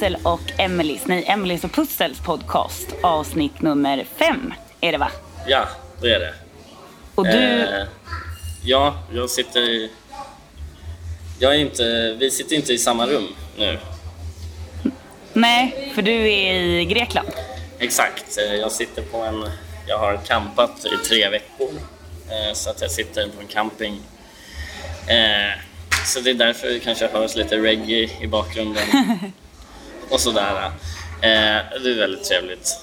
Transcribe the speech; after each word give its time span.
Pussel 0.00 0.16
och 0.22 0.40
Emelies, 0.58 1.06
nej 1.06 1.24
Emelies 1.26 1.64
och 1.64 1.72
Pussels 1.72 2.20
podcast 2.20 2.94
avsnitt 3.02 3.62
nummer 3.62 4.06
fem 4.16 4.54
är 4.80 4.92
det 4.92 4.98
va? 4.98 5.10
Ja, 5.46 5.68
det 6.00 6.14
är 6.14 6.20
det. 6.20 6.34
Och 7.14 7.24
du, 7.24 7.32
Eh, 7.32 7.86
ja, 8.64 8.94
jag 9.12 9.30
sitter 9.30 9.60
i... 9.60 9.90
Jag 11.38 11.54
är 11.54 11.58
inte... 11.58 12.16
Vi 12.20 12.30
sitter 12.30 12.56
inte 12.56 12.72
i 12.72 12.78
samma 12.78 13.06
rum 13.06 13.28
nu. 13.58 13.78
nej, 15.32 15.92
för 15.94 16.02
du 16.02 16.12
är 16.32 16.54
i 16.54 16.84
Grekland. 16.84 17.28
Exakt. 17.78 18.38
Eh, 18.38 18.54
Jag 18.54 18.72
sitter 18.72 19.02
på 19.02 19.16
en... 19.18 19.50
Jag 19.86 19.98
har 19.98 20.16
campat 20.16 20.84
i 20.86 21.06
tre 21.08 21.28
veckor. 21.28 21.70
Eh, 22.30 22.52
Så 22.54 22.70
att 22.70 22.80
jag 22.80 22.90
sitter 22.90 23.28
på 23.28 23.40
en 23.40 23.46
camping. 23.48 24.00
Eh, 25.06 25.58
Så 26.06 26.20
det 26.20 26.30
är 26.30 26.34
därför 26.34 26.66
det 26.68 26.78
kanske 26.80 27.06
hörs 27.08 27.36
lite 27.36 27.56
reggae 27.58 28.10
i 28.20 28.26
bakgrunden. 28.26 28.82
Och 30.10 30.20
sådär. 30.20 30.64
Eh, 30.64 30.70
Det 31.82 31.90
är 31.90 31.98
väldigt 31.98 32.24
trevligt. 32.24 32.76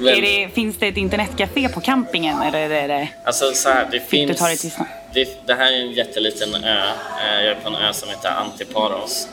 Är 0.00 0.22
det, 0.22 0.54
finns 0.54 0.76
det 0.76 0.86
ett 0.88 0.96
internetcafé 0.96 1.68
på 1.68 1.80
campingen 1.80 2.42
eller 2.42 2.70
är 2.70 2.88
det... 2.88 3.08
Alltså 3.24 3.52
så 3.54 3.68
här, 3.68 3.88
det 3.92 4.00
finns... 4.00 4.28
du 4.30 4.34
ta 4.34 4.46
dig 4.46 4.56
till 4.58 4.70
snart? 4.70 4.88
det, 5.14 5.46
det 5.46 5.54
här 5.54 5.72
är 5.72 5.76
en 5.80 5.92
jätteliten 5.92 6.54
ö. 6.64 6.82
Eh, 7.24 7.42
Jag 7.44 7.46
är 7.46 7.54
på 7.54 7.68
en 7.68 7.74
ö 7.74 7.92
som 7.92 8.08
heter 8.08 8.28
Antiparos. 8.28 9.28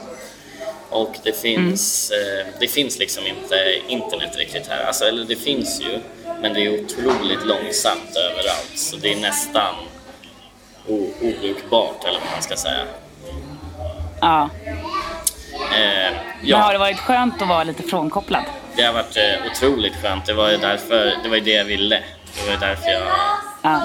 Och 0.90 1.15
det 1.23 1.41
finns, 1.41 2.12
Mm. 2.12 2.40
eh, 2.40 2.46
det 2.59 2.68
finns 2.68 2.99
liksom 2.99 3.23
inte 3.27 3.55
internet 3.87 4.37
riktigt 4.37 4.68
här. 4.68 4.84
Alltså, 4.84 5.05
eller 5.05 5.26
det 5.26 5.35
finns 5.35 5.81
ju, 5.81 5.99
men 6.41 6.53
det 6.53 6.65
är 6.65 6.84
otroligt 6.84 7.46
långsamt 7.46 8.15
överallt. 8.15 8.71
Så 8.76 8.96
det 8.96 9.13
är 9.13 9.18
nästan 9.21 9.76
obrukbart, 11.21 12.03
eller 12.03 12.20
vad 12.20 12.31
man 12.34 12.41
ska 12.41 12.55
säga. 12.55 12.85
Ja. 14.21 14.49
Eh, 15.71 16.13
Men 16.41 16.62
har 16.62 16.68
det 16.70 16.74
ja, 16.74 16.80
varit 16.80 16.99
skönt 16.99 17.41
att 17.41 17.48
vara 17.48 17.63
lite 17.63 17.84
frånkopplad? 17.84 18.44
det 18.76 18.84
har 18.84 18.94
varit 18.94 19.18
eh, 19.18 19.52
otroligt 19.52 19.94
skönt. 20.02 20.26
Det 20.26 20.34
var 20.34 20.49
ju 20.49 20.58
därför, 20.58 21.13
det 21.24 21.30
var 21.30 21.35
ju 21.35 21.41
det 21.41 21.52
jag 21.52 21.66
ville. 21.66 21.96
Det 22.35 22.46
var 22.46 22.52
ju 22.54 22.58
därför 22.60 22.90
jag 22.90 23.02
Ja. 23.62 23.82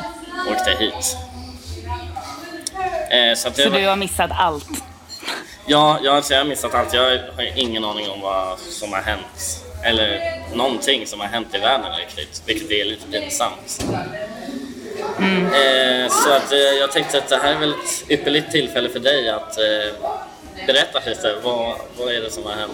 åkte 0.50 0.70
hit. 0.70 1.16
Eh, 3.10 3.34
så 3.36 3.50
Så 3.52 3.70
var- 3.70 3.78
du 3.78 3.86
har 3.86 3.96
missat 3.96 4.30
allt? 4.38 4.68
Ja, 5.66 5.98
jag, 6.02 6.16
alltså, 6.16 6.32
jag 6.34 6.40
har 6.40 6.44
missat 6.48 6.74
allt. 6.74 6.94
Jag 6.94 7.02
har 7.02 7.58
ingen 7.58 7.84
aning 7.84 8.10
om 8.10 8.20
vad 8.20 8.58
som 8.58 8.92
har 8.92 9.00
hänt. 9.02 9.64
Eller 9.84 10.20
någonting 10.54 11.06
som 11.06 11.20
har 11.20 11.26
hänt 11.26 11.54
i 11.54 11.58
världen 11.58 11.92
riktigt, 11.96 12.42
vilket 12.46 12.70
är 12.70 12.84
lite 12.84 13.06
pinsamt. 13.20 13.84
Eh, 15.20 16.08
så 16.10 16.32
att, 16.32 16.52
eh, 16.52 16.58
jag 16.58 16.92
tänkte 16.92 17.18
att 17.18 17.28
det 17.28 17.36
här 17.36 17.54
är 17.54 17.58
väl 17.58 17.70
ett 17.70 18.04
ypperligt 18.10 18.50
tillfälle 18.52 18.88
för 18.88 18.98
dig 18.98 19.30
att 19.30 19.58
eh, 19.58 20.08
berätta 20.66 21.00
lite. 21.06 21.34
Vad, 21.44 21.76
vad 21.98 22.08
är 22.14 22.20
det 22.20 22.30
som 22.30 22.44
har 22.44 22.52
hänt? 22.52 22.72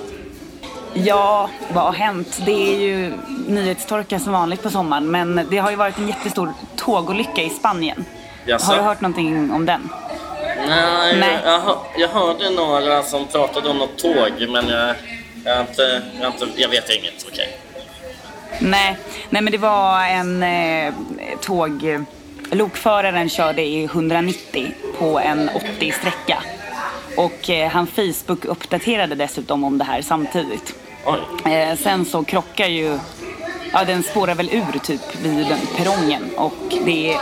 Ja, 0.95 1.51
vad 1.73 1.84
har 1.84 1.93
hänt? 1.93 2.43
Det 2.47 2.75
är 2.75 2.78
ju 2.78 3.12
nyhetstorka 3.47 4.19
som 4.19 4.33
vanligt 4.33 4.62
på 4.62 4.70
sommaren 4.70 5.11
men 5.11 5.47
det 5.51 5.59
har 5.59 5.70
ju 5.70 5.77
varit 5.77 5.98
en 5.98 6.09
jättestor 6.09 6.53
tågolycka 6.77 7.43
i 7.43 7.51
Spanien. 7.51 8.05
Jaså? 8.47 8.67
Har 8.67 8.77
du 8.77 8.83
hört 8.83 9.01
någonting 9.01 9.51
om 9.51 9.67
den? 9.67 9.89
Nej, 10.69 11.17
Nej. 11.17 11.39
Jag, 11.45 11.78
jag 11.98 12.09
hörde 12.09 12.51
några 12.51 13.03
som 13.03 13.27
pratade 13.27 13.69
om 13.69 13.78
något 13.78 13.98
tåg, 13.98 14.48
men 14.48 14.69
jag, 14.69 14.95
jag, 15.45 15.61
inte, 15.61 16.03
jag, 16.21 16.33
inte, 16.33 16.47
jag 16.56 16.69
vet 16.69 16.91
inget. 16.91 17.27
Okej. 17.33 17.59
Nej, 18.59 18.97
nej 19.31 19.43
men 19.43 19.53
det 19.53 19.59
var 19.59 20.05
en 20.05 20.43
eh, 20.43 20.94
tåg... 21.41 22.05
Lokföraren 22.50 23.28
körde 23.28 23.62
i 23.62 23.84
190 23.84 24.72
på 24.99 25.19
en 25.19 25.50
80-sträcka. 25.50 26.37
Och 27.16 27.50
eh, 27.50 27.71
han 27.71 27.87
Facebook-uppdaterade 27.87 29.15
dessutom 29.15 29.65
om 29.65 29.78
det 29.78 29.84
här 29.84 30.03
samtidigt. 30.03 30.75
Oj. 31.06 31.53
Eh, 31.53 31.78
sen 31.78 32.04
så 32.04 32.25
krockar 32.25 32.66
ju... 32.66 32.99
Ja, 33.72 33.84
den 33.84 34.03
spårar 34.03 34.34
väl 34.34 34.50
ur 34.53 34.78
typ 34.78 35.16
vid 35.22 35.47
den 35.47 35.60
perrongen. 35.77 36.31
Och 36.37 36.75
det 36.84 37.12
är 37.12 37.21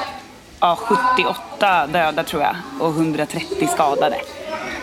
ja, 0.60 0.76
78 0.76 1.86
döda 1.86 2.24
tror 2.24 2.42
jag 2.42 2.56
och 2.80 2.88
130 2.88 3.68
skadade. 3.72 4.16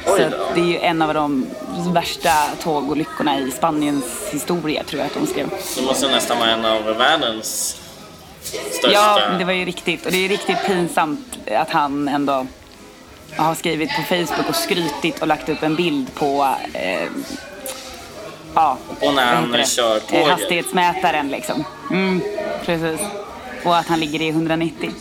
Så 0.06 0.18
det 0.56 0.62
är 0.62 0.66
ju 0.66 0.78
en 0.78 1.02
av 1.02 1.14
de 1.14 1.46
värsta 1.94 2.30
tågolyckorna 2.64 3.40
i 3.40 3.52
Spaniens 3.52 4.30
historia 4.32 4.84
tror 4.84 5.02
jag 5.02 5.08
att 5.08 5.14
de 5.14 5.28
skrev. 5.28 5.50
Det 5.78 5.82
måste 5.82 6.08
nästan 6.08 6.38
vara 6.38 6.50
en 6.50 6.66
av 6.66 6.84
världens 6.84 7.82
största... 8.72 8.92
Ja, 8.92 9.20
det 9.40 9.46
var 9.46 9.54
ju 9.54 9.66
riktigt. 9.66 10.06
Och 10.06 10.12
det 10.12 10.26
är 10.26 10.30
riktigt 10.30 10.66
pinsamt 10.66 11.40
att 11.52 11.70
han 11.70 12.08
ändå 12.08 12.48
har 13.38 13.56
skrivit 13.56 13.90
på 13.96 14.02
Facebook 14.02 14.50
och 14.50 14.56
skrytit 14.56 15.22
och 15.22 15.28
lagt 15.28 15.50
upp 15.50 15.64
en 15.64 15.76
bild 15.76 16.16
på 16.16 16.48
eh, 16.74 17.04
ja, 18.56 18.78
Och 19.02 19.14
när 19.14 19.36
han 19.36 19.66
kör 19.66 19.96
Eh, 19.96 20.02
tåget. 20.02 20.28
Hastighetsmätaren 20.28 21.30
liksom. 21.30 21.64
Mm, 21.92 22.22
precis. 22.66 23.00
Och 23.64 23.78
att 23.78 23.88
han 23.88 24.00
ligger 24.00 24.22
i 24.22 24.30
190. 24.30 24.92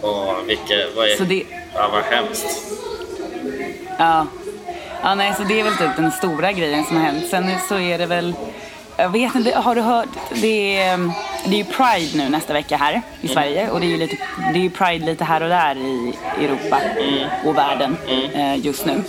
Och 0.00 0.34
vilket, 0.48 0.96
vad 0.96 1.08
är... 1.08 1.16
Så 1.16 1.24
det- 1.24 1.44
Ja, 1.74 1.88
vad 1.92 2.02
hemskt. 2.04 2.46
Ja. 3.98 4.26
ja, 5.02 5.14
nej, 5.14 5.34
så 5.36 5.42
det 5.44 5.60
är 5.60 5.64
väl 5.64 5.76
typ 5.76 5.96
den 5.96 6.12
stora 6.12 6.52
grejen 6.52 6.84
som 6.84 6.96
har 6.96 7.04
hänt. 7.04 7.26
Sen 7.30 7.50
så 7.68 7.78
är 7.78 7.98
det 7.98 8.06
väl, 8.06 8.34
jag 8.96 9.08
vet 9.08 9.34
inte, 9.34 9.50
har 9.50 9.74
du 9.74 9.80
hört? 9.80 10.08
Det 10.34 10.76
är, 10.78 10.98
det 11.44 11.54
är 11.54 11.58
ju 11.58 11.64
Pride 11.64 12.18
nu 12.18 12.28
nästa 12.28 12.52
vecka 12.52 12.76
här 12.76 13.02
i 13.20 13.28
Sverige. 13.28 13.70
Och 13.70 13.80
det 13.80 13.86
är 13.86 13.88
ju, 13.88 13.96
lite, 13.96 14.16
det 14.54 14.66
är 14.66 14.68
Pride 14.68 15.06
lite 15.06 15.24
här 15.24 15.42
och 15.42 15.48
där 15.48 15.76
i 15.76 16.14
Europa 16.38 16.80
och 17.44 17.56
världen 17.56 17.96
eh, 18.34 18.66
just 18.66 18.86
nu. 18.86 19.02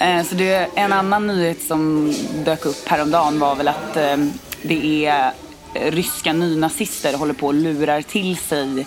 Eh, 0.00 0.22
så 0.22 0.34
det 0.34 0.54
är 0.54 0.68
en 0.74 0.92
annan 0.92 1.26
nyhet 1.26 1.62
som 1.62 2.14
dök 2.44 2.66
upp 2.66 2.88
häromdagen 2.88 3.38
var 3.38 3.54
väl 3.54 3.68
att 3.68 3.96
eh, 3.96 4.16
det 4.62 5.06
är 5.06 5.32
eh, 5.74 5.90
ryska 5.90 6.32
nynazister 6.32 7.16
håller 7.16 7.34
på 7.34 7.46
och 7.46 7.54
lurar 7.54 8.02
till 8.02 8.36
sig 8.36 8.86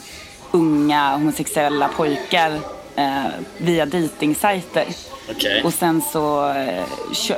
unga 0.52 1.18
homosexuella 1.18 1.88
pojkar 1.88 2.60
eh, 2.98 3.26
via 3.58 3.86
dejtingsajter. 3.86 4.86
Okej. 5.32 5.64
Och 5.64 5.74
sen 5.74 6.02
så 6.12 6.50
eh, 6.54 6.84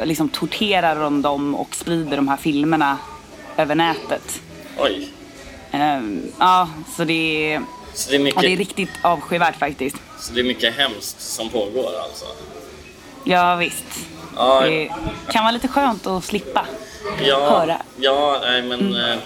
liksom 0.06 0.30
torterar 0.30 0.96
de 0.96 1.22
dem 1.22 1.56
och 1.56 1.76
sprider 1.76 2.16
de 2.16 2.28
här 2.28 2.38
filmerna 2.38 2.98
över 3.58 3.76
nätet. 3.76 4.42
Oj. 4.78 5.10
Eh, 5.72 6.02
ja, 6.40 6.70
så 6.98 7.04
det 7.04 7.54
är, 7.54 7.62
Så 7.94 8.10
det, 8.10 8.16
är 8.16 8.20
ja, 8.20 8.24
mycket, 8.24 8.42
det 8.42 8.54
är 8.54 8.58
riktigt 8.58 8.90
avskyvärt 9.02 9.56
faktiskt. 9.60 9.96
så 10.20 10.34
det 10.34 10.40
är 10.40 10.44
mycket 10.44 10.76
hemskt 10.78 11.22
som 11.22 11.50
pågår 11.50 11.92
alltså? 12.04 12.26
Ja, 13.24 13.56
visst. 13.56 13.86
Ja, 14.36 14.62
Det 14.62 14.90
kan 15.32 15.44
vara 15.44 15.52
lite 15.52 15.68
skönt 15.68 16.08
att 16.08 16.24
slippa 16.24 16.66
ja, 17.22 17.50
höra. 17.50 17.82
ja 17.98 18.40
nej, 18.42 18.62
men... 18.62 18.96
Eh, 18.96 19.18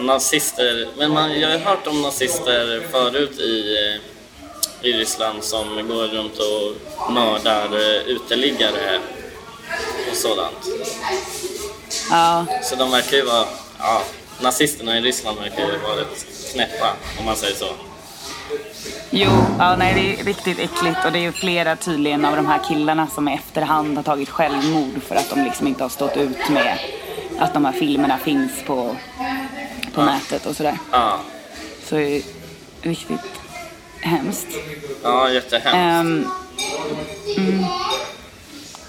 nazister... 0.00 0.88
Men 0.98 1.10
man, 1.12 1.40
jag 1.40 1.48
har 1.50 1.58
hört 1.58 1.86
om 1.86 2.02
nazister 2.02 2.82
förut 2.90 3.38
i, 3.40 3.76
eh, 3.76 4.00
i 4.82 4.92
Ryssland 4.92 5.44
som 5.44 5.88
går 5.88 6.06
runt 6.06 6.38
och 6.38 7.12
mördar 7.12 7.64
eh, 7.64 8.02
uteliggare 8.06 8.98
och 10.10 10.16
sådant. 10.16 10.66
Ja, 12.10 12.46
Så 12.62 12.76
de 12.76 12.90
verkar 12.90 13.16
ju 13.16 13.22
vara... 13.24 13.46
Ja, 13.78 14.02
nazisterna 14.40 14.98
i 14.98 15.00
Ryssland 15.00 15.38
verkar 15.38 15.58
ju 15.72 15.78
vara 15.78 15.96
rätt 16.00 16.26
knäppa, 16.52 16.92
om 17.18 17.24
man 17.24 17.36
säger 17.36 17.54
så. 17.56 17.66
jo, 19.10 19.30
ja, 19.58 19.76
nej, 19.76 19.94
det 19.94 20.20
är 20.20 20.24
riktigt 20.24 20.58
äckligt 20.58 21.04
och 21.04 21.12
det 21.12 21.18
är 21.18 21.22
ju 21.22 21.32
flera 21.32 21.76
tydligen 21.76 22.24
av 22.24 22.36
de 22.36 22.46
här 22.46 22.60
killarna 22.68 23.06
som 23.14 23.28
i 23.28 23.34
efterhand 23.34 23.96
har 23.96 24.02
tagit 24.02 24.28
självmord 24.28 25.02
för 25.02 25.14
att 25.14 25.30
de 25.30 25.44
liksom 25.44 25.66
inte 25.66 25.84
har 25.84 25.88
stått 25.88 26.16
ut 26.16 26.48
med 26.48 26.78
att 27.38 27.54
de 27.54 27.64
här 27.64 27.72
filmerna 27.72 28.18
finns 28.18 28.52
på, 28.66 28.96
på 29.94 30.02
nätet 30.02 30.46
och 30.46 30.56
sådär. 30.56 30.78
Ja, 30.92 31.20
Så 31.84 31.94
det 31.94 32.16
är 32.16 32.22
riktigt 32.82 33.20
hemskt. 34.06 34.48
ja 35.02 35.30
jättehemskt. 35.30 35.74
Ehm, 35.76 36.26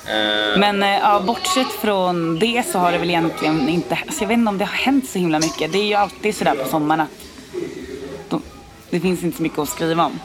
Eh, 0.07 0.59
men 0.59 0.83
eh, 0.83 0.89
ja, 0.89 1.19
bortsett 1.19 1.71
från 1.71 2.39
det 2.39 2.63
så 2.71 2.79
har 2.79 2.91
det 2.91 2.97
väl 2.97 3.09
egentligen 3.09 3.69
inte, 3.69 3.99
alltså 4.07 4.23
jag 4.23 4.27
vet 4.27 4.37
inte 4.37 4.49
om 4.49 4.57
det 4.57 4.65
har 4.65 4.73
hänt 4.77 5.09
så 5.09 5.19
himla 5.19 5.39
mycket. 5.39 5.71
Det 5.71 5.77
är 5.77 5.83
ju 5.83 5.93
alltid 5.93 6.35
sådär 6.35 6.55
på 6.55 6.69
sommaren 6.69 7.01
att 7.01 7.09
de, 8.29 8.41
det 8.89 8.99
finns 8.99 9.23
inte 9.23 9.37
så 9.37 9.43
mycket 9.43 9.59
att 9.59 9.69
skriva 9.69 10.05
om. 10.05 10.19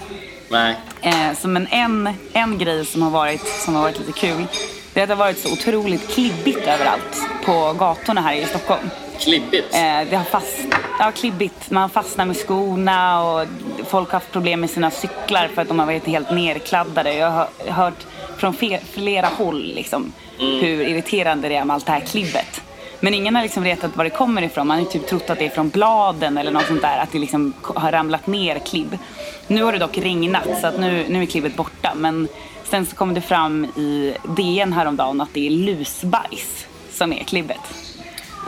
nej. 0.48 0.76
Eh, 1.00 1.32
så 1.40 1.48
men 1.48 1.66
en, 1.70 2.14
en 2.32 2.58
grej 2.58 2.86
som 2.86 3.02
har, 3.02 3.10
varit, 3.10 3.46
som 3.64 3.74
har 3.74 3.82
varit 3.82 3.98
lite 3.98 4.12
kul, 4.12 4.46
det 4.94 5.08
har 5.08 5.16
varit 5.16 5.38
så 5.38 5.52
otroligt 5.52 6.08
klibbigt 6.08 6.66
överallt 6.66 7.22
på 7.44 7.74
gatorna 7.78 8.20
här 8.20 8.34
i 8.34 8.44
Stockholm. 8.44 8.90
Klibbigt. 9.18 9.74
Eh, 9.74 10.10
det 10.10 10.16
har 10.16 10.24
fast, 10.24 10.58
ja, 10.98 11.12
klibbigt. 11.12 11.70
Man 11.70 11.90
fastnar 11.90 12.26
med 12.26 12.36
skorna 12.36 13.24
och 13.24 13.46
folk 13.86 14.08
har 14.08 14.20
haft 14.20 14.32
problem 14.32 14.60
med 14.60 14.70
sina 14.70 14.90
cyklar 14.90 15.48
för 15.54 15.62
att 15.62 15.68
de 15.68 15.78
har 15.78 15.86
varit 15.86 16.06
helt 16.06 16.30
nerkladdade. 16.30 17.14
Jag 17.14 17.30
har 17.30 17.48
hört 17.68 18.06
från 18.36 18.54
flera 18.92 19.26
håll 19.26 19.72
liksom, 19.74 20.12
hur 20.38 20.80
irriterande 20.88 21.48
det 21.48 21.56
är 21.56 21.64
med 21.64 21.74
allt 21.74 21.86
det 21.86 21.92
här 21.92 22.00
klibbet. 22.00 22.62
Men 23.00 23.14
ingen 23.14 23.36
har 23.36 23.42
liksom 23.42 23.62
vetat 23.62 23.96
var 23.96 24.04
det 24.04 24.10
kommer 24.10 24.42
ifrån. 24.42 24.66
Man 24.66 24.78
har 24.78 24.84
typ 24.84 25.06
trott 25.06 25.30
att 25.30 25.38
det 25.38 25.46
är 25.46 25.50
från 25.50 25.68
bladen 25.68 26.38
eller 26.38 26.50
något 26.50 26.66
sånt 26.66 26.82
där. 26.82 26.98
Att 26.98 27.12
det 27.12 27.18
liksom 27.18 27.52
har 27.62 27.92
ramlat 27.92 28.26
ner 28.26 28.58
klibb. 28.58 28.98
Nu 29.46 29.62
har 29.62 29.72
det 29.72 29.78
dock 29.78 29.98
regnat 29.98 30.48
så 30.60 30.66
att 30.66 30.80
nu, 30.80 31.06
nu 31.08 31.22
är 31.22 31.26
klibbet 31.26 31.56
borta. 31.56 31.92
Men 31.94 32.28
sen 32.72 32.86
så 32.86 32.96
kom 32.96 33.14
det 33.14 33.20
fram 33.20 33.64
i 33.64 34.14
DN 34.36 34.72
häromdagen 34.72 35.20
att 35.20 35.34
det 35.34 35.46
är 35.46 35.50
lusbajs 35.50 36.66
som 36.92 37.12
är 37.12 37.24
klibbet. 37.24 37.60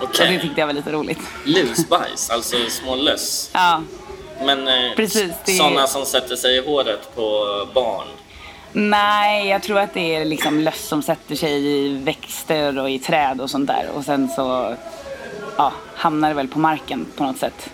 Okej. 0.02 0.26
Och 0.26 0.32
det 0.32 0.40
tyckte 0.40 0.60
jag 0.60 0.66
var 0.66 0.74
lite 0.74 0.92
roligt. 0.92 1.18
Lusbajs, 1.44 2.30
alltså 2.30 2.56
små 2.68 2.96
löss. 2.96 3.50
Ja, 3.54 3.82
Men 4.44 4.68
eh, 4.68 4.96
Precis, 4.96 5.32
det 5.44 5.52
sådana 5.52 5.86
som 5.86 6.06
sätter 6.06 6.36
sig 6.36 6.56
i 6.56 6.66
håret 6.66 7.14
på 7.14 7.44
barn. 7.74 8.06
Nej, 8.72 9.48
jag 9.48 9.62
tror 9.62 9.78
att 9.78 9.94
det 9.94 10.14
är 10.14 10.24
liksom 10.24 10.60
löss 10.60 10.88
som 10.88 11.02
sätter 11.02 11.34
sig 11.34 11.66
i 11.66 11.88
växter 11.88 12.78
och 12.78 12.90
i 12.90 12.98
träd 12.98 13.40
och 13.40 13.50
sånt 13.50 13.66
där. 13.66 13.88
Och 13.94 14.04
sen 14.04 14.28
så 14.28 14.76
ja, 15.56 15.72
hamnar 15.94 16.28
det 16.28 16.34
väl 16.34 16.48
på 16.48 16.58
marken 16.58 17.06
på 17.16 17.24
något 17.24 17.38
sätt. 17.38 17.70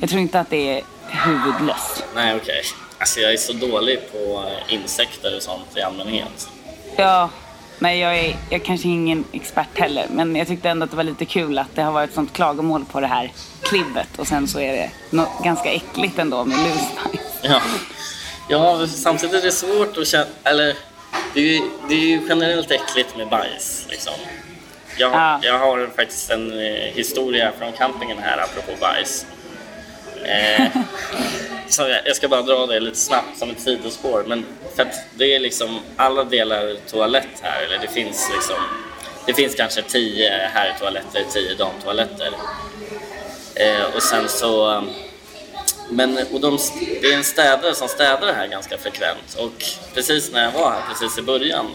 Jag 0.00 0.10
tror 0.10 0.22
inte 0.22 0.40
att 0.40 0.50
det 0.50 0.78
är 0.78 0.82
huvudlöss. 1.08 2.02
Nej, 2.14 2.36
okej. 2.36 2.62
Alltså 2.98 3.20
jag 3.20 3.32
är 3.32 3.36
så 3.36 3.52
dålig 3.52 4.12
på 4.12 4.44
eh, 4.68 4.74
insekter 4.74 5.36
och 5.36 5.42
sånt 5.42 5.76
i 5.76 5.80
allmänhet. 5.80 6.48
Ja, 6.96 7.30
nej 7.78 7.98
jag 8.00 8.18
är, 8.18 8.36
jag 8.50 8.60
är 8.60 8.64
kanske 8.64 8.88
ingen 8.88 9.24
expert 9.32 9.78
heller. 9.78 10.06
Men 10.10 10.36
jag 10.36 10.46
tyckte 10.48 10.68
ändå 10.70 10.84
att 10.84 10.90
det 10.90 10.96
var 10.96 11.04
lite 11.04 11.24
kul 11.24 11.58
att 11.58 11.74
det 11.74 11.82
har 11.82 11.92
varit 11.92 12.14
sånt 12.14 12.32
klagomål 12.32 12.84
på 12.84 13.00
det 13.00 13.06
här 13.06 13.32
klibbet. 13.62 14.08
Och 14.18 14.26
sen 14.26 14.48
så 14.48 14.60
är 14.60 14.72
det 14.72 14.90
något 15.10 15.44
ganska 15.44 15.70
äckligt 15.72 16.18
ändå 16.18 16.44
med 16.44 16.58
lusbajs. 16.58 17.20
Ja. 17.42 17.60
ja, 18.48 18.86
samtidigt 18.86 19.34
är 19.36 19.42
det 19.42 19.52
svårt 19.52 19.96
att 19.98 20.06
känna... 20.06 20.26
Eller, 20.44 20.74
det 21.34 21.40
är, 21.40 21.44
ju, 21.44 21.60
det 21.88 21.94
är 21.94 21.98
ju 22.06 22.20
generellt 22.28 22.70
äckligt 22.70 23.16
med 23.16 23.28
bajs. 23.28 23.86
Liksom. 23.90 24.12
Jag, 24.98 25.12
Ja. 25.12 25.38
jag 25.42 25.58
har 25.58 25.90
faktiskt 25.96 26.30
en 26.30 26.52
eh, 26.52 26.74
historia 26.94 27.52
från 27.58 27.72
campingen 27.72 28.18
här 28.18 28.38
apropå 28.38 28.72
bajs. 28.80 29.26
Eh, 30.26 30.66
så 31.68 31.82
jag, 31.82 32.00
jag 32.04 32.16
ska 32.16 32.28
bara 32.28 32.42
dra 32.42 32.66
det 32.66 32.80
lite 32.80 32.96
snabbt 32.96 33.38
som 33.38 33.50
ett 33.50 33.60
sidospår. 33.60 34.24
Men 34.26 34.44
för 34.76 34.82
att 34.82 34.94
det 35.14 35.34
är 35.34 35.40
liksom 35.40 35.80
alla 35.96 36.24
delar 36.24 36.76
toalett 36.90 37.40
här. 37.42 37.62
Eller 37.62 37.78
det 37.78 37.88
finns 37.88 38.30
liksom... 38.34 38.56
Det 39.26 39.34
finns 39.34 39.54
kanske 39.54 39.82
tio 39.82 40.30
herrtoaletter, 40.30 41.24
tio 41.32 41.54
damtoaletter. 41.54 42.30
Eh, 43.54 43.94
och 43.96 44.02
sen 44.02 44.28
så... 44.28 44.84
Men 45.90 46.18
och 46.32 46.40
de, 46.40 46.58
det 47.00 47.12
är 47.12 47.16
en 47.16 47.24
städare 47.24 47.74
som 47.74 47.88
städar 47.88 48.34
här 48.34 48.46
ganska 48.46 48.78
frekvent 48.78 49.34
och 49.38 49.64
precis 49.94 50.32
när 50.32 50.44
jag 50.44 50.52
var 50.52 50.70
här 50.70 50.80
precis 50.88 51.18
i 51.18 51.22
början 51.22 51.66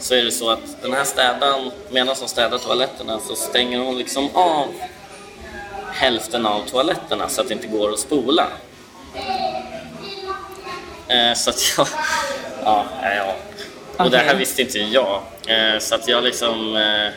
så 0.00 0.14
är 0.14 0.24
det 0.24 0.30
så 0.30 0.50
att 0.50 0.82
den 0.82 0.92
här 0.92 1.04
städaren, 1.04 1.70
medan 1.90 2.16
hon 2.18 2.28
städar 2.28 2.58
toaletterna 2.58 3.18
så 3.18 3.34
stänger 3.34 3.78
hon 3.78 3.98
liksom 3.98 4.28
av 4.34 4.68
hälften 5.92 6.46
av 6.46 6.62
toaletterna 6.66 7.28
så 7.28 7.40
att 7.40 7.48
det 7.48 7.54
inte 7.54 7.66
går 7.66 7.92
att 7.92 7.98
spola. 7.98 8.46
Eh, 11.08 11.34
så 11.34 11.50
att 11.50 11.76
jag... 11.76 11.88
Ja, 12.64 12.84
ja, 13.02 13.14
ja. 13.14 13.34
Och 14.04 14.10
det 14.10 14.18
här 14.18 14.34
visste 14.34 14.62
inte 14.62 14.78
jag. 14.78 15.22
Eh, 15.46 15.78
så 15.78 15.94
att 15.94 16.08
jag 16.08 16.24
liksom... 16.24 16.76
Eh, 16.76 17.12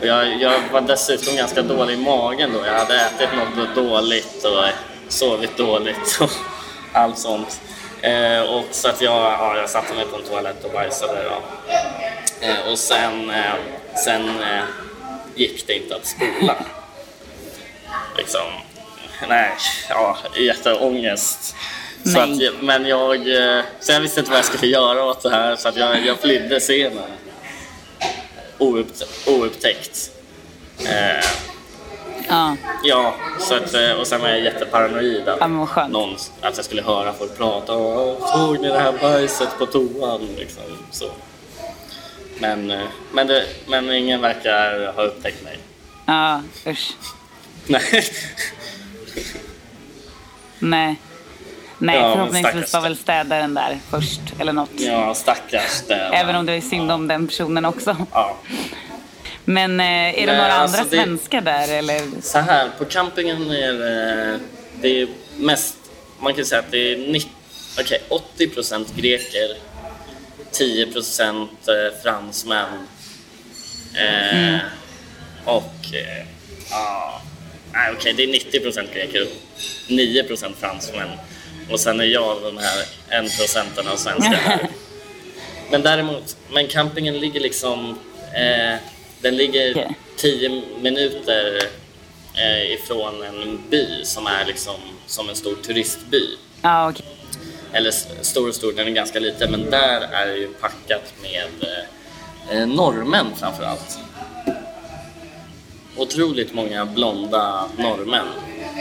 jag, 0.00 0.40
jag 0.40 0.60
var 0.72 0.80
dessutom 0.80 1.36
ganska 1.36 1.62
dålig 1.62 1.94
i 1.94 1.96
magen 1.96 2.52
då. 2.52 2.66
Jag 2.66 2.74
hade 2.74 3.00
ätit 3.00 3.28
något 3.36 3.74
dåligt 3.74 4.44
och 4.44 4.64
sovit 5.08 5.56
dåligt 5.56 6.18
och 6.20 6.30
allt 6.92 7.18
sånt. 7.18 7.60
Eh, 8.02 8.40
och 8.40 8.64
så 8.70 8.88
att 8.88 9.00
jag, 9.00 9.14
ja, 9.14 9.56
jag 9.56 9.70
satte 9.70 9.94
mig 9.94 10.06
på 10.06 10.16
en 10.16 10.22
toalett 10.22 10.64
och 10.64 10.72
bajsade. 10.72 11.24
Då. 11.24 11.42
Eh, 12.46 12.72
och 12.72 12.78
sen, 12.78 13.30
eh, 13.30 13.54
sen 14.04 14.30
gick 15.34 15.66
det 15.66 15.74
inte 15.74 15.96
att 15.96 16.06
spola. 16.06 16.56
Liksom, 18.18 18.40
nej, 19.28 19.50
ja, 19.88 20.16
jätteångest. 20.36 21.54
Så 22.04 22.18
att, 22.20 22.28
men 22.60 22.86
jag, 22.86 23.14
eh, 23.56 23.64
så 23.80 23.92
jag 23.92 24.00
visste 24.00 24.20
inte 24.20 24.30
vad 24.30 24.38
jag 24.38 24.44
skulle 24.46 24.66
göra 24.72 25.04
åt 25.04 25.22
det 25.22 25.30
här 25.30 25.56
så 25.56 25.68
att 25.68 25.76
jag, 25.76 26.06
jag 26.06 26.18
flydde 26.18 26.60
scenen. 26.60 27.02
Oupptä- 28.58 29.28
oupptäckt. 29.28 30.10
Eh, 30.78 31.24
Ja, 32.30 32.56
ja, 32.84 33.14
så 33.40 33.54
att, 33.54 33.74
eh, 33.74 33.92
och 33.92 34.06
sen 34.06 34.20
var 34.20 34.28
jag 34.28 34.40
jätteparanoid 34.40 35.28
att, 35.28 35.36
Ja, 35.40 35.46
någon, 35.90 36.16
att 36.40 36.56
jag 36.56 36.64
skulle 36.64 36.82
höra 36.82 37.12
folk 37.12 37.36
prata. 37.38 37.72
Såg 38.32 38.60
ni 38.60 38.68
det 38.68 38.78
här 38.78 38.92
bajset 39.02 39.48
på 39.58 39.66
toan? 39.66 40.28
Liksom, 40.38 40.62
så. 40.90 41.10
Men, 42.38 42.70
eh, 42.70 42.86
men, 43.12 43.26
det, 43.26 43.44
men 43.66 43.90
ingen 43.90 44.20
verkar 44.20 44.92
ha 44.96 45.02
upptäckt 45.02 45.42
mig. 45.44 45.58
ja 46.06 46.42
usch. 46.66 46.92
Nej. 47.68 48.04
Nej. 50.58 50.96
Nej, 51.80 51.96
Ja, 51.96 52.12
förhoppningsvis 52.14 52.72
var 52.74 52.80
väl 52.80 52.96
städaren 52.96 53.54
där 53.54 53.78
först 53.90 54.20
eller 54.38 54.52
något. 54.52 54.70
Ja, 54.76 55.14
stackars 55.14 55.70
städare. 55.70 56.16
Även 56.16 56.36
om 56.36 56.46
det 56.46 56.52
är 56.52 56.60
synd 56.60 56.92
om 56.92 57.08
den 57.08 57.26
personen 57.26 57.64
också. 57.64 57.96
Ja. 58.12 58.36
Men 59.44 59.80
eh, 59.80 59.86
är 59.86 60.12
det 60.12 60.26
Nej, 60.26 60.36
några 60.36 60.52
alltså 60.52 60.78
andra 60.80 60.90
det- 60.96 61.02
svenskar 61.04 61.40
där 61.40 61.68
eller? 61.72 62.00
Så 62.22 62.38
här, 62.38 62.68
på 62.78 62.84
campingen 62.84 63.50
är 63.50 63.72
det, 63.72 64.38
det 64.80 65.00
är 65.02 65.08
mest, 65.38 65.76
man 66.20 66.34
kan 66.34 66.44
säga 66.44 66.58
att 66.58 66.70
det 66.70 66.92
är 66.92 67.12
90, 67.12 67.30
okej, 67.80 68.02
80% 68.38 68.86
greker, 68.96 69.56
10% 70.52 71.42
eh, 71.42 72.02
fransmän 72.02 72.86
eh, 73.94 74.58
och 75.44 75.94
eh, 75.94 76.26
ja, 76.70 77.20
nej, 77.72 77.92
okej, 77.96 78.12
det 78.12 78.22
är 78.22 78.26
90% 78.26 78.94
greker 78.94 79.22
och 79.22 79.28
9% 79.88 80.54
fransmän 80.60 81.08
och 81.70 81.80
sen 81.80 82.00
är 82.00 82.04
jag 82.04 82.42
den 82.42 82.58
här 82.58 82.84
1% 83.22 83.92
av 83.92 83.96
svenskar. 83.96 84.68
Men 85.70 85.82
däremot, 85.82 86.36
men 86.50 86.68
campingen 86.68 87.18
ligger 87.20 87.40
liksom, 87.40 87.98
eh, 88.34 88.78
den 89.20 89.36
ligger 89.36 89.70
Okej. 89.70 89.96
10 90.16 90.62
minuter 90.80 91.62
eh, 92.34 92.72
ifrån 92.72 93.22
en 93.22 93.60
by 93.70 94.04
som 94.04 94.26
är 94.26 94.44
liksom 94.44 94.74
som 95.06 95.28
en 95.28 95.36
stor 95.36 95.54
turistby. 95.54 96.36
Ja, 96.62 96.90
okej. 96.90 97.06
Eller 97.72 97.90
stor 98.22 98.48
och 98.48 98.54
stor, 98.54 98.72
den 98.72 98.86
är 98.86 98.90
ganska 98.90 99.20
liten, 99.20 99.50
men 99.50 99.70
där 99.70 100.00
är 100.00 100.26
det 100.26 100.36
ju 100.36 100.48
packat 100.48 101.14
med 101.22 101.48
eh, 102.50 102.66
norrmän 102.66 103.26
framför 103.36 103.64
allt. 103.64 103.98
Otroligt 105.98 106.54
många 106.54 106.86
blonda 106.86 107.68
norrmän 107.78 108.26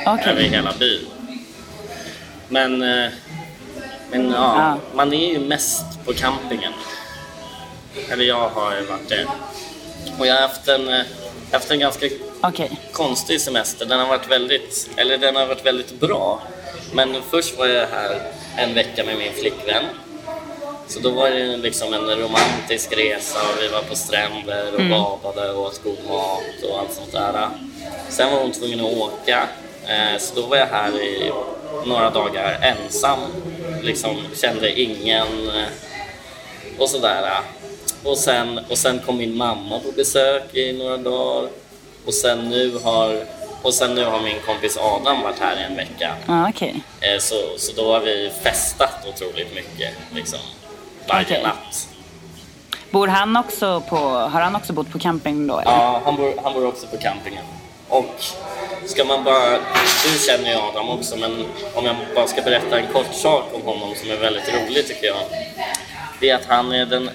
Okej. 0.05 0.31
över 0.31 0.41
hela 0.41 0.73
byn. 0.79 1.05
Men, 2.49 2.81
eh, 2.81 3.11
men 4.11 4.31
ja, 4.31 4.77
man 4.93 5.13
är 5.13 5.33
ju 5.33 5.39
mest 5.39 5.85
på 6.05 6.13
campingen. 6.13 6.73
Eller 8.09 8.23
jag 8.25 8.49
har 8.49 8.81
varit 8.81 9.09
det. 9.09 9.27
Och 10.19 10.27
jag 10.27 10.33
har 10.33 10.41
haft 10.41 10.67
en, 10.67 10.89
eh, 10.89 11.05
haft 11.51 11.71
en 11.71 11.79
ganska 11.79 12.05
Okej. 12.41 12.71
konstig 12.91 13.41
semester. 13.41 13.85
Den 13.85 13.99
har 13.99 14.07
varit 14.07 14.31
väldigt, 14.31 14.89
eller 14.95 15.17
den 15.17 15.35
har 15.35 15.45
varit 15.45 15.65
väldigt 15.65 15.99
bra. 15.99 16.41
Men 16.93 17.15
först 17.31 17.57
var 17.57 17.65
jag 17.67 17.87
här 17.87 18.21
en 18.57 18.73
vecka 18.73 19.03
med 19.03 19.17
min 19.17 19.33
flickvän. 19.33 19.83
Så 20.87 20.99
då 20.99 21.09
var 21.09 21.29
det 21.29 21.57
liksom 21.57 21.93
en 21.93 22.15
romantisk 22.19 22.91
resa 22.97 23.39
och 23.39 23.61
vi 23.63 23.67
var 23.67 23.81
på 23.81 23.95
stränder 23.95 24.73
och 24.75 24.81
badade 25.21 25.51
och 25.51 25.61
åt 25.65 25.83
god 25.83 25.97
mat 26.09 26.63
och 26.71 26.79
allt 26.79 26.93
sånt 26.93 27.11
där. 27.11 27.49
Sen 28.09 28.31
var 28.31 28.39
hon 28.39 28.51
tvungen 28.51 28.79
att 28.79 28.93
åka. 28.97 29.47
eh, 29.87 30.19
Så 30.19 30.35
då 30.41 30.47
var 30.47 30.57
jag 30.57 30.65
här 30.67 31.01
i 31.03 31.31
några 31.85 32.09
dagar 32.09 32.59
ensam. 32.61 33.19
Liksom 33.83 34.17
kände 34.41 34.79
ingen 34.81 35.49
eh, 35.49 36.79
och 36.79 36.89
sådär. 36.89 37.31
Och 38.03 38.17
sen, 38.17 38.59
och 38.69 38.77
sen 38.77 38.99
kom 39.05 39.17
min 39.17 39.37
mamma 39.37 39.79
på 39.79 39.91
besök 39.91 40.55
i 40.55 40.73
några 40.73 40.97
dagar. 40.97 41.49
Och 42.05 42.13
sen 42.13 42.49
nu 42.49 42.77
har, 42.83 43.25
och 43.61 43.73
sen 43.73 43.95
nu 43.95 44.05
har 44.05 44.19
min 44.21 44.39
kompis 44.45 44.77
Adam 44.77 45.21
varit 45.23 45.39
här 45.39 45.59
i 45.59 45.63
en 45.63 45.75
vecka. 45.75 46.13
Ja, 46.27 46.49
okej. 46.49 46.81
Eh, 47.01 47.19
Så, 47.19 47.35
så 47.57 47.71
då 47.75 47.91
har 47.93 47.99
vi 47.99 48.31
festat 48.43 49.07
otroligt 49.09 49.55
mycket. 49.55 49.93
Liksom, 50.15 50.39
varje 51.07 51.25
Okej. 51.25 51.43
natt. 51.43 51.87
Bor 52.91 53.07
han 53.07 53.37
också 53.37 53.81
på, 53.89 53.97
har 53.97 54.41
han 54.41 54.55
också 54.55 54.73
bott 54.73 54.91
på 54.91 54.99
camping 54.99 55.47
då 55.47 55.59
eller? 55.59 55.71
Ja, 55.71 56.01
han 56.05 56.15
bor, 56.15 56.33
han 56.43 56.53
bor 56.53 56.67
också 56.67 56.87
på 56.87 56.97
campingen. 56.97 57.43
Och 57.89 58.15
ska 58.85 59.05
man 59.05 59.23
bara... 59.23 59.49
Du 60.03 60.19
känner 60.27 60.49
ju 60.49 60.55
Adam 60.55 60.89
också, 60.89 61.15
men 61.17 61.45
om 61.73 61.85
jag 61.85 61.95
bara 62.15 62.27
ska 62.27 62.41
berätta 62.41 62.79
en 62.79 62.87
kort 62.93 63.13
sak 63.13 63.43
om 63.53 63.61
honom 63.61 63.95
som 63.95 64.11
är 64.11 64.17
väldigt 64.17 64.53
rolig 64.53 64.87
tycker 64.87 65.07
jag. 65.07 65.17
Det 66.19 66.29
är 66.29 66.35
att 66.35 66.45
han 66.47 66.71
är 66.71 66.85
den, 66.85 67.09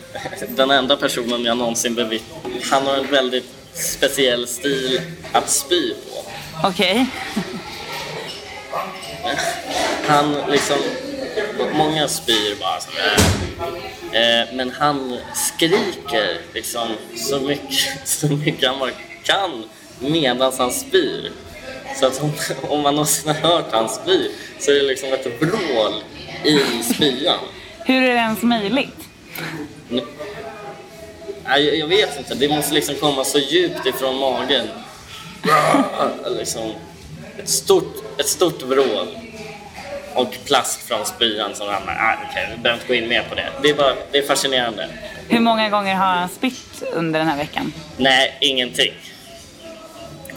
den 0.48 0.70
enda 0.70 0.96
personen 0.96 1.44
jag 1.44 1.56
någonsin 1.56 1.94
bevittnat. 1.94 2.42
Han 2.70 2.86
har 2.86 2.96
en 2.96 3.10
väldigt 3.10 3.50
speciell 3.72 4.46
stil 4.48 5.00
att 5.32 5.50
spy 5.50 5.94
på. 5.94 6.30
Okej. 6.68 7.06
Han 10.06 10.36
liksom... 10.48 10.76
Många 11.74 12.08
spyr 12.08 12.60
bara 12.60 12.80
sådär. 12.80 13.16
Eh, 14.12 14.54
men 14.54 14.70
han 14.70 15.18
skriker 15.34 16.38
liksom 16.54 16.88
så 17.16 17.40
mycket, 17.40 17.88
så 18.08 18.28
mycket 18.28 18.68
han 18.68 18.78
bara 18.78 18.90
kan 19.24 19.64
medan 20.00 20.52
han 20.58 20.72
spyr. 20.72 21.32
Så 22.00 22.06
att 22.06 22.22
om, 22.22 22.32
om 22.62 22.80
man 22.80 22.94
någonsin 22.94 23.34
har 23.34 23.48
hört 23.50 23.72
han 23.72 23.88
spy 23.88 24.30
så 24.58 24.70
är 24.70 24.74
det 24.74 24.82
liksom 24.82 25.12
ett 25.12 25.26
vrål 25.40 25.94
i 26.44 26.82
spyan. 26.94 27.38
Hur 27.84 28.02
är 28.02 28.14
det 28.14 28.20
ens 28.20 28.42
möjligt? 28.42 29.08
Nej, 31.44 31.78
jag 31.78 31.86
vet 31.86 32.18
inte, 32.18 32.34
det 32.34 32.48
måste 32.48 32.74
liksom 32.74 32.94
komma 32.94 33.24
så 33.24 33.38
djupt 33.38 33.86
ifrån 33.86 34.18
magen. 34.18 34.68
Liksom, 36.38 36.72
ett, 37.38 37.48
stort, 37.48 38.04
ett 38.18 38.28
stort 38.28 38.62
vrål. 38.62 39.08
Och 40.14 40.36
plast 40.46 40.88
från 40.88 41.06
spyan 41.06 41.54
som 41.54 41.66
ramlar. 41.66 41.94
Ah, 41.94 42.30
okay, 42.30 42.56
vi 42.56 42.62
behöver 42.62 42.82
inte 42.82 42.88
gå 42.88 42.94
in 42.94 43.08
mer 43.08 43.22
på 43.22 43.34
det. 43.34 43.48
Det 43.62 43.70
är, 43.70 43.74
bara, 43.74 43.94
det 44.12 44.18
är 44.18 44.26
fascinerande. 44.26 44.88
Hur 45.28 45.40
många 45.40 45.68
gånger 45.68 45.94
har 45.94 46.06
han 46.06 46.28
spytt 46.28 46.82
under 46.92 47.18
den 47.18 47.28
här 47.28 47.36
veckan? 47.36 47.72
Nej, 47.96 48.38
ingenting. 48.40 48.92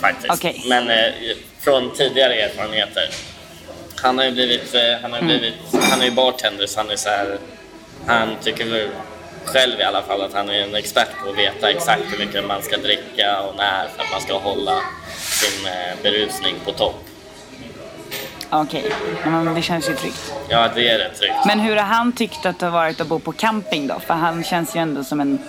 Faktiskt. 0.01 0.33
Okay. 0.33 0.61
Men 0.65 0.89
eh, 0.89 1.13
från 1.59 1.93
tidigare 1.93 2.33
erfarenheter. 2.33 3.09
Han 3.95 4.17
har 4.17 4.25
ju 4.25 4.31
blivit, 4.31 4.75
eh, 4.75 4.81
han 5.01 5.11
har 5.11 5.19
mm. 5.19 5.27
blivit, 5.27 5.55
han 5.89 6.01
är 6.01 6.05
ju 6.05 6.11
bartender 6.11 6.67
så 6.67 6.79
han 6.79 6.89
är 6.89 6.95
så 6.95 7.09
här, 7.09 7.37
han 8.07 8.35
tycker 8.43 8.65
väl 8.65 8.89
själv 9.45 9.79
i 9.79 9.83
alla 9.83 10.01
fall 10.01 10.21
att 10.21 10.33
han 10.33 10.49
är 10.49 10.61
en 10.61 10.75
expert 10.75 11.07
på 11.23 11.29
att 11.29 11.37
veta 11.37 11.69
exakt 11.69 12.01
hur 12.11 12.25
mycket 12.25 12.45
man 12.45 12.61
ska 12.61 12.77
dricka 12.77 13.41
och 13.41 13.55
när 13.55 13.87
för 13.87 14.03
att 14.03 14.11
man 14.11 14.21
ska 14.21 14.37
hålla 14.37 14.81
sin 15.17 15.67
eh, 15.67 16.03
berusning 16.03 16.55
på 16.65 16.71
topp. 16.71 17.05
Okej, 18.61 18.85
okay. 19.19 19.31
men 19.31 19.55
det 19.55 19.61
känns 19.61 19.89
ju 19.89 19.95
tryggt. 19.95 20.33
Ja, 20.49 20.69
det 20.75 20.89
är 20.89 20.97
rätt 20.97 21.19
tryggt. 21.19 21.45
Men 21.45 21.59
hur 21.59 21.75
har 21.75 21.83
han 21.83 22.11
tyckt 22.11 22.45
att 22.45 22.59
det 22.59 22.65
har 22.65 22.73
varit 22.73 23.01
att 23.01 23.07
bo 23.07 23.19
på 23.19 23.31
camping 23.31 23.87
då? 23.87 23.99
För 23.99 24.13
han 24.13 24.43
känns 24.43 24.75
ju 24.75 24.79
ändå 24.79 25.03
som 25.03 25.19
en 25.19 25.39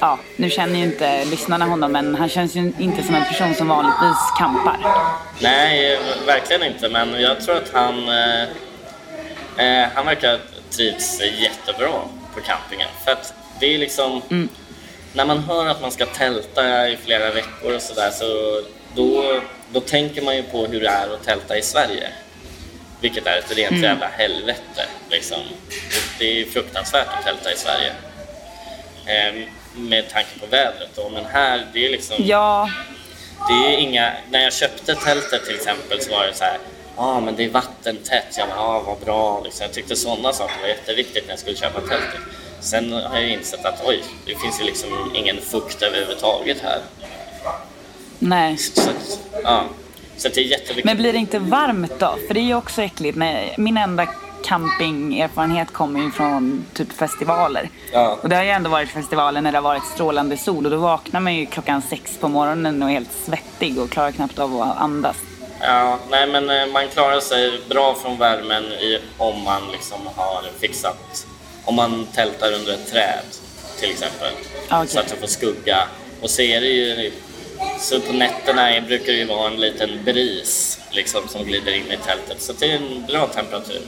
ja, 0.00 0.18
nu 0.36 0.50
känner 0.50 0.78
ju 0.78 0.84
inte 0.84 1.24
lyssnarna 1.24 1.64
honom 1.64 1.92
men 1.92 2.14
han 2.14 2.28
känns 2.28 2.56
ju 2.56 2.72
inte 2.78 3.02
som 3.02 3.14
en 3.14 3.24
person 3.24 3.54
som 3.54 3.68
vanligtvis 3.68 4.18
kampar. 4.38 4.78
Nej, 5.40 5.98
verkligen 6.26 6.62
inte 6.62 6.88
men 6.88 7.20
jag 7.20 7.40
tror 7.40 7.56
att 7.56 7.70
han, 7.72 8.08
eh, 8.08 8.42
eh 9.56 9.88
han 9.94 10.06
verkar 10.06 10.38
trivs 10.70 11.20
jättebra 11.20 12.00
på 12.34 12.40
campingen. 12.40 12.88
För 13.04 13.12
att 13.12 13.34
det 13.60 13.74
är 13.74 13.78
liksom, 13.78 14.22
mm. 14.30 14.48
när 15.12 15.24
man 15.24 15.38
hör 15.38 15.66
att 15.66 15.80
man 15.80 15.90
ska 15.90 16.06
tälta 16.06 16.88
i 16.88 16.96
flera 16.96 17.30
veckor 17.30 17.74
och 17.74 17.82
sådär 17.82 18.10
så 18.10 18.62
då, 18.94 19.40
då 19.72 19.80
tänker 19.80 20.22
man 20.22 20.36
ju 20.36 20.42
på 20.42 20.66
hur 20.66 20.80
det 20.80 20.88
är 20.88 21.14
att 21.14 21.24
tälta 21.24 21.58
i 21.58 21.62
Sverige. 21.62 22.08
Vilket 23.00 23.26
är 23.26 23.38
ett 23.38 23.56
rent 23.56 23.70
mm. 23.70 23.82
jävla 23.82 24.06
helvete. 24.06 24.86
Liksom. 25.10 25.38
Det 26.18 26.40
är 26.40 26.44
fruktansvärt 26.44 27.08
att 27.18 27.24
tälta 27.24 27.52
i 27.52 27.56
Sverige. 27.56 27.92
Ehm, 29.06 29.44
med 29.74 30.08
tanke 30.08 30.38
på 30.40 30.46
vädret 30.46 30.90
då. 30.94 31.08
Men 31.08 31.24
här, 31.24 31.66
det 31.72 31.86
är 31.86 31.90
liksom... 31.90 32.16
Ja. 32.18 32.70
Det 33.48 33.74
är 33.74 33.78
inga... 33.78 34.12
När 34.30 34.42
jag 34.42 34.52
köpte 34.52 34.94
tältet 34.94 35.44
till 35.44 35.54
exempel 35.54 36.02
så 36.02 36.10
var 36.10 36.26
det 36.26 36.34
så 36.34 36.44
här 36.44 36.58
Ja, 36.98 37.04
ah, 37.04 37.20
men 37.20 37.36
det 37.36 37.44
är 37.44 37.48
vattentätt. 37.48 38.34
Jag 38.38 38.48
bara, 38.48 38.60
ah, 38.60 38.80
vad 38.80 38.98
bra. 38.98 39.40
Liksom. 39.44 39.64
Jag 39.64 39.72
tyckte 39.72 39.96
sådana 39.96 40.32
saker 40.32 40.60
var 40.60 40.68
jätteviktigt 40.68 41.24
när 41.26 41.32
jag 41.32 41.38
skulle 41.38 41.56
köpa 41.56 41.80
tältet. 41.80 42.20
Sen 42.60 42.92
har 42.92 43.18
jag 43.18 43.30
insett 43.30 43.64
att 43.64 43.82
oj, 43.86 44.02
det 44.26 44.34
finns 44.36 44.60
ju 44.60 44.64
liksom 44.64 45.12
ingen 45.14 45.36
fukt 45.40 45.82
överhuvudtaget 45.82 46.60
här. 46.60 46.80
Nej. 48.18 48.56
Så, 48.58 48.90
ja. 49.42 49.64
Så 50.18 50.28
det 50.28 50.40
är 50.40 50.44
jätteviktigt. 50.44 50.84
Men 50.84 50.96
blir 50.96 51.12
det 51.12 51.18
inte 51.18 51.38
varmt 51.38 51.98
då? 51.98 52.18
För 52.26 52.34
det 52.34 52.40
är 52.40 52.44
ju 52.44 52.54
också 52.54 52.82
äckligt. 52.82 53.18
Min 53.56 53.76
enda 53.76 54.06
campingerfarenhet 54.44 55.72
kommer 55.72 56.00
ju 56.00 56.10
från 56.10 56.64
typ 56.74 56.92
festivaler. 56.92 57.70
Ja. 57.92 58.18
Och 58.22 58.28
det 58.28 58.36
har 58.36 58.42
ju 58.42 58.50
ändå 58.50 58.70
varit 58.70 58.88
festivaler 58.88 59.40
när 59.40 59.52
det 59.52 59.58
har 59.58 59.62
varit 59.62 59.84
strålande 59.84 60.36
sol 60.36 60.64
och 60.64 60.70
då 60.70 60.76
vaknar 60.76 61.20
man 61.20 61.34
ju 61.34 61.46
klockan 61.46 61.82
sex 61.82 62.18
på 62.20 62.28
morgonen 62.28 62.82
och 62.82 62.88
är 62.88 62.92
helt 62.92 63.12
svettig 63.24 63.78
och 63.78 63.90
klarar 63.90 64.12
knappt 64.12 64.38
av 64.38 64.62
att 64.62 64.76
andas. 64.76 65.16
Ja, 65.60 65.98
nej 66.10 66.26
men 66.26 66.50
eh, 66.50 66.66
man 66.66 66.88
klarar 66.88 67.20
sig 67.20 67.60
bra 67.68 67.94
från 67.94 68.18
värmen 68.18 68.64
i, 68.64 68.98
om 69.16 69.42
man 69.42 69.62
liksom 69.72 70.00
har 70.16 70.42
fixat, 70.60 71.26
om 71.64 71.74
man 71.74 72.06
tältar 72.14 72.52
under 72.52 72.72
ett 72.72 72.92
träd 72.92 73.24
till 73.80 73.90
exempel. 73.90 74.32
Okay. 74.66 74.86
Så 74.86 75.00
att 75.00 75.08
det 75.08 75.16
får 75.16 75.26
skugga. 75.26 75.78
Och 76.20 76.30
så 76.30 76.42
är 76.42 76.60
det 76.60 76.66
ju, 76.66 77.12
så 77.80 78.00
på 78.00 78.12
nätterna 78.12 78.80
brukar 78.80 79.12
det 79.12 79.18
ju 79.18 79.24
vara 79.24 79.46
en 79.46 79.56
liten 79.60 80.04
bris 80.04 80.80
liksom 80.90 81.28
som 81.28 81.44
glider 81.44 81.72
in 81.72 81.92
i 81.92 81.96
tältet. 81.96 82.42
Så 82.42 82.52
det 82.52 82.72
är 82.72 82.76
en 82.76 83.06
bra 83.06 83.26
temperatur. 83.26 83.82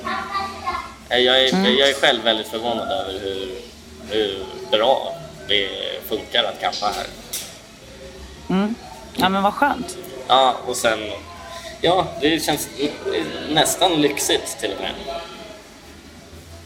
Eh, 1.08 1.18
jag 1.18 1.44
är, 1.44 1.54
mm. 1.54 1.76
jag 1.76 1.88
är 1.88 1.94
själv 1.94 2.22
väldigt 2.22 2.48
förvånad 2.48 2.92
över 2.92 3.20
hur, 3.20 3.48
hur 4.10 4.44
bra 4.70 5.14
det 5.48 5.68
funkar 6.08 6.44
att 6.44 6.60
campa 6.60 6.92
här. 6.96 7.06
Mm. 8.48 8.74
Ja 9.16 9.28
men 9.28 9.42
vad 9.42 9.54
skönt. 9.54 9.96
Ja, 10.28 10.56
och 10.66 10.76
sen 10.76 11.00
Ja, 11.82 12.06
det 12.20 12.44
känns 12.44 12.68
nästan 13.50 14.02
lyxigt 14.02 14.58
till 14.60 14.72
och 14.72 14.80
med. 14.80 14.92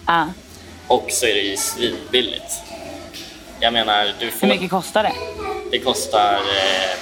Ah. 0.04 0.26
Och 0.86 1.06
så 1.10 1.26
är 1.26 1.34
det 1.34 1.40
ju 1.40 1.56
svinbilligt. 1.56 2.62
Jag 3.64 3.72
menar, 3.72 4.14
du 4.20 4.30
får... 4.30 4.46
Hur 4.46 4.54
mycket 4.54 4.70
kostar 4.70 5.02
det? 5.02 5.12
Det 5.70 5.78
kostar... 5.78 6.34
Eh, 6.34 6.98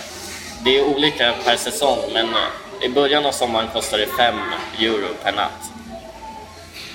det 0.64 0.78
är 0.78 0.84
olika 0.84 1.34
per 1.44 1.56
säsong, 1.56 1.98
men 2.12 2.28
i 2.82 2.88
början 2.88 3.26
av 3.26 3.32
sommaren 3.32 3.68
kostar 3.72 3.98
det 3.98 4.06
5 4.06 4.34
euro 4.78 5.06
per 5.22 5.32
natt. 5.32 5.70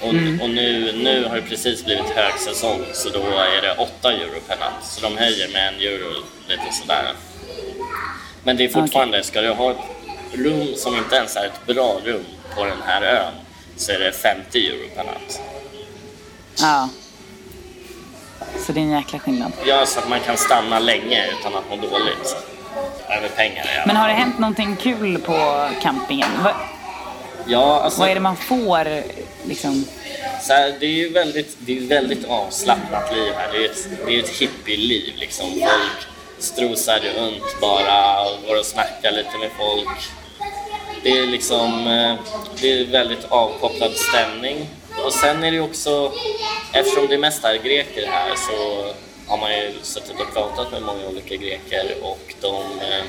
Och, 0.02 0.10
mm. 0.10 0.42
och 0.42 0.50
nu, 0.50 0.94
nu 0.94 1.26
har 1.26 1.36
det 1.36 1.42
precis 1.42 1.86
blivit 1.86 2.10
högsäsong, 2.10 2.86
så 2.94 3.10
då 3.10 3.20
är 3.20 3.62
det 3.62 3.76
8 3.78 4.12
euro 4.12 4.40
per 4.48 4.58
natt. 4.58 4.86
Så 4.86 5.02
de 5.02 5.18
höjer 5.18 5.48
med 5.54 5.68
en 5.68 5.80
euro 5.80 6.14
lite 6.48 6.74
sådär. 6.82 7.14
Men 8.44 8.58
det 8.58 8.64
är 8.64 8.70
fortfarande, 8.70 9.18
okay. 9.18 9.28
ska 9.28 9.42
du 9.42 9.50
ha 9.50 9.76
rum 10.34 10.76
som 10.76 10.96
inte 10.96 11.16
ens 11.16 11.36
är 11.36 11.46
ett 11.46 11.66
bra 11.66 12.00
rum 12.04 12.26
på 12.56 12.66
den 12.66 12.82
här 12.86 13.02
ön 13.02 13.34
så 13.76 13.92
är 13.92 14.00
det 14.00 14.12
50 14.12 14.68
euro 14.68 14.90
per 14.96 15.04
natt. 15.04 15.42
Ja. 16.60 16.90
Så 18.66 18.72
det 18.72 18.80
är 18.80 18.84
en 18.84 18.92
jäkla 18.92 19.20
skillnad. 19.20 19.52
Ja, 19.66 19.86
så 19.86 20.00
att 20.00 20.10
man 20.10 20.20
kan 20.20 20.38
stanna 20.38 20.80
länge 20.80 21.26
utan 21.40 21.56
att 21.56 21.70
må 21.70 21.76
dåligt. 21.76 22.36
Över 23.10 23.30
pengar 23.30 23.66
ja. 23.76 23.84
Men 23.86 23.96
har 23.96 24.08
det 24.08 24.14
hänt 24.14 24.40
någonting 24.40 24.76
kul 24.76 25.18
på 25.20 25.68
campingen? 25.82 26.30
Va 26.44 26.54
ja, 27.48 27.82
alltså, 27.82 28.00
Vad 28.00 28.10
är 28.10 28.16
det 28.16 28.22
man 28.22 28.36
får 28.36 29.04
liksom? 29.48 29.86
Så 30.42 30.54
här, 30.54 30.76
det 30.80 30.86
är 30.86 30.92
ju 30.92 31.10
väldigt, 31.10 31.58
det 31.60 31.78
är 31.78 31.82
väldigt 31.82 32.26
avslappnat 32.26 33.16
liv 33.16 33.34
här. 33.38 33.52
Det 33.52 33.58
är 33.58 33.66
ett, 33.66 33.88
det 34.06 34.16
är 34.16 34.20
ett 34.20 34.30
hippieliv 34.30 35.14
liksom. 35.16 35.50
Folk 35.50 36.08
strosar 36.40 37.00
runt 37.18 37.62
bara 37.62 38.22
och 38.22 38.48
går 38.48 38.60
och 38.60 38.66
snackar 38.66 39.12
lite 39.12 39.38
med 39.40 39.50
folk. 39.58 40.10
Det 41.04 41.10
är 41.10 41.28
liksom, 41.28 41.88
eh, 41.88 42.16
det 42.62 42.80
är 42.80 42.86
väldigt 42.86 43.26
avkopplad 43.30 43.92
stämning. 43.92 44.68
Och 45.08 45.14
sen 45.14 45.44
är 45.44 45.52
det 45.52 45.60
också, 45.60 46.14
eftersom 46.74 47.08
det 47.08 47.18
mest 47.18 47.44
är 47.44 47.56
greker 47.56 48.08
här 48.08 48.36
så 48.36 48.86
har 49.28 49.38
man 49.38 49.52
ju 49.52 49.74
suttit 49.82 50.20
och 50.20 50.34
pratat 50.34 50.72
med 50.72 50.82
många 50.82 51.08
olika 51.08 51.36
greker 51.36 51.96
och 52.02 52.36
de, 52.42 52.56
eh, 52.56 53.04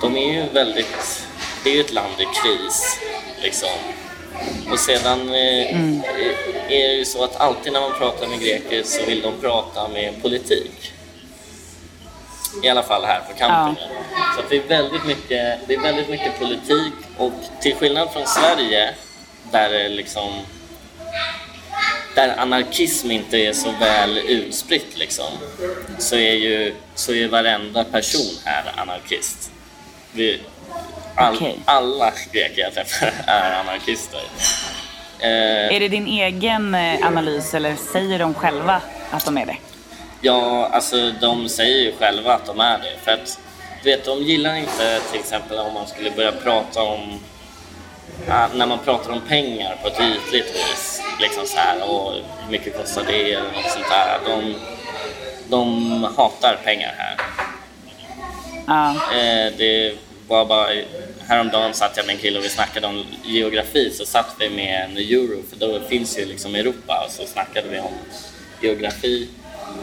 de 0.00 0.16
är 0.16 0.32
ju 0.32 0.48
väldigt, 0.52 1.26
det 1.64 1.70
är 1.70 1.74
ju 1.74 1.80
ett 1.80 1.92
land 1.92 2.12
i 2.18 2.24
kris 2.24 3.00
liksom. 3.42 3.78
Och 4.72 4.78
sedan 4.78 5.20
eh, 5.28 5.74
mm. 5.74 6.02
är 6.68 6.88
det 6.88 6.94
ju 6.94 7.04
så 7.04 7.24
att 7.24 7.36
alltid 7.36 7.72
när 7.72 7.80
man 7.80 7.98
pratar 7.98 8.26
med 8.26 8.40
greker 8.40 8.82
så 8.82 9.04
vill 9.04 9.22
de 9.22 9.40
prata 9.40 9.88
med 9.88 10.22
politik. 10.22 10.92
I 12.62 12.68
alla 12.68 12.82
fall 12.82 13.04
här 13.04 13.20
på 13.20 13.38
campingen. 13.38 13.90
Ja. 14.12 14.20
Så 14.36 14.42
det, 14.50 14.56
är 14.56 14.68
väldigt 14.68 15.06
mycket, 15.06 15.58
det 15.68 15.74
är 15.74 15.80
väldigt 15.80 16.08
mycket 16.08 16.38
politik 16.38 16.92
och 17.18 17.32
till 17.60 17.74
skillnad 17.74 18.12
från 18.12 18.26
Sverige 18.26 18.94
där 19.52 19.70
det 19.70 19.88
liksom 19.88 20.32
där 22.14 22.34
anarkism 22.38 23.10
inte 23.10 23.38
är 23.38 23.52
så 23.52 23.70
väl 23.70 24.18
utspritt 24.18 24.98
liksom, 24.98 25.32
så 25.98 26.16
är 26.16 26.34
ju 26.34 26.74
så 26.94 27.14
är 27.14 27.28
varenda 27.28 27.84
person 27.84 28.38
här 28.44 28.64
anarkist. 28.76 29.50
Vi, 30.12 30.40
all, 31.14 31.36
okay. 31.36 31.54
Alla 31.64 32.12
greker 32.32 32.62
jag 32.62 32.74
träffar 32.74 33.12
är 33.26 33.60
anarkister. 33.60 34.20
Eh, 35.18 35.76
är 35.76 35.80
det 35.80 35.88
din 35.88 36.06
egen 36.06 36.74
eh, 36.74 37.06
analys 37.06 37.54
eller 37.54 37.76
säger 37.76 38.18
de 38.18 38.34
själva 38.34 38.82
att 39.10 39.24
de 39.24 39.38
är 39.38 39.46
det? 39.46 39.56
Ja, 40.20 40.66
alltså 40.72 41.12
de 41.20 41.48
säger 41.48 41.84
ju 41.84 41.92
själva 41.92 42.34
att 42.34 42.46
de 42.46 42.60
är 42.60 42.78
det. 42.78 43.04
För 43.04 43.12
att, 43.12 43.38
du 43.82 43.90
vet, 43.90 44.04
de 44.04 44.22
gillar 44.22 44.54
inte 44.54 45.00
till 45.10 45.20
exempel 45.20 45.58
om 45.58 45.74
man 45.74 45.86
skulle 45.86 46.10
börja 46.10 46.32
prata 46.32 46.82
om 46.82 47.20
när 48.54 48.66
man 48.66 48.78
pratar 48.78 49.12
om 49.12 49.20
pengar 49.20 49.78
på 49.82 49.88
ett 49.88 50.00
ytligt 50.00 50.54
vis, 50.54 51.02
liksom 51.20 51.46
så 51.46 51.56
här, 51.56 51.90
och 51.90 52.12
hur 52.12 52.50
mycket 52.50 52.76
kostar 52.76 53.04
det 53.04 53.32
eller 53.32 53.52
något 53.52 53.70
sånt 53.70 53.88
där. 53.90 54.18
De, 54.26 54.54
de 55.48 56.04
hatar 56.16 56.58
pengar 56.64 56.94
här. 56.98 57.16
Ja. 58.66 58.90
Eh, 58.90 59.52
det 59.58 59.94
var 60.28 60.44
bara, 60.44 60.68
häromdagen 61.28 61.74
satt 61.74 61.96
jag 61.96 62.06
med 62.06 62.14
en 62.14 62.20
kille 62.20 62.38
och 62.38 62.44
vi 62.44 62.48
snackade 62.48 62.86
om 62.86 63.04
geografi, 63.24 63.90
så 63.90 64.06
satt 64.06 64.34
vi 64.38 64.50
med 64.50 64.84
en 64.84 64.96
euro, 64.96 65.42
för 65.50 65.56
då 65.56 65.80
finns 65.88 66.18
ju 66.18 66.24
liksom 66.24 66.54
Europa, 66.54 67.04
och 67.06 67.12
så 67.12 67.26
snackade 67.26 67.68
vi 67.68 67.78
om 67.78 67.92
geografi. 68.60 69.28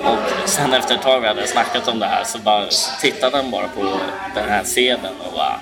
Och 0.03 0.49
sen 0.49 0.73
efter 0.73 0.95
ett 0.95 1.01
tag 1.01 1.21
vi 1.21 1.27
hade 1.27 1.47
snackat 1.47 1.87
om 1.87 1.99
det 1.99 2.05
här 2.05 2.23
så 2.23 2.37
bara 2.37 2.67
tittade 3.01 3.37
han 3.37 3.51
bara 3.51 3.67
på 3.67 3.99
den 4.35 4.49
här 4.49 4.63
sedeln 4.63 5.15
och 5.25 5.33
bara 5.33 5.59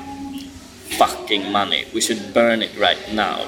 fucking 0.89 1.51
money. 1.51 1.85
We 1.93 2.01
should 2.01 2.21
burn 2.33 2.63
it 2.63 2.71
right 2.79 3.13
now. 3.13 3.39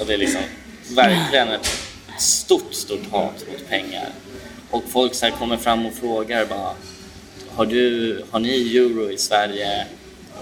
Och 0.00 0.06
det 0.06 0.14
är 0.14 0.18
liksom 0.18 0.42
verkligen 0.90 1.48
ett 1.48 1.70
stort, 2.18 2.74
stort 2.74 3.10
hat 3.10 3.44
mot 3.50 3.68
pengar. 3.68 4.08
Och 4.70 4.84
folk 4.88 5.14
så 5.14 5.30
kommer 5.30 5.56
fram 5.56 5.86
och 5.86 5.94
frågar 5.94 6.46
bara 6.46 6.74
har, 7.56 7.66
du, 7.66 8.24
har 8.30 8.40
ni 8.40 8.76
euro 8.76 9.10
i 9.10 9.18
Sverige? 9.18 9.86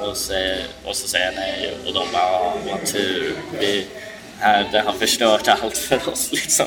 Och 0.01 0.17
så, 0.17 0.55
och 0.85 0.97
så 0.97 1.09
säger 1.09 1.27
jag 1.27 1.35
nej 1.35 1.75
och 1.87 1.95
de 1.95 2.07
bara 2.13 2.53
vad 2.71 2.87
tur. 2.87 3.35
Vi, 3.61 3.87
här, 4.39 4.69
det 4.73 4.81
har 4.81 4.93
förstört 4.93 5.49
allt 5.49 5.79
för 5.79 6.09
oss 6.09 6.33
liksom. 6.33 6.67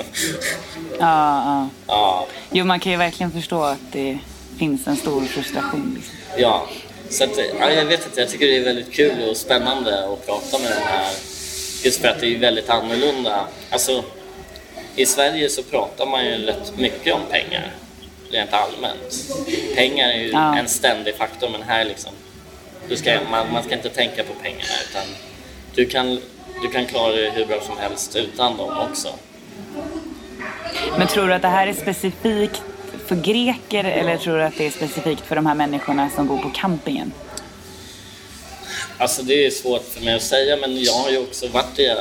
Ja, 1.00 1.44
ja. 1.46 1.70
Ja, 1.88 2.28
Jo, 2.52 2.66
man 2.66 2.80
kan 2.80 2.92
ju 2.92 2.98
verkligen 2.98 3.32
förstå 3.32 3.64
att 3.64 3.92
det 3.92 4.20
finns 4.58 4.88
en 4.88 4.96
stor 4.98 5.22
frustration. 5.22 5.94
Liksom. 5.96 6.16
ja. 6.38 6.68
Så 7.10 7.24
att, 7.24 7.38
ja, 7.60 7.70
jag 7.72 7.86
vet 7.86 8.06
inte, 8.06 8.22
jag 8.22 8.30
tycker 8.30 8.46
det 8.48 8.58
är 8.58 8.64
väldigt 8.64 8.94
kul 8.94 9.30
och 9.30 9.38
spännande 9.38 10.06
att 10.14 10.26
prata 10.26 10.60
med 10.60 10.72
den 10.72 10.82
här. 10.84 11.12
Just 11.84 12.02
för 12.02 12.08
att 12.08 12.20
det 12.20 12.36
är 12.36 12.40
väldigt 12.40 12.70
annorlunda. 12.70 13.48
Alltså, 13.70 14.04
i 14.96 15.06
Sverige 15.06 15.50
så 15.50 15.64
pratar 15.64 16.06
man 16.06 16.26
ju 16.26 16.46
rätt 16.46 16.78
mycket 16.78 17.14
om 17.14 17.22
pengar, 17.30 17.72
rent 18.32 18.54
allmänt. 18.54 19.26
Pengar 19.76 20.10
är 20.10 20.18
ju 20.18 20.30
Ja. 20.32 20.58
en 20.58 20.68
ständig 20.68 21.16
faktor, 21.16 21.50
men 21.50 21.62
här 21.64 21.86
liksom, 21.86 22.12
du 22.90 22.98
ska, 22.98 23.20
man, 23.32 23.52
man 23.54 23.64
ska 23.64 23.74
inte 23.76 23.90
tänka 23.90 24.24
på 24.24 24.34
pengarna 24.42 24.74
utan 24.90 25.04
du 25.76 25.86
kan, 25.86 26.20
du 26.62 26.70
kan 26.74 26.86
klara 26.86 27.12
dig 27.12 27.30
hur 27.30 27.46
bra 27.46 27.62
som 27.62 27.78
helst 27.78 28.16
utan 28.16 28.58
dem 28.58 28.78
också. 28.92 29.10
Men 30.98 31.08
tror 31.08 31.28
du 31.28 31.34
att 31.34 31.42
det 31.42 31.48
här 31.48 31.68
är 31.68 31.74
specifikt 31.74 32.62
för 33.14 33.22
greker 33.22 33.84
eller 33.84 34.18
tror 34.18 34.38
du 34.38 34.44
att 34.44 34.58
det 34.58 34.66
är 34.66 34.72
specifikt 34.72 35.22
för 35.22 35.36
de 35.36 35.46
här 35.46 35.56
människorna 35.56 36.10
som 36.10 36.28
bor 36.28 36.38
på 36.38 36.50
campingen? 36.50 37.14
Alltså 38.98 39.24
det 39.24 39.46
är 39.46 39.50
svårt 39.50 39.86
för 39.94 40.02
mig 40.02 40.16
att 40.16 40.22
säga 40.22 40.58
men 40.58 40.84
jag 40.84 40.94
har 40.94 41.10
ju 41.10 41.18
också 41.18 41.48
varit 41.48 41.80
i 41.80 41.96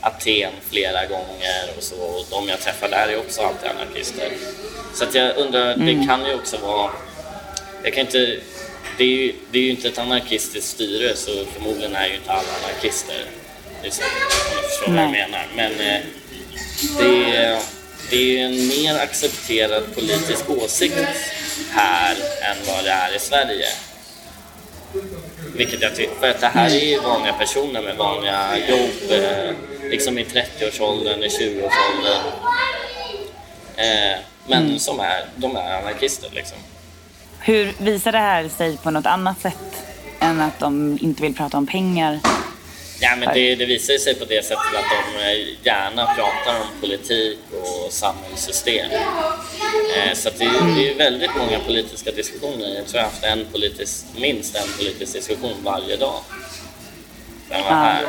Aten 0.00 0.52
flera 0.70 1.06
gånger 1.06 1.70
och 1.76 1.82
så 1.82 1.96
och 1.96 2.26
de 2.30 2.48
jag 2.48 2.60
träffar 2.60 2.88
där 2.88 3.08
är 3.08 3.18
också 3.18 3.42
alltid 3.42 3.70
anarkister. 3.70 4.32
Så 4.94 5.04
att 5.04 5.14
jag 5.14 5.36
undrar, 5.36 5.76
det 5.76 6.06
kan 6.06 6.26
ju 6.26 6.34
också 6.34 6.56
vara... 6.56 6.90
Jag 7.84 7.94
kan 7.94 8.00
inte... 8.00 8.36
Det 8.98 9.04
är, 9.04 9.08
ju, 9.08 9.34
det 9.50 9.58
är 9.58 9.62
ju 9.62 9.70
inte 9.70 9.88
ett 9.88 9.98
anarkistiskt 9.98 10.68
styre 10.68 11.16
så 11.16 11.30
förmodligen 11.44 11.96
är 11.96 12.06
ju 12.06 12.14
inte 12.14 12.30
alla 12.30 12.48
anarkister. 12.64 13.24
Det 13.82 13.86
är 13.86 13.90
så, 13.90 14.02
om 14.02 14.08
du 14.56 14.68
förstår 14.68 14.92
vad 14.92 15.04
jag 15.04 15.10
Nej. 15.10 15.26
menar. 15.30 15.46
Men 15.56 15.72
eh, 15.72 16.02
det 16.98 17.36
är, 17.36 17.58
det 18.10 18.40
är 18.40 18.44
en 18.44 18.68
mer 18.68 18.98
accepterad 18.98 19.94
politisk 19.94 20.50
åsikt 20.50 20.94
här 21.70 22.16
än 22.50 22.56
vad 22.66 22.84
det 22.84 22.90
är 22.90 23.16
i 23.16 23.18
Sverige. 23.18 23.66
Vilket 25.56 25.82
jag 25.82 25.96
tycker, 25.96 26.14
för 26.20 26.30
att 26.30 26.40
det 26.40 26.46
här 26.46 26.70
är 26.70 26.84
ju 26.84 27.00
vanliga 27.00 27.32
personer 27.32 27.82
med 27.82 27.96
vanliga 27.96 28.68
jobb, 28.68 29.10
eh, 29.10 29.54
liksom 29.90 30.18
i 30.18 30.24
30-årsåldern, 30.24 31.22
i 31.22 31.28
20-årsåldern. 31.28 32.22
Eh, 33.76 34.18
men 34.46 34.78
som 34.78 35.00
är, 35.00 35.24
de 35.36 35.56
är 35.56 35.78
anarkister 35.78 36.30
liksom. 36.32 36.58
Hur 37.40 37.72
visar 37.78 38.12
det 38.12 38.18
här 38.18 38.48
sig 38.48 38.76
på 38.76 38.90
något 38.90 39.06
annat 39.06 39.40
sätt 39.40 39.84
än 40.20 40.40
att 40.40 40.58
de 40.58 40.98
inte 41.00 41.22
vill 41.22 41.34
prata 41.34 41.56
om 41.58 41.66
pengar? 41.66 42.20
Ja, 43.00 43.16
men 43.16 43.34
det, 43.34 43.54
det 43.54 43.66
visar 43.66 43.98
sig 43.98 44.14
på 44.14 44.24
det 44.24 44.44
sättet 44.44 44.74
att 44.76 45.14
de 45.14 45.22
eh, 45.22 45.48
gärna 45.62 46.06
pratar 46.06 46.60
om 46.60 46.80
politik 46.80 47.38
och 47.52 47.77
samhällssystem. 47.90 48.90
Eh, 49.96 50.14
så 50.14 50.30
det, 50.38 50.44
är- 50.44 50.74
det 50.76 50.90
är 50.92 50.94
väldigt 50.98 51.30
många 51.36 51.58
politiska 51.58 52.10
diskussioner. 52.12 52.68
Jag 52.74 52.86
tror 52.86 52.96
jag 52.96 53.02
har 53.02 53.10
haft 53.10 53.24
en 53.24 53.46
politisk, 53.52 54.04
minst 54.16 54.56
en 54.56 54.68
politisk 54.78 55.12
diskussion 55.12 55.54
varje 55.64 55.96
dag. 55.96 56.20
Den 57.48 57.62
var 57.64 57.70
här. 57.70 58.02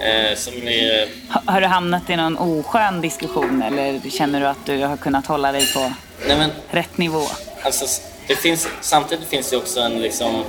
Eh, 0.00 0.32
är, 0.32 1.08
Ha- 1.32 1.42
Har 1.52 1.60
du 1.60 1.66
hamnat 1.66 2.10
i 2.10 2.16
någon 2.16 2.38
oskön 2.38 3.00
diskussion 3.00 3.62
eller 3.62 4.10
känner 4.10 4.40
du 4.40 4.46
att 4.46 4.66
du 4.66 4.78
har 4.84 4.96
kunnat 4.96 5.26
hålla 5.26 5.52
dig 5.52 5.72
på 5.74 5.92
nej 6.26 6.36
men, 6.38 6.50
rätt 6.70 6.98
nivå? 6.98 7.22
Alltså, 7.62 7.86
det 8.26 8.36
finns, 8.36 8.68
samtidigt 8.80 9.28
finns 9.28 9.50
det 9.50 9.56
också 9.56 9.80
en 9.80 10.02
liksom 10.02 10.44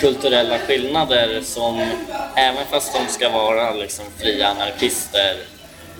kulturella 0.00 0.58
skillnader 0.58 1.40
som 1.44 1.80
även 2.36 2.66
fast 2.70 2.92
de 2.94 3.12
ska 3.12 3.28
vara 3.28 3.72
liksom 3.74 4.04
fria 4.18 4.48
anarkister 4.48 5.36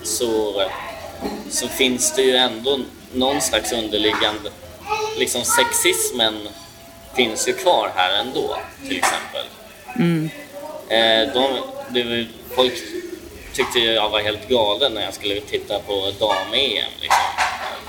så, 0.03 0.61
så 1.49 1.67
finns 1.67 2.15
det 2.15 2.21
ju 2.21 2.35
ändå 2.35 2.79
någon 3.13 3.41
slags 3.41 3.71
underliggande 3.71 4.49
liksom 5.17 5.43
sexismen 5.43 6.47
finns 7.15 7.47
ju 7.47 7.53
kvar 7.53 7.91
här 7.95 8.19
ändå 8.19 8.57
till 8.87 8.97
exempel. 8.97 9.45
Eh, 10.89 11.33
de, 11.33 11.59
det 11.89 12.27
folk 12.55 12.73
tyckte 13.53 13.79
jag 13.79 14.09
var 14.09 14.19
helt 14.19 14.49
galen 14.49 14.93
när 14.93 15.01
jag 15.01 15.13
skulle 15.13 15.41
titta 15.41 15.79
på 15.79 16.11
dam-EM. 16.19 16.91
Liksom. 17.01 17.23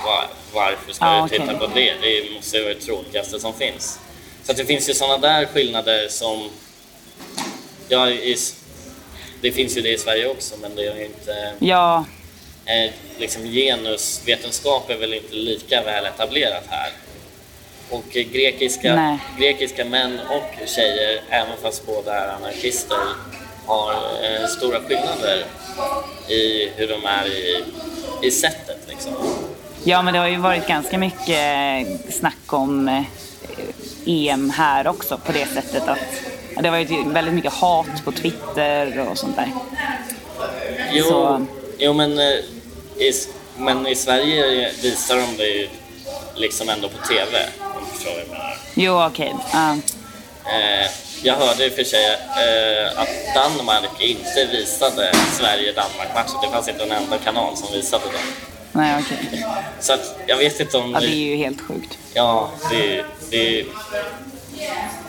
Var, 0.05 0.27
varför 0.53 0.93
ska 0.93 1.05
Ah, 1.05 1.17
jag 1.17 1.29
titta 1.29 1.53
på 1.57 1.67
det? 1.67 1.93
Det 2.01 2.33
måste 2.35 2.61
vara 2.61 2.73
det 2.73 2.79
tråkigaste 2.79 3.39
som 3.39 3.53
finns. 3.53 3.99
Så 4.43 4.53
det 4.53 4.65
finns 4.65 4.89
ju 4.89 4.93
sådana 4.93 5.17
där 5.17 5.45
skillnader 5.45 6.07
som... 6.09 6.49
Ja, 7.87 8.09
i, 8.09 8.37
det 9.41 9.51
finns 9.51 9.77
ju 9.77 9.81
det 9.81 9.89
i 9.93 9.97
Sverige 9.97 10.27
också, 10.27 10.55
men 10.61 10.75
det 10.75 10.87
är 10.87 10.95
ju 10.95 11.05
inte... 11.05 11.53
Ja, 11.59 12.05
Eh, 12.65 12.91
liksom 13.17 13.43
genusvetenskap 13.43 14.89
är 14.89 14.97
väl 14.97 15.13
inte 15.13 15.35
lika 15.35 15.83
väl 15.83 16.05
etablerat 16.05 16.63
här. 16.69 16.89
Och 17.89 18.17
eh, 18.17 18.23
grekiska, 18.23 18.95
Nej. 18.95 19.17
grekiska 19.39 19.85
män 19.85 20.19
och 20.29 20.67
tjejer, 20.67 21.21
även 21.29 21.57
fast 21.61 21.85
båda 21.85 22.13
är 22.13 22.27
anarkister, 22.29 22.97
har 23.65 23.91
eh, 23.93 24.47
stora 24.47 24.79
skillnader 24.81 25.45
i 26.29 26.69
hur 26.75 26.87
de 26.87 27.05
är 27.05 27.25
i, 27.27 27.63
i 28.21 28.31
sättet. 28.31 28.77
Liksom. 28.89 29.13
ja, 29.83 30.01
men 30.01 30.13
det 30.13 30.19
har 30.19 30.27
ju 30.27 30.37
varit 30.37 30.67
ganska 30.67 30.97
mycket 30.97 31.87
snack 32.13 32.53
om 32.53 32.87
eh, 32.87 33.03
EM 34.05 34.49
här 34.49 34.87
också 34.87 35.17
på 35.25 35.31
det 35.31 35.45
sättet 35.45 35.87
att 35.87 35.99
det 36.61 36.67
har 36.69 36.71
varit 36.77 37.07
väldigt 37.07 37.33
mycket 37.33 37.53
hat 37.53 38.05
på 38.05 38.11
Twitter 38.11 39.07
och 39.09 39.17
sånt 39.17 39.35
där. 39.35 39.51
Jo, 40.91 41.03
Så- 41.05 41.45
jo 41.77 41.93
men, 41.93 42.19
eh, 42.19 42.35
men 43.57 43.87
i 43.87 43.95
Sverige 43.95 44.71
visar 44.81 45.15
de 45.15 45.37
det 45.37 45.47
ju 45.47 45.69
liksom 46.35 46.69
ändå 46.69 46.89
på 46.89 47.07
TV, 47.07 47.49
om 47.59 47.83
du 47.85 47.91
förstår 47.95 48.11
vad 48.11 48.21
jag 48.21 48.27
menar. 48.27 48.57
Jo, 48.73 49.03
okej. 49.03 49.35
Ja. 49.53 49.77
Eh, 50.45 50.89
jag 51.23 51.35
hörde 51.35 51.65
i 51.65 51.69
och 51.69 51.73
för 51.73 51.83
sig 51.83 52.05
eh, 52.05 52.99
att 52.99 53.35
Danmark 53.35 54.01
inte 54.01 54.45
visade 54.51 55.11
Sverige-Danmark-matchen. 55.33 56.35
Det 56.43 56.51
fanns 56.51 56.67
inte 56.67 56.83
en 56.83 56.91
enda 56.91 57.17
kanal 57.17 57.57
som 57.57 57.73
visade 57.73 58.03
den. 58.05 58.51
Nej, 58.71 59.03
okej. 59.03 59.45
Så 59.79 59.93
att 59.93 60.15
jag 60.27 60.37
vet 60.37 60.59
inte 60.59 60.77
om... 60.77 60.91
Ja, 60.91 60.99
det 60.99 61.07
är 61.07 61.15
ju 61.15 61.35
helt 61.35 61.61
sjukt. 61.61 61.97
Ja, 62.13 62.51
det, 62.71 63.05
det... 63.29 63.65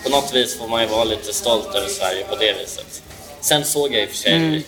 På 0.02 0.10
något 0.10 0.34
vis 0.34 0.58
får 0.58 0.68
man 0.68 0.82
ju 0.82 0.88
vara 0.88 1.04
lite 1.04 1.32
stolt 1.32 1.74
över 1.74 1.88
Sverige 1.88 2.24
på 2.24 2.36
det 2.36 2.52
viset. 2.52 3.02
Sen 3.40 3.64
såg 3.64 3.94
jag 3.94 4.02
i 4.02 4.06
och 4.06 4.10
för 4.10 4.16
sig 4.16 4.64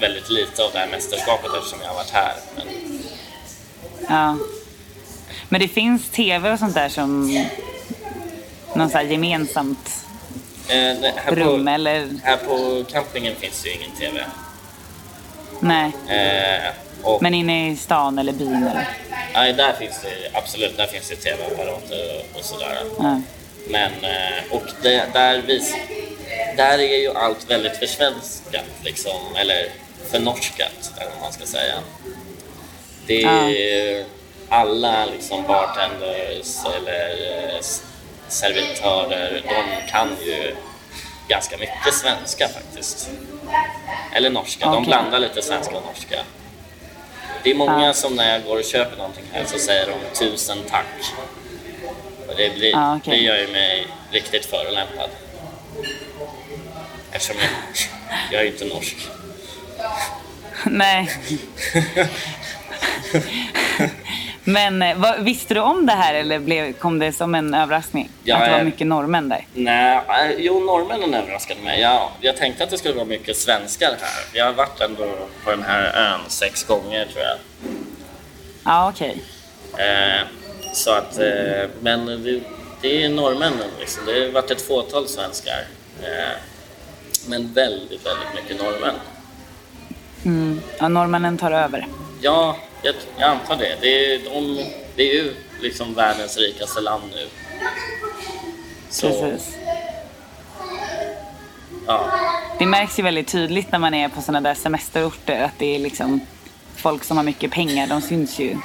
väldigt 0.00 0.30
lite 0.30 0.64
av 0.64 0.72
det 0.72 0.78
här 0.78 0.88
mästerskapet 0.88 1.50
eftersom 1.58 1.78
jag 1.82 1.88
har 1.88 1.94
varit 1.94 2.10
här. 2.10 2.34
Men, 2.56 2.66
Ja. 4.08 4.36
Men 5.48 5.60
det 5.60 5.68
finns 5.68 6.10
tv 6.10 6.52
och 6.52 6.58
sånt 6.58 6.74
där 6.74 6.88
som 6.88 7.26
någon 8.74 8.90
så 8.90 8.96
här 8.98 9.04
gemensamt 9.04 10.06
eh, 10.68 10.76
nej, 10.76 11.14
här, 11.16 11.34
rum 11.34 11.64
på, 11.64 11.70
eller? 11.70 12.08
här 12.24 12.36
på 12.36 12.84
campingen 12.92 13.36
finns 13.36 13.62
det 13.62 13.68
ju 13.68 13.74
ingen 13.74 13.90
TV. 13.90 14.24
Nej. 15.60 15.92
Eh, 16.08 16.72
och, 17.02 17.22
Men 17.22 17.34
inne 17.34 17.70
i 17.70 17.76
stan 17.76 18.18
eller 18.18 18.32
byn 18.32 18.56
eller? 18.56 18.88
nej, 19.34 19.52
där 19.52 19.72
finns 19.72 20.00
det 20.02 20.38
absolut 20.38 20.76
där 20.76 20.86
finns 20.86 21.08
det 21.08 21.16
TV-apparater 21.16 22.20
och, 22.32 22.38
och 22.38 22.44
sådär. 22.44 22.78
Ja. 22.98 23.20
Men, 23.68 23.92
eh, 24.04 24.42
och 24.50 24.62
det, 24.82 25.04
där, 25.12 25.38
vis, 25.38 25.74
där 26.56 26.78
är 26.78 26.96
ju 26.98 27.12
allt 27.16 27.50
väldigt 27.50 27.76
försvenskat, 27.76 28.64
liksom, 28.84 29.36
eller 29.36 29.68
förnorskat, 30.10 30.92
eller 31.00 31.10
vad 31.10 31.20
man 31.20 31.32
ska 31.32 31.46
säga. 31.46 31.74
Det 33.06 33.22
är 33.22 33.48
ju 33.48 34.04
alla 34.48 35.04
liksom 35.06 35.42
bartenders 35.42 36.56
eller 36.76 37.10
eh, 37.54 37.60
servitörer, 38.28 39.42
de 39.44 39.90
kan 39.90 40.08
ju 40.26 40.54
ganska 41.28 41.56
mycket 41.56 41.94
svenska 41.94 42.48
faktiskt. 42.48 43.10
Eller 44.14 44.30
norska, 44.30 44.64
de 44.66 44.74
Okej. 44.74 44.86
blandar 44.86 45.18
lite 45.18 45.42
svenska 45.42 45.76
och 45.76 45.82
norska. 45.86 46.20
Det 47.42 47.50
är 47.50 47.54
många 47.54 47.86
Ja. 47.86 47.94
som 47.94 48.14
när 48.14 48.32
jag 48.32 48.44
går 48.44 48.58
och 48.58 48.64
köper 48.64 48.96
någonting 48.96 49.24
här 49.32 49.44
så 49.46 49.58
säger 49.58 49.86
de 49.86 50.18
tusen 50.18 50.58
tack. 50.70 50.86
Och 52.28 52.34
det, 52.36 52.54
blir, 52.54 52.70
Ja, 52.70 52.96
okej. 52.96 53.16
det 53.16 53.22
gör 53.22 53.36
ju 53.38 53.48
mig 53.48 53.86
riktigt 54.10 54.46
förolämpad. 54.46 55.10
Eftersom 57.12 57.36
jag, 57.40 57.50
jag 58.32 58.42
är 58.42 58.46
inte 58.46 58.64
norsk. 58.64 58.96
Nej. 60.64 61.10
Men 64.44 64.82
eh, 64.82 64.96
vad, 64.96 65.20
visste 65.24 65.54
du 65.54 65.60
om 65.60 65.86
det 65.86 65.92
här 65.92 66.14
eller 66.14 66.38
blev, 66.38 66.72
kom 66.72 66.98
det 66.98 67.12
som 67.12 67.34
en 67.34 67.54
överraskning? 67.54 68.10
Ja, 68.24 68.36
att 68.36 68.44
det 68.44 68.50
var 68.50 68.64
mycket 68.64 68.86
norrmän 68.86 69.28
där? 69.28 69.46
Nej, 69.54 69.96
eh, 69.96 70.30
jo 70.38 70.60
norrmännen 70.60 71.14
överraskade 71.14 71.60
mig. 71.60 71.80
Jag, 71.80 72.10
jag 72.20 72.36
tänkte 72.36 72.64
att 72.64 72.70
det 72.70 72.78
skulle 72.78 72.94
vara 72.94 73.04
mycket 73.04 73.36
svenskar 73.36 73.88
här. 74.00 74.24
Jag 74.32 74.44
har 74.44 74.52
varit 74.52 74.80
ändå 74.80 75.28
på 75.44 75.50
den 75.50 75.62
här 75.62 76.12
ön 76.12 76.20
sex 76.28 76.64
gånger 76.64 77.04
tror 77.04 77.24
jag. 77.24 77.36
Ja, 78.64 78.88
okej. 78.88 79.22
Eh, 79.78 80.26
så 80.74 80.90
att, 80.90 81.18
eh, 81.18 81.68
men 81.80 82.06
det, 82.06 82.40
det 82.80 83.04
är 83.04 83.08
norrmännen 83.08 83.68
liksom. 83.80 84.06
Det 84.06 84.20
har 84.20 84.32
varit 84.32 84.50
ett 84.50 84.62
fåtal 84.62 85.08
svenskar. 85.08 85.64
Eh, 86.02 86.36
men 87.28 87.52
väldigt, 87.52 88.06
väldigt 88.06 88.34
mycket 88.34 88.62
norrmän. 88.62 88.94
Mm. 90.24 90.60
Ja, 90.78 90.88
norrmännen 90.88 91.38
tar 91.38 91.50
över. 91.50 91.86
Ja, 92.20 92.56
jag, 92.82 92.94
jag 93.18 93.28
antar 93.30 93.56
det. 93.56 93.76
Det 93.80 94.14
är, 94.14 94.18
de, 94.18 94.64
det 94.96 95.02
är 95.10 95.14
ju 95.14 95.34
liksom 95.60 95.94
världens 95.94 96.36
rikaste 96.38 96.80
land 96.80 97.02
nu. 97.14 97.26
Så, 98.90 99.08
Precis. 99.08 99.56
ja. 101.86 102.12
Det 102.58 102.66
märks 102.66 102.98
ju 102.98 103.02
väldigt 103.02 103.28
tydligt 103.28 103.72
när 103.72 103.78
man 103.78 103.94
är 103.94 104.08
på 104.08 104.22
sådana 104.22 104.48
där 104.48 104.54
semesterorter 104.54 105.42
att 105.42 105.58
det 105.58 105.74
är 105.74 105.78
liksom 105.78 106.20
folk 106.76 107.04
som 107.04 107.16
har 107.16 107.24
mycket 107.24 107.50
pengar, 107.50 107.86
de 107.86 108.02
syns 108.02 108.38
ju. 108.38 108.56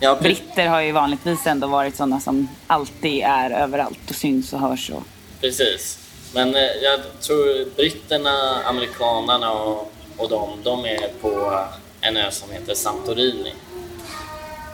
Ja, 0.00 0.18
Britter 0.22 0.66
har 0.66 0.80
ju 0.80 0.92
vanligtvis 0.92 1.46
ändå 1.46 1.66
varit 1.66 1.96
sådana 1.96 2.20
som 2.20 2.48
alltid 2.66 3.22
är 3.24 3.50
överallt 3.50 4.10
och 4.10 4.14
syns 4.14 4.52
och 4.52 4.60
hörs. 4.60 4.90
Och... 4.90 5.02
precis. 5.40 5.98
Men 6.34 6.54
eh, 6.56 6.62
jag 6.62 7.00
tror 7.20 7.70
britterna, 7.76 8.62
amerikanerna 8.64 9.52
och, 9.52 9.92
och 10.16 10.28
de, 10.28 10.62
de 10.62 10.84
är 10.84 11.08
på 11.20 11.62
en 12.00 12.16
ö 12.16 12.30
som 12.30 12.50
heter 12.50 12.74
Santorini. 12.74 13.52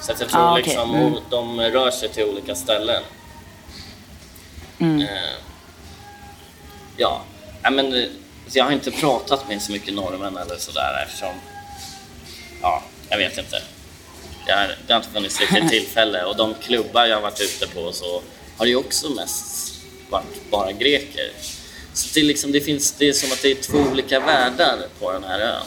Så 0.02 0.10
jag 0.12 0.18
tror 0.18 0.30
Ah, 0.40 0.52
okej. 0.52 0.62
liksom 0.64 0.94
Mm. 0.94 1.14
de 1.30 1.60
rör 1.60 1.90
sig 1.90 2.08
till 2.08 2.24
olika 2.24 2.54
ställen. 2.54 3.02
Mm. 4.78 5.00
Eh, 5.02 5.08
ja, 6.96 7.22
ja 7.62 7.70
men 7.70 7.94
eh, 7.94 8.04
jag 8.52 8.64
har 8.64 8.72
inte 8.72 8.90
pratat 8.90 9.48
med 9.48 9.62
så 9.62 9.72
mycket 9.72 9.94
norrmän 9.94 10.36
eller 10.36 10.56
sådär 10.56 11.02
eftersom, 11.06 11.34
ja, 12.62 12.82
jag 13.08 13.18
vet 13.18 13.38
inte. 13.38 13.62
Det 14.46 14.52
har, 14.52 14.76
det 14.86 14.92
har 14.92 15.00
inte 15.00 15.12
funnits 15.12 15.40
riktigt 15.40 15.68
tillfälle 15.70 16.24
och 16.24 16.36
de 16.36 16.54
klubbar 16.54 17.06
jag 17.06 17.16
har 17.16 17.22
varit 17.22 17.40
ute 17.40 17.66
på 17.66 17.92
så 17.92 18.22
har 18.58 18.66
ju 18.66 18.76
också 18.76 19.08
mest 19.10 19.65
varit 20.10 20.50
bara 20.50 20.72
greker. 20.72 21.32
Så 21.92 22.08
det 22.14 22.20
är, 22.20 22.24
liksom, 22.24 22.52
det, 22.52 22.60
finns, 22.60 22.92
det 22.92 23.08
är 23.08 23.12
som 23.12 23.32
att 23.32 23.42
det 23.42 23.50
är 23.50 23.54
två 23.54 23.78
olika 23.78 24.20
världar 24.20 24.78
på 25.00 25.12
den 25.12 25.24
här 25.24 25.40
ön. 25.40 25.66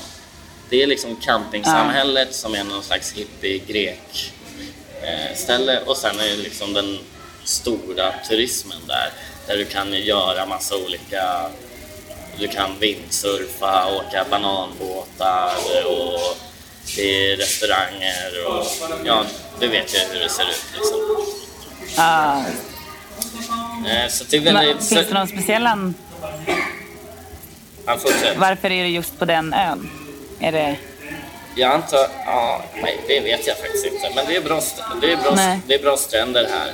Det 0.70 0.84
är 0.84 0.88
liksom 0.88 1.16
campingsamhället 1.16 2.36
som 2.36 2.56
är 2.56 2.64
någon 2.64 2.84
slags 2.84 3.14
hippie-grek 3.14 4.34
eh, 5.02 5.36
ställe 5.36 5.82
och 5.86 5.98
sen 5.98 6.20
är 6.20 6.28
det 6.28 6.44
liksom 6.44 6.74
den 6.74 7.00
stora 7.44 8.14
turismen 8.30 8.78
där, 8.88 9.12
där 9.48 9.58
du 9.58 9.66
kan 9.66 9.94
göra 9.94 10.46
massa 10.46 10.78
olika 10.78 11.50
du 12.40 12.48
kan 12.48 12.80
vindsurfa, 12.80 13.96
åka 13.96 14.26
bananbåtar 14.30 15.56
och 15.86 16.38
det 16.96 17.32
är 17.32 17.38
restauranger 17.38 18.48
och 18.48 18.66
ja, 19.06 19.26
du 19.60 19.68
vet 19.68 19.96
ju 19.96 20.00
hur 20.00 20.20
det 20.20 20.30
ser 20.30 20.44
ut 20.44 20.64
liksom. 20.74 21.26
Ah, 21.98 22.44
Eh, 23.88 24.10
Så 24.10 24.24
det 24.30 24.38
är 24.38 24.42
men, 24.42 24.54
väldigt... 24.54 24.88
finns 24.90 25.08
det 25.08 25.14
någon 25.14 25.28
speciell 25.28 25.68
an... 25.68 25.94
Varför 28.38 28.72
är 28.72 28.84
det 28.84 28.90
just 28.90 29.20
på 29.20 29.26
den 29.26 29.54
ön? 29.54 29.90
Är 30.40 30.52
det... 30.52 30.76
Jag 31.56 31.72
antar... 31.72 32.08
Ja, 32.26 32.62
nej, 32.82 33.00
det 33.08 33.20
vet 33.20 33.48
jag 33.48 33.58
faktiskt 33.58 33.86
inte. 33.86 34.12
Men 34.16 34.26
det 34.28 34.36
är 34.36 34.42
bra, 34.42 34.62
det 35.02 35.12
är 35.14 35.18
bra, 35.18 35.32
Nej. 35.36 35.60
det 35.68 35.74
är 35.76 35.80
bra 35.82 35.98
stränder 35.98 36.48
här. 36.52 36.74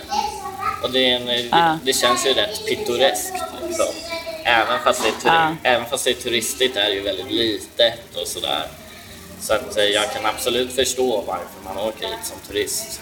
Och 0.83 0.91
det, 0.91 1.11
är 1.11 1.15
en, 1.15 1.47
Ja. 1.51 1.77
det 1.83 1.93
känns 1.93 2.25
ju 2.25 2.33
rätt 2.33 2.65
pittoreskt. 2.65 3.33
Liksom. 3.67 3.85
Även, 4.43 4.79
fast 4.83 5.03
det 5.03 5.07
är 5.09 5.11
turi- 5.31 5.55
Ja. 5.63 5.69
även 5.69 5.85
fast 5.89 6.03
det 6.03 6.09
är 6.09 6.13
turistigt 6.13 6.77
är 6.77 6.85
det 6.85 6.93
ju 6.93 7.01
väldigt 7.01 7.31
litet 7.31 8.15
och 8.21 8.27
sådär. 8.27 8.67
Så 9.41 9.53
att 9.53 9.77
eh, 9.77 9.83
jag 9.83 10.11
kan 10.13 10.25
absolut 10.25 10.75
förstå 10.75 11.23
varför 11.27 11.45
man 11.65 11.77
åker 11.77 12.07
hit 12.07 12.19
som 12.23 12.37
turist. 12.47 13.01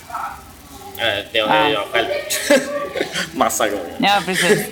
Eh, 0.97 1.23
Det 1.31 1.39
har 1.39 1.55
Ja. 1.55 1.69
jag 1.69 1.85
själv 1.91 2.07
gjort. 2.09 2.59
Massa 3.33 3.69
gånger. 3.69 3.95
Ja, 3.97 4.21
precis. 4.25 4.67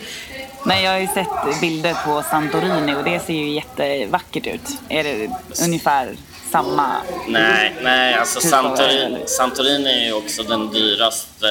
Men 0.66 0.82
jag 0.84 0.92
har 0.92 1.00
ju 1.00 1.08
sett 1.08 1.62
bilder 1.62 1.94
på 2.06 2.24
Santorini 2.30 2.96
och 2.96 3.04
det 3.04 3.20
ser 3.20 3.34
ju 3.34 3.50
jättevackert 3.50 4.48
ut. 4.48 4.62
Är 4.90 5.04
det 5.04 5.30
ungefär 5.64 6.16
samma? 6.52 6.92
Nej, 7.28 7.76
nej 7.82 8.14
alltså 8.14 8.40
Typ 8.40 8.50
Santorini? 8.50 9.20
Santorini 9.26 9.90
är 10.02 10.06
ju 10.06 10.14
också 10.14 10.44
den 10.44 10.70
dyraste, 10.74 11.48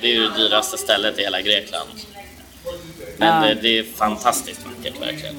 det 0.00 0.06
är 0.06 0.12
ju 0.12 0.28
det 0.28 0.36
dyraste 0.36 0.78
stället 0.78 1.18
i 1.18 1.22
hela 1.22 1.40
Grekland. 1.40 1.88
Men 3.16 3.42
Ja. 3.42 3.48
det, 3.48 3.54
det 3.54 3.78
är 3.78 3.84
fantastiskt 3.96 4.60
vackert 4.66 5.00
verkligen. 5.02 5.38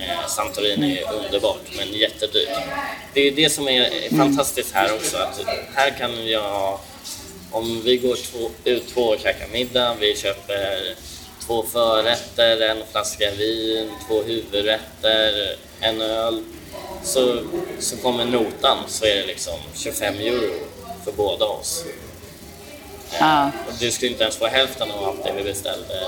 Eh, 0.00 0.26
Santorini 0.26 0.98
är 0.98 1.12
underbart 1.12 1.62
men 1.76 1.92
jättedyrt. 1.92 2.48
Det 3.14 3.20
är 3.28 3.32
det 3.32 3.50
som 3.52 3.68
är 3.68 4.16
fantastiskt 4.16 4.74
här 4.74 4.94
också. 4.94 5.16
Att 5.16 5.40
här 5.74 5.90
kan 5.90 6.26
jag, 6.28 6.78
om 7.50 7.82
vi 7.84 7.96
går 7.96 8.16
två, 8.16 8.50
ut 8.64 8.88
två 8.88 9.00
och 9.00 9.20
käkar 9.20 9.48
middag, 9.48 9.96
vi 10.00 10.16
köper 10.16 10.94
två 11.46 11.62
förrätter, 11.62 12.60
en 12.60 12.82
flaska 12.92 13.30
vin, 13.30 13.90
två 14.08 14.22
huvudrätter, 14.22 15.56
en 15.80 16.00
öl. 16.00 16.44
Så, 17.02 17.42
så 17.78 17.96
kommer 17.96 18.24
notan 18.24 18.78
så 18.88 19.04
är 19.04 19.16
det 19.16 19.26
liksom 19.26 19.58
25 19.74 20.14
euro 20.14 20.54
för 21.04 21.12
båda 21.12 21.44
oss. 21.44 21.84
Ja. 23.18 23.50
Och 23.68 23.74
du 23.80 23.90
skulle 23.90 24.10
inte 24.10 24.22
ens 24.22 24.36
få 24.36 24.46
hälften 24.46 24.90
av 24.90 25.04
allt 25.04 25.24
det 25.24 25.32
vi 25.36 25.42
beställde 25.42 26.04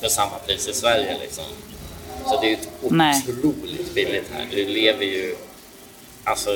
för 0.00 0.08
samma 0.08 0.38
pris 0.46 0.68
i 0.68 0.72
Sverige. 0.72 1.16
Liksom. 1.20 1.44
Så 2.26 2.40
det 2.40 2.46
är 2.46 2.50
ju 2.50 2.56
Nej. 2.90 3.22
otroligt 3.28 3.94
billigt 3.94 4.30
här. 4.32 4.46
Du 4.50 4.64
lever 4.64 5.04
ju... 5.04 5.36
Alltså, 6.24 6.50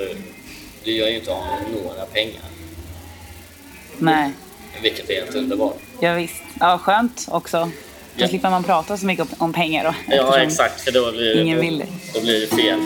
du 0.84 0.92
gör 0.92 1.08
ju 1.08 1.16
inte 1.16 1.32
av 1.32 1.44
med 1.44 1.82
några 1.84 2.06
pengar. 2.06 2.42
Nej. 4.00 4.30
Vilket 4.82 5.10
är 5.10 5.14
helt 5.14 5.34
underbart. 5.34 5.76
Ja, 6.00 6.14
visst. 6.14 6.34
Ja, 6.60 6.78
skönt 6.78 7.26
också. 7.30 7.58
Då 8.16 8.22
Ja. 8.24 8.28
slipper 8.28 8.50
man 8.50 8.64
prata 8.64 8.96
så 8.96 9.06
mycket 9.06 9.26
om- 9.38 9.52
pengar 9.52 9.84
då. 9.84 10.14
Ja, 10.16 10.38
exakt. 10.38 10.80
För 10.80 10.92
då 10.92 11.12
blir, 11.12 11.40
ingen 11.40 11.60
vill 11.60 11.78
det. 11.78 11.86
då 12.14 12.20
blir 12.20 12.40
det 12.40 12.46
fel. 12.46 12.78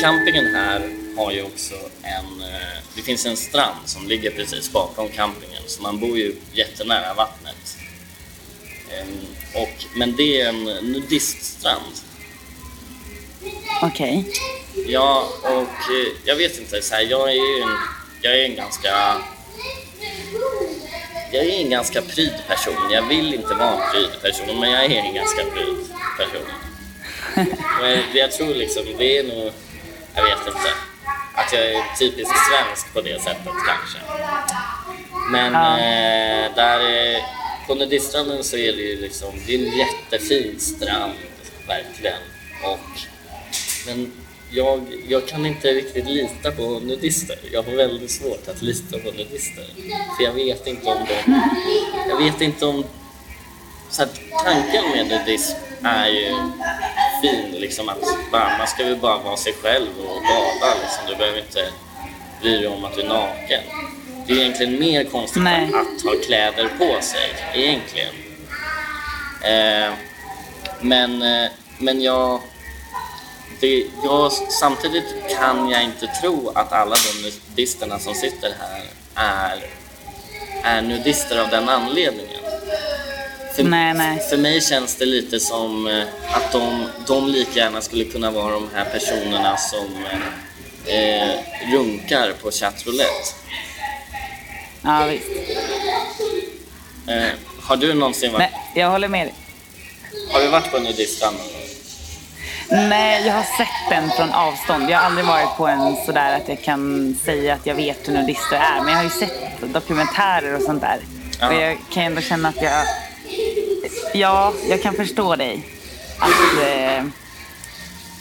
Campingen 0.00 0.54
här 0.54 0.88
har 1.16 1.32
ju 1.32 1.42
också 1.42 1.74
en... 2.02 2.40
eh, 2.42 2.78
Det 2.96 3.02
finns 3.02 3.26
en 3.26 3.36
strand 3.36 3.78
som 3.84 4.06
ligger 4.08 4.30
precis 4.30 4.72
bakom 4.72 5.08
campingen, 5.08 5.62
så 5.66 5.82
man 5.82 6.00
bor 6.00 6.18
ju 6.18 6.36
jättenära 6.52 7.14
vattnet. 7.14 7.78
Ehm, 8.92 9.26
Och, 9.54 9.84
men 9.94 10.16
det 10.16 10.40
är 10.40 10.48
en 10.48 10.64
nudiststrand. 10.64 11.92
Okej. 13.82 14.24
Ja, 14.86 15.28
och 15.42 15.92
eh, 15.94 16.12
jag 16.24 16.36
vet 16.36 16.58
inte, 16.58 16.82
så 16.82 16.94
här, 16.94 17.02
jag 17.02 17.30
är 17.32 17.62
en, 17.62 17.68
jag 18.22 18.38
är 18.40 18.44
en 18.44 18.56
ganska... 18.56 19.16
Jag 21.32 21.44
är 21.44 21.60
en 21.64 21.70
ganska 21.70 22.02
pryd 22.02 22.32
person. 22.48 22.90
Jag 22.92 23.02
vill 23.02 23.34
inte 23.34 23.54
vara 23.54 23.72
en 23.72 23.90
pryd 23.92 24.22
person, 24.22 24.60
men 24.60 24.70
jag 24.70 24.84
är 24.84 24.90
en 24.90 25.14
ganska 25.14 25.42
pryd 25.44 25.76
person. 26.18 26.46
Men 27.80 28.02
jag 28.14 28.32
tror 28.32 28.54
liksom, 28.54 28.82
det 28.98 29.18
är 29.18 29.22
nog... 29.22 29.52
Jag 30.14 30.22
vet 30.22 30.46
inte. 30.46 30.70
Att 31.34 31.52
jag 31.52 31.62
är 31.66 31.82
typiskt 31.98 32.34
svensk 32.50 32.92
på 32.94 33.00
det 33.00 33.22
sättet 33.22 33.52
kanske. 33.66 33.98
Men 35.30 35.52
Ja. 35.52 35.78
eh, 35.78 36.54
där 36.54 36.80
på 37.68 37.74
nudiststranden 37.74 38.44
så 38.44 38.56
är 38.56 38.72
det 38.72 38.82
ju 38.82 39.00
liksom, 39.00 39.32
det 39.46 39.54
är 39.54 39.58
en 39.58 39.78
jättefin 39.78 40.60
strand, 40.60 41.12
verkligen. 41.66 42.22
Och 42.64 43.00
men 43.86 44.12
jag, 44.50 44.80
jag 45.08 45.28
kan 45.28 45.46
inte 45.46 45.68
riktigt 45.68 46.06
lita 46.06 46.52
på 46.52 46.80
nudister. 46.80 47.38
Jag 47.52 47.62
har 47.62 47.72
väldigt 47.72 48.10
svårt 48.10 48.48
att 48.48 48.62
lita 48.62 48.98
på 48.98 49.10
nudister. 49.10 49.64
För 50.16 50.24
jag 50.24 50.32
vet 50.32 50.66
inte 50.66 50.86
om 50.86 50.98
de... 51.08 51.42
Jag 52.08 52.16
vet 52.16 52.40
inte 52.40 52.66
om... 52.66 52.84
Så 53.90 54.02
att 54.02 54.20
tanken 54.44 54.84
med 54.90 55.08
nudism 55.08 55.56
är 55.82 56.08
ju 56.08 56.34
fin, 57.22 57.60
liksom 57.60 57.88
att 57.88 58.00
bara, 58.32 58.58
man 58.58 58.66
ska 58.66 58.84
väl 58.84 58.96
bara 58.96 59.18
vara 59.22 59.36
sig 59.36 59.52
själv 59.52 59.88
och 59.98 60.22
bada. 60.22 60.74
Liksom. 60.82 61.02
Du 61.08 61.16
behöver 61.16 61.38
inte 61.38 61.68
bry 62.42 62.50
dig 62.50 62.66
om 62.66 62.84
att 62.84 62.94
du 62.94 63.02
är 63.02 63.08
naken. 63.08 63.62
Det 64.28 64.34
är 64.34 64.38
egentligen 64.38 64.78
mer 64.78 65.04
konstigt 65.04 65.42
Nej. 65.42 65.64
att 65.64 66.02
ha 66.02 66.14
kläder 66.26 66.68
på 66.78 67.02
sig, 67.02 67.34
egentligen. 67.54 68.14
Eh, 69.42 69.94
men, 70.80 71.22
eh, 71.22 71.50
men 71.78 72.02
jag, 72.02 72.40
det, 73.60 73.86
jag, 74.04 74.32
samtidigt 74.32 75.04
kan 75.38 75.70
jag 75.70 75.84
inte 75.84 76.06
tro 76.06 76.52
att 76.54 76.72
alla 76.72 76.96
de 76.96 77.22
nudisterna 77.22 77.98
som 77.98 78.14
sitter 78.14 78.52
här 78.60 78.82
är, 79.14 79.64
är 80.64 80.82
nudister 80.82 81.40
av 81.40 81.48
den 81.48 81.68
anledningen. 81.68 82.40
För, 83.56 83.64
Nej, 83.64 83.94
nej. 83.94 84.18
för 84.30 84.36
mig 84.36 84.60
känns 84.60 84.96
det 84.96 85.06
lite 85.06 85.40
som 85.40 85.86
eh, 85.86 86.02
att 86.32 86.52
de, 86.52 86.86
de 87.06 87.28
lika 87.28 87.60
gärna 87.60 87.80
skulle 87.80 88.04
kunna 88.04 88.30
vara 88.30 88.52
de 88.52 88.68
här 88.74 88.84
personerna 88.84 89.56
som 89.56 90.06
eh, 90.86 91.30
runkar 91.72 92.32
på 92.42 92.50
chatroulette. 92.50 93.38
Ja, 94.82 95.04
visst. 95.04 95.26
Eh, 97.08 97.28
har 97.62 97.76
du 97.76 97.94
någonsin 97.94 98.32
varit, 98.32 98.38
Nej, 98.52 98.60
jag 98.74 98.90
håller 98.90 99.08
med 99.08 99.26
dig. 99.26 99.34
har 100.32 100.40
du 100.40 100.48
varit 100.48 100.70
på 100.70 100.78
nudiststrand? 100.78 101.36
Nej, 102.70 103.26
jag 103.26 103.34
har 103.34 103.42
sett 103.42 103.90
den 103.90 104.10
från 104.10 104.30
avstånd. 104.32 104.90
Jag 104.90 104.98
har 104.98 105.04
aldrig 105.06 105.26
varit 105.26 105.56
på 105.56 105.66
en 105.68 105.96
sådär 106.06 106.36
att 106.36 106.48
jag 106.48 106.62
kan 106.62 107.14
säga 107.24 107.54
att 107.54 107.66
jag 107.66 107.74
vet 107.74 108.08
hur 108.08 108.12
nudister 108.12 108.56
är. 108.56 108.80
Men 108.80 108.88
jag 108.88 108.96
har 108.96 109.04
ju 109.04 109.10
sett 109.10 109.72
dokumentärer 109.72 110.54
och 110.56 110.62
sånt 110.62 110.80
där. 110.82 110.98
Ja. 111.40 111.48
Och 111.48 111.54
jag 111.54 111.78
kan 111.92 112.02
ändå 112.02 112.20
känna 112.20 112.48
att 112.48 112.62
jag... 112.62 112.84
Ja, 114.14 114.52
jag 114.68 114.82
kan 114.82 114.94
förstå 114.94 115.36
dig. 115.36 115.62
Att 116.18 116.66
eh, 116.66 117.04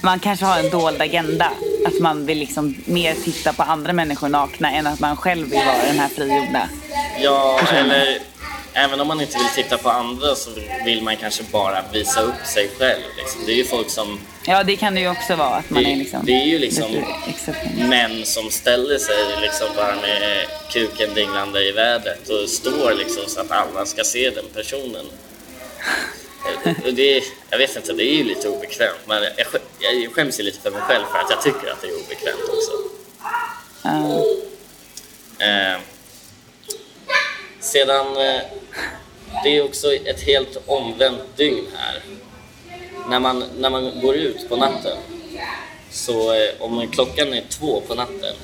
man 0.01 0.19
kanske 0.19 0.45
har 0.45 0.59
en 0.59 0.69
dold 0.69 1.01
agenda. 1.01 1.51
Att 1.87 1.99
man 1.99 2.25
vill 2.25 2.37
liksom 2.37 2.75
mer 2.85 3.13
titta 3.23 3.53
på 3.53 3.63
andra 3.63 3.93
människor 3.93 4.29
nakna 4.29 4.71
än 4.71 4.87
att 4.87 4.99
man 4.99 5.17
själv 5.17 5.49
vill 5.49 5.59
vara 5.65 5.85
den 5.87 5.99
här 5.99 6.07
frigjorda. 6.09 6.69
Ja, 7.21 7.59
eller 7.75 8.19
även 8.73 8.99
om 9.01 9.07
man 9.07 9.21
inte 9.21 9.37
vill 9.37 9.63
titta 9.63 9.77
på 9.77 9.89
andra 9.89 10.35
så 10.35 10.49
vill 10.85 11.01
man 11.03 11.17
kanske 11.17 11.43
bara 11.51 11.83
visa 11.93 12.21
upp 12.21 12.45
sig 12.45 12.69
själv. 12.79 13.01
Liksom. 13.17 13.41
Det 13.45 13.51
är 13.51 13.55
ju 13.55 13.65
folk 13.65 13.89
som, 13.89 14.19
Ja, 14.45 14.63
det 14.63 14.75
kan 14.75 14.95
det 14.95 15.01
ju 15.01 15.09
också 15.09 15.35
vara. 15.35 15.55
Att 15.55 15.69
man 15.69 15.83
Det- 15.83 15.91
är 15.91 15.95
liksom... 15.95 16.19
det 16.25 16.31
är 16.41 16.45
ju 16.45 16.59
liksom- 16.59 17.03
män 17.89 18.25
som 18.25 18.49
ställer 18.51 18.97
sig 18.97 19.15
liksom 19.41 19.67
bara 19.75 19.95
med 19.95 20.45
kuken 20.71 21.13
dinglande 21.13 21.63
i 21.69 21.71
vädret 21.71 22.29
och 22.29 22.49
står 22.49 22.93
liksom 22.97 23.23
så 23.27 23.39
att 23.41 23.51
alla 23.51 23.85
ska 23.85 24.03
se 24.03 24.29
den 24.29 24.45
personen. 24.55 25.05
Eh, 26.45 26.93
det, 26.93 27.23
jag 27.49 27.57
vet 27.57 27.75
inte, 27.75 27.93
det 27.93 28.03
är 28.03 28.13
ju 28.13 28.23
lite 28.23 28.49
obekvämt 28.49 28.99
men 29.05 29.23
jag, 29.23 29.47
jag 29.79 30.13
skäms 30.13 30.39
ju 30.39 30.43
lite 30.43 30.61
för 30.61 30.71
mig 30.71 30.81
själv 30.81 31.05
för 31.11 31.19
att 31.19 31.29
jag 31.29 31.41
tycker 31.41 31.71
att 31.71 31.81
det 31.81 31.87
är 31.87 31.95
obekvämt 31.95 32.49
också. 32.49 32.71
Uh. 33.85 34.47
Eh, 35.39 35.79
sedan, 37.59 38.17
eh, 38.17 38.41
det 39.43 39.57
är 39.57 39.65
också 39.65 39.93
ett 39.93 40.21
helt 40.21 40.57
omvänt 40.65 41.37
dygn 41.37 41.67
här. 41.77 42.01
När 43.09 43.19
man, 43.19 43.43
när 43.57 43.69
man 43.69 44.01
går 44.01 44.15
ut 44.15 44.49
på 44.49 44.55
natten, 44.55 44.97
så 45.91 46.33
eh, 46.33 46.49
om 46.59 46.91
klockan 46.91 47.33
är 47.33 47.43
två 47.49 47.81
på 47.87 47.95
natten, 47.95 48.35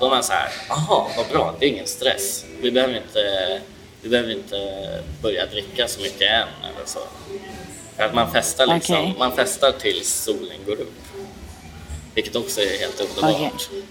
då 0.00 0.06
är 0.06 0.10
man 0.10 0.22
så 0.22 0.32
här, 0.32 0.48
jaha, 0.68 1.06
vad 1.16 1.26
bra, 1.32 1.54
det 1.60 1.66
är 1.66 1.70
ingen 1.70 1.86
stress. 1.86 2.44
Vi 2.60 2.70
behöver 2.70 2.96
inte, 2.96 3.60
vi 4.06 4.10
behöver 4.10 4.32
inte 4.32 4.56
börja 5.22 5.46
dricka 5.46 5.88
så 5.88 6.00
mycket 6.00 6.22
än 6.22 6.48
eller 6.62 6.86
så. 6.86 6.98
För 7.96 8.02
att 8.02 8.14
man 8.14 8.32
festar 8.32 8.66
liksom, 8.66 8.96
Okej. 8.96 9.14
man 9.18 9.36
festar 9.36 9.72
tills 9.72 10.08
solen 10.08 10.58
går 10.66 10.72
upp. 10.72 10.94
Vilket 12.14 12.36
också 12.36 12.60
är 12.60 12.78
helt 12.78 13.00
underbart. 13.00 13.34
Okej. 13.34 13.82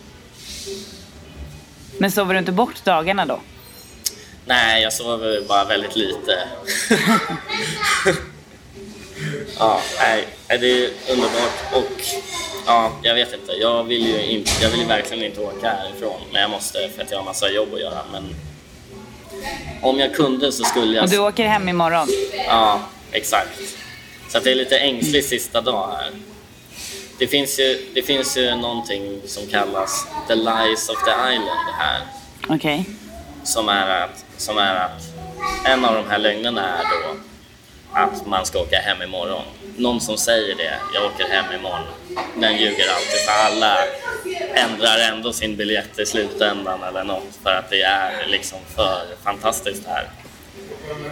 Men 1.97 2.11
sover 2.11 2.33
du 2.33 2.39
inte 2.39 2.51
bort 2.51 2.85
dagarna 2.85 3.25
då? 3.25 3.39
Nej, 4.45 4.83
jag 4.83 4.93
sover 4.93 5.41
bara 5.47 5.65
väldigt 5.65 5.95
lite. 5.95 6.47
ja, 9.59 9.81
nej, 9.99 10.27
det 10.47 10.85
är 10.85 10.89
underbart 11.09 11.73
och 11.73 12.01
ja, 12.65 12.91
jag 13.03 13.15
vet 13.15 13.33
inte. 13.33 13.51
Jag 13.51 13.83
vill 13.83 14.07
ju 14.07 14.21
inte, 14.21 14.51
jag 14.61 14.69
vill 14.69 14.85
verkligen 14.85 15.23
inte 15.23 15.41
åka 15.41 15.69
härifrån, 15.69 16.21
men 16.31 16.41
jag 16.41 16.51
måste 16.51 16.89
för 16.89 17.01
att 17.03 17.11
jag 17.11 17.17
har 17.17 17.25
massa 17.25 17.49
jobb 17.49 17.73
att 17.73 17.79
göra. 17.81 18.01
Men 18.11 18.35
om 19.81 19.99
jag 19.99 20.15
kunde 20.15 20.51
så 20.51 20.63
skulle 20.63 20.95
jag... 20.95 21.03
Och 21.03 21.09
du 21.09 21.19
åker 21.19 21.45
hem 21.47 21.69
imorgon? 21.69 22.07
Ja, 22.47 22.79
exakt. 23.11 23.59
Så 24.29 24.39
det 24.39 24.51
är 24.51 24.55
lite 24.55 24.77
ängslig 24.77 25.25
sista 25.25 25.61
dag 25.61 25.91
här. 25.97 26.11
Det 27.19 27.27
finns, 27.27 27.59
ju, 27.59 27.85
det 27.93 28.01
finns 28.01 28.37
ju 28.37 28.55
någonting 28.55 29.21
som 29.25 29.47
kallas 29.47 30.07
the 30.27 30.35
lies 30.35 30.89
of 30.89 31.03
the 31.05 31.11
island 31.11 31.69
här 31.79 32.01
Okej. 32.49 32.85
som 33.43 33.69
är 33.69 34.03
att, 34.03 34.25
som 34.37 34.57
är 34.57 34.75
att 34.75 35.01
en 35.65 35.85
av 35.85 35.95
de 35.95 36.09
här 36.09 36.17
lögnerna 36.17 36.77
är 36.77 36.83
då 36.83 37.17
att 37.95 38.25
man 38.25 38.45
ska 38.45 38.59
åka 38.59 38.77
hem 38.79 39.01
imorgon. 39.01 39.43
Någon 39.77 40.01
som 40.01 40.17
säger 40.17 40.55
det, 40.55 40.73
jag 40.93 41.05
åker 41.05 41.27
hem 41.29 41.45
imorgon, 41.59 41.83
den 42.35 42.57
ljuger 42.57 42.85
alltid 42.95 43.19
för 43.27 43.45
alla 43.45 43.77
ändrar 44.53 44.99
ändå 44.99 45.33
sin 45.33 45.55
biljett 45.55 45.99
i 45.99 46.05
slutändan 46.05 46.83
eller 46.83 47.03
något 47.03 47.39
för 47.43 47.49
att 47.49 47.69
det 47.69 47.81
är 47.81 48.25
liksom 48.27 48.59
för 48.75 49.01
fantastiskt 49.23 49.87
här. 49.87 50.09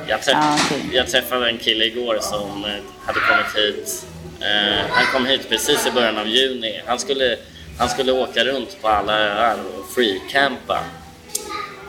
Jag, 0.08 0.20
träff- 0.20 0.34
Ah, 0.36 0.58
okej. 0.66 0.90
jag 0.94 1.08
träffade 1.12 1.50
en 1.50 1.58
kille 1.58 1.86
igår 1.86 2.18
som 2.22 2.66
eh, 2.66 2.72
hade 3.06 3.20
kommit 3.20 3.56
hit. 3.56 4.06
Eh, 4.42 4.86
han 4.92 5.06
kom 5.14 5.26
hit 5.26 5.50
precis 5.50 5.88
i 5.88 5.92
början 5.92 6.18
av 6.18 6.28
juni. 6.28 6.82
Han 6.86 7.00
skulle, 7.00 7.38
han 7.80 7.90
skulle 7.90 8.12
åka 8.12 8.44
runt 8.46 8.82
på 8.82 8.88
alla 8.88 9.20
öar 9.20 9.58
och 9.78 9.94
free-campa. 9.96 10.80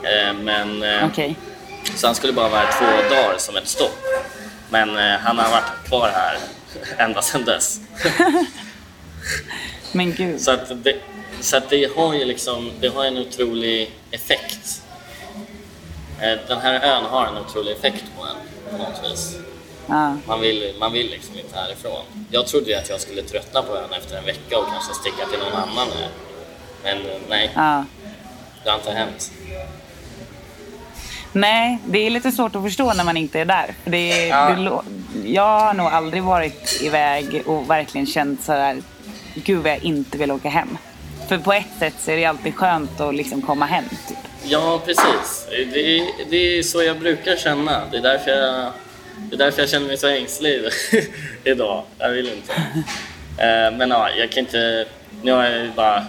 Eh, 0.03 0.33
men, 0.33 0.83
eh, 0.83 1.05
Okej. 1.05 1.35
Så 1.95 2.07
han 2.07 2.15
skulle 2.15 2.33
bara 2.33 2.49
vara 2.49 2.71
två 2.71 2.85
dagar 3.15 3.35
som 3.37 3.55
ett 3.57 3.67
stopp. 3.67 3.97
Men 4.69 4.97
eh, 4.97 5.19
han 5.19 5.37
har 5.37 5.51
varit 5.51 5.87
kvar 5.87 6.09
här 6.09 6.37
ända 6.97 7.21
sedan 7.21 7.45
dess. 7.45 7.79
Men 9.91 10.13
gud. 10.13 10.41
Så 10.41 10.51
att 10.51 10.83
det, 10.83 10.95
så 11.41 11.57
att 11.57 11.69
det 11.69 11.95
har 11.95 12.13
ju 12.13 12.25
liksom, 12.25 12.71
det 12.79 12.87
har 12.87 13.05
en 13.05 13.17
otrolig 13.17 13.91
effekt. 14.11 14.81
Eh, 16.21 16.39
Den 16.47 16.59
här 16.59 16.73
ön 16.73 17.03
har 17.03 17.27
en 17.27 17.37
otrolig 17.37 17.71
effekt 17.71 18.03
på 18.17 18.23
en 18.23 18.35
på 18.71 18.77
något 18.77 19.11
vis. 19.11 19.37
Ja. 19.87 20.17
Man 20.27 20.41
vill, 20.41 20.75
man 20.79 20.93
vill 20.93 21.09
liksom 21.09 21.39
inte 21.39 21.55
härifrån. 21.59 22.05
Jag 22.31 22.47
trodde 22.47 22.69
ju 22.69 22.75
att 22.75 22.89
jag 22.89 23.01
skulle 23.01 23.21
tröttna 23.21 23.61
på 23.61 23.77
ön 23.77 23.93
efter 23.93 24.17
en 24.17 24.25
vecka 24.25 24.59
och 24.59 24.67
kanske 24.67 24.93
sticka 24.93 25.25
till 25.25 25.39
någon 25.39 25.53
annan 25.53 25.87
ö. 25.87 26.07
Men 26.83 26.97
eh, 26.97 27.17
nej, 27.29 27.51
ja. 27.55 27.85
det 28.63 28.69
har 28.69 28.77
inte 28.77 28.91
hänt. 28.91 29.31
Nej, 31.35 31.77
det 31.85 31.99
är 31.99 32.09
lite 32.09 32.31
svårt 32.31 32.55
att 32.55 32.63
förstå 32.63 32.93
när 32.93 33.03
man 33.03 33.17
inte 33.17 33.39
är 33.39 33.45
där. 33.45 33.73
Det, 33.85 34.27
Ja. 34.27 34.49
det, 34.49 35.29
jag 35.29 35.59
har 35.59 35.73
nog 35.73 35.87
aldrig 35.87 36.23
varit 36.23 36.79
iväg 36.81 37.41
och 37.45 37.69
verkligen 37.69 38.07
känt 38.07 38.43
sådär, 38.43 38.77
gud 39.35 39.63
vad 39.63 39.71
jag 39.71 39.83
inte 39.83 40.17
vill 40.17 40.31
åka 40.31 40.49
hem. 40.49 40.77
För 41.29 41.37
på 41.37 41.53
ett 41.53 41.65
sätt 41.79 41.93
så 41.99 42.11
är 42.11 42.15
det 42.17 42.25
alltid 42.25 42.55
skönt 42.55 42.99
att 43.01 43.15
liksom 43.15 43.41
komma 43.41 43.65
hem. 43.65 43.83
Typ. 44.07 44.17
Ja, 44.43 44.81
precis. 44.85 45.47
Det 45.49 45.97
är, 45.99 46.07
det 46.29 46.37
är 46.57 46.63
så 46.63 46.83
jag 46.83 46.99
brukar 46.99 47.35
känna. 47.35 47.81
Det 47.91 47.97
är 47.97 48.01
därför 48.01 48.31
jag, 48.31 48.71
det 49.17 49.35
är 49.35 49.37
därför 49.37 49.61
jag 49.61 49.69
känner 49.69 49.87
mig 49.87 49.97
så 49.97 50.07
ängslig 50.07 50.61
idag. 51.43 51.83
Jag 51.97 52.09
vill 52.09 52.29
inte. 52.33 52.53
Eh, 53.43 53.77
Men 53.77 53.89
ja, 53.89 54.09
jag 54.09 54.31
kan 54.31 54.39
inte... 54.39 54.85
Nu 55.23 55.31
har 55.31 55.43
jag 55.43 55.59
ju 55.59 55.71
bara 55.75 56.05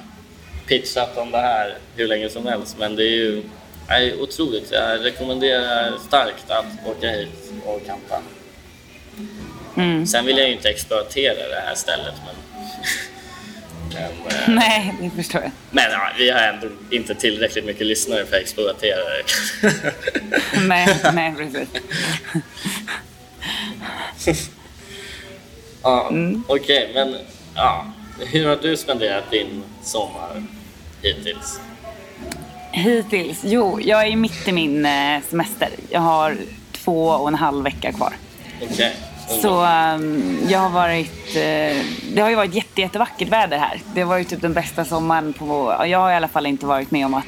pitchat 0.66 1.18
om 1.18 1.30
det 1.30 1.38
här 1.38 1.74
hur 1.96 2.08
länge 2.08 2.28
som 2.28 2.46
helst, 2.46 2.76
men 2.78 2.96
det 2.96 3.02
är 3.04 3.16
ju 3.16 3.42
nej, 3.88 4.20
otroligt. 4.20 4.70
Jag 4.72 5.05
rekommenderar 5.05 5.92
starkt 6.07 6.51
att 6.51 6.66
åka 6.87 7.11
hit 7.11 7.53
och 7.64 7.87
campa. 7.87 8.22
Mm. 9.77 10.07
Sen 10.07 10.27
vill 10.27 10.38
jag 10.38 10.46
ju 10.49 10.53
inte 10.55 10.68
exploatera 10.68 11.49
det 11.49 11.61
här 11.66 11.75
stället, 11.75 12.14
men... 12.27 12.35
men 14.25 14.33
eh, 14.37 14.49
Nej, 14.49 14.94
det 15.01 15.11
förstår 15.11 15.42
jag. 15.42 15.51
men 15.70 15.85
ja, 15.90 16.09
vi 16.18 16.31
har 16.31 16.40
ändå 16.40 16.68
inte 16.90 17.14
tillräckligt 17.14 17.64
mycket 17.64 17.87
lyssnare 17.87 18.27
för 18.27 18.37
att 18.37 18.42
exploatera 18.42 18.99
det. 18.99 19.25
Nej, 20.66 20.96
nej 21.12 21.35
precis. 21.37 21.68
ja, 25.83 26.09
Mm. 26.11 26.44
Okej, 26.49 26.90
men 26.94 27.16
ja, 27.55 27.87
hur 28.20 28.46
har 28.49 28.57
du 28.57 28.77
spenderat 28.77 29.31
din 29.31 29.62
sommar 29.83 30.42
hittills? 31.03 31.61
Hittills? 32.76 33.40
Jo, 33.44 33.80
jag 33.80 34.06
är 34.06 34.16
mitt 34.16 34.48
i 34.48 34.52
min 34.52 34.86
eh, 34.86 35.20
semester. 35.30 35.68
Jag 35.90 36.00
har 36.00 36.36
två 36.72 37.08
och 37.08 37.28
en 37.28 37.34
halv 37.34 37.64
vecka 37.64 37.92
kvar. 37.92 38.12
Okej. 38.62 38.96
Så 39.42 39.64
ehm, 39.64 40.38
jag 40.48 40.58
har 40.58 40.70
varit, 40.70 41.36
eh, 41.36 41.84
det 42.14 42.20
har 42.20 42.30
ju 42.30 42.36
varit 42.36 42.54
jätte, 42.54 42.80
jättevackert 42.80 43.28
väder 43.28 43.58
här. 43.58 43.80
Det 43.94 44.04
var 44.04 44.18
ju 44.18 44.24
typ 44.24 44.40
den 44.42 44.52
bästa 44.52 44.84
sommaren 44.84 45.32
på, 45.32 45.74
ja, 45.78 45.86
jag 45.86 45.98
har 45.98 46.10
i 46.10 46.14
alla 46.14 46.28
fall 46.28 46.46
inte 46.46 46.66
varit 46.66 46.90
med 46.90 47.06
om 47.06 47.14
att 47.14 47.26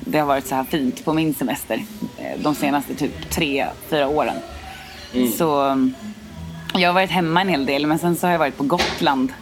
det 0.00 0.18
har 0.18 0.26
varit 0.26 0.46
så 0.46 0.54
här 0.54 0.64
fint 0.64 1.04
på 1.04 1.12
min 1.12 1.34
semester 1.34 1.84
eh, 2.18 2.40
de 2.42 2.54
senaste 2.54 2.94
typ 2.94 3.30
tre, 3.30 3.66
fyra 3.88 4.08
åren. 4.08 4.36
Så 5.38 5.60
ehm, 5.62 5.94
jag 6.74 6.88
har 6.88 6.94
varit 6.94 7.10
hemma 7.10 7.40
en 7.40 7.48
hel 7.48 7.66
del 7.66 7.86
men 7.86 7.98
sen 7.98 8.16
så 8.16 8.26
har 8.26 8.32
jag 8.32 8.38
varit 8.38 8.56
på 8.56 8.64
Gotland 8.64 9.32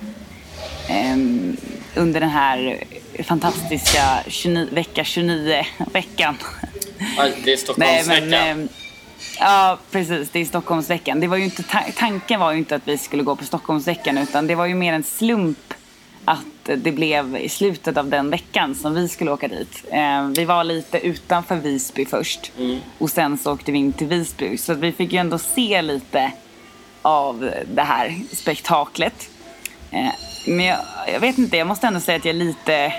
ehm, 0.88 1.56
under 1.94 2.20
den 2.20 2.30
här 2.30 2.84
fantastiska 3.22 4.00
29, 4.26 4.68
vecka 4.72 5.04
29 5.04 5.64
veckan. 5.92 6.36
Ja, 7.16 7.28
det 7.44 7.52
är 7.52 7.56
Stockholmsveckan. 7.56 8.32
ehm, 8.34 8.68
ja, 9.38 9.78
precis. 9.90 10.30
Det 10.30 10.38
är 10.40 10.44
Stockholmsveckan. 10.44 11.20
Det 11.20 11.26
var 11.26 11.36
ju 11.36 11.44
inte, 11.44 11.62
ta- 11.62 11.84
tanken 11.96 12.40
var 12.40 12.52
ju 12.52 12.58
inte 12.58 12.74
att 12.76 12.88
vi 12.88 12.98
skulle 12.98 13.22
gå 13.22 13.36
på 13.36 13.44
Stockholmsveckan 13.44 14.18
utan 14.18 14.46
det 14.46 14.54
var 14.54 14.66
ju 14.66 14.74
mer 14.74 14.92
en 14.92 15.02
slump 15.04 15.74
att 16.24 16.44
det 16.64 16.92
blev 16.92 17.36
i 17.36 17.48
slutet 17.48 17.96
av 17.96 18.08
den 18.08 18.30
veckan 18.30 18.74
som 18.74 18.94
vi 18.94 19.08
skulle 19.08 19.30
åka 19.30 19.48
dit. 19.48 19.84
Eh, 19.90 20.26
vi 20.28 20.44
var 20.44 20.64
lite 20.64 20.98
utanför 20.98 21.56
Visby 21.56 22.04
först 22.06 22.52
och 22.98 23.10
sen 23.10 23.38
så 23.38 23.52
åkte 23.52 23.72
vi 23.72 23.78
in 23.78 23.92
till 23.92 24.06
Visby. 24.06 24.56
Så 24.58 24.74
vi 24.74 24.92
fick 24.92 25.12
ju 25.12 25.18
ändå 25.18 25.38
se 25.38 25.82
lite 25.82 26.32
av 27.02 27.50
det 27.74 27.82
här 27.82 28.14
spektaklet. 28.32 29.28
Men 30.44 30.66
jag, 30.66 30.78
jag 31.12 31.20
vet 31.20 31.38
inte, 31.38 31.56
jag 31.56 31.66
måste 31.66 31.86
ändå 31.86 32.00
säga 32.00 32.18
att 32.18 32.24
jag 32.24 32.34
är 32.34 32.38
lite, 32.38 32.92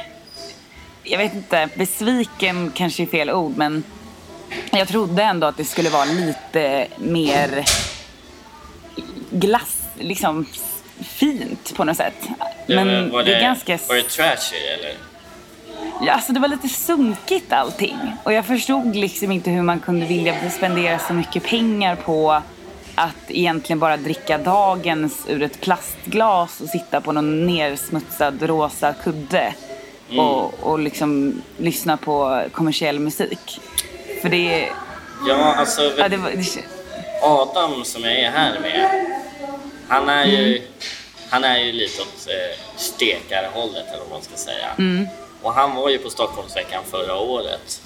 jag 1.03 1.17
vet 1.17 1.33
inte, 1.33 1.69
besviken 1.75 2.71
kanske 2.75 3.03
är 3.03 3.07
fel 3.07 3.29
ord 3.31 3.57
men 3.57 3.83
jag 4.71 4.87
trodde 4.87 5.23
ändå 5.23 5.47
att 5.47 5.57
det 5.57 5.65
skulle 5.65 5.89
vara 5.89 6.05
lite 6.05 6.87
mer 6.97 7.65
glass, 9.31 9.77
liksom 9.99 10.45
fint 11.01 11.75
på 11.75 11.83
något 11.83 11.97
sätt. 11.97 12.27
Men 12.67 13.11
var 13.11 13.23
det, 13.23 13.35
är 13.35 13.41
ganska... 13.41 13.79
Var 13.87 13.95
det 13.95 14.09
trashy 14.09 14.57
eller? 14.57 14.93
Ja, 16.01 16.13
alltså 16.13 16.33
det 16.33 16.39
var 16.39 16.47
lite 16.47 16.69
sunkigt 16.69 17.53
allting. 17.53 17.97
Och 18.23 18.33
jag 18.33 18.45
förstod 18.45 18.95
liksom 18.95 19.31
inte 19.31 19.49
hur 19.49 19.61
man 19.61 19.79
kunde 19.79 20.05
vilja 20.05 20.49
spendera 20.49 20.99
så 20.99 21.13
mycket 21.13 21.43
pengar 21.43 21.95
på 21.95 22.41
att 22.95 23.15
egentligen 23.27 23.79
bara 23.79 23.97
dricka 23.97 24.37
dagens 24.37 25.25
ur 25.27 25.43
ett 25.43 25.61
plastglas 25.61 26.61
och 26.61 26.69
sitta 26.69 27.01
på 27.01 27.11
någon 27.11 27.47
nersmutsad 27.47 28.41
rosa 28.41 28.93
kudde. 28.93 29.53
Mm. 30.09 30.19
Och, 30.19 30.53
och 30.59 30.79
liksom 30.79 31.41
lyssna 31.57 31.97
på 31.97 32.43
kommersiell 32.51 32.99
musik. 32.99 33.59
För 34.21 34.29
det... 34.29 34.69
Ja, 35.27 35.55
alltså 35.55 35.81
Ja, 35.97 36.09
det 36.09 36.17
var, 36.17 36.31
det, 36.31 36.63
Adam 37.21 37.83
som 37.83 38.03
jag 38.03 38.19
är 38.19 38.31
här 38.31 38.59
med, 38.59 39.05
han 39.87 40.09
är 40.09 40.25
ju, 40.25 40.47
Mm. 40.57 40.67
han 41.29 41.43
är 41.43 41.59
ju 41.59 41.71
lite 41.71 42.01
åt 42.01 42.27
eh, 42.27 42.59
stekarhållet 42.77 43.87
eller 43.87 43.99
vad 43.99 44.09
man 44.09 44.21
ska 44.21 44.35
säga. 44.35 44.67
Mm. 44.77 45.07
Och 45.41 45.53
han 45.53 45.75
var 45.75 45.89
ju 45.89 45.97
på 45.97 46.09
Stockholmsveckan 46.09 46.83
förra 46.91 47.15
året. 47.15 47.81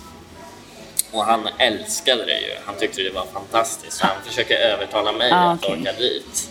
Och 1.11 1.25
han 1.25 1.47
älskade 1.57 2.25
det 2.25 2.39
ju. 2.39 2.51
Han 2.65 2.75
tyckte 2.75 3.01
det 3.01 3.09
var 3.11 3.25
fantastiskt. 3.33 3.97
Så 3.97 4.05
han 4.07 4.15
försöker 4.25 4.55
övertala 4.55 5.11
mig 5.11 5.31
Ah, 5.31 5.51
att 5.51 5.63
okej. 5.65 5.81
åka 5.81 5.91
dit. 5.93 6.49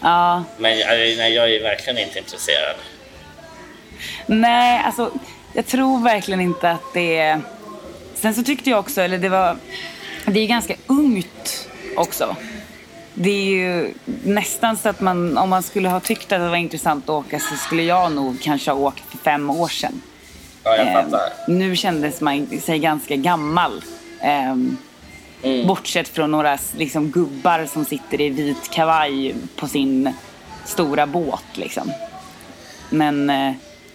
ja, 0.00 0.44
Men 0.58 0.78
jag, 0.78 0.88
nej, 0.88 1.34
jag 1.34 1.50
är 1.54 1.62
verkligen 1.62 1.98
inte 1.98 2.18
intresserad. 2.18 2.76
Nej, 4.26 4.82
alltså 4.84 5.10
jag 5.52 5.66
tror 5.66 6.02
verkligen 6.02 6.40
inte 6.40 6.70
att 6.70 6.92
det 6.94 7.16
är... 7.18 7.40
Sen 8.14 8.34
så 8.34 8.42
tyckte 8.42 8.70
jag 8.70 8.78
också, 8.78 9.00
eller 9.00 9.18
det 9.18 9.28
var... 9.28 9.56
Det 10.26 10.40
är 10.40 10.46
ganska 10.46 10.74
ungt 10.86 11.68
också. 11.96 12.36
Det 13.14 13.30
är 13.30 13.44
ju 13.44 13.94
nästan 14.24 14.76
så 14.76 14.88
att 14.88 15.00
man, 15.00 15.38
om 15.38 15.50
man 15.50 15.62
skulle 15.62 15.88
ha 15.88 16.00
tyckt 16.00 16.32
att 16.32 16.40
det 16.40 16.48
var 16.48 16.56
intressant 16.56 17.04
att 17.04 17.10
åka 17.10 17.38
så 17.40 17.56
skulle 17.56 17.82
jag 17.82 18.12
nog 18.12 18.42
kanske 18.42 18.70
ha 18.70 18.78
åkt 18.78 19.02
för 19.10 19.18
fem 19.18 19.50
år 19.50 19.68
sedan. 19.68 20.02
Ja, 20.64 20.76
jag 20.76 20.86
Ehm, 20.86 20.92
fattar. 21.10 21.32
nu 21.48 21.76
kändes 21.76 22.20
man 22.20 22.60
sig 22.60 22.78
ganska 22.78 23.16
gammal. 23.16 23.84
Ehm, 24.20 24.76
Mm. 25.42 25.66
Bortsett 25.66 26.08
från 26.08 26.30
några 26.30 26.58
liksom, 26.76 27.10
gubbar 27.10 27.66
som 27.66 27.84
sitter 27.84 28.20
i 28.20 28.28
vit 28.30 28.70
kavaj 28.70 29.34
på 29.56 29.68
sin 29.68 30.12
stora 30.64 31.06
båt. 31.06 31.44
Liksom. 31.54 31.92
Men 32.90 33.30
eh, 33.30 33.52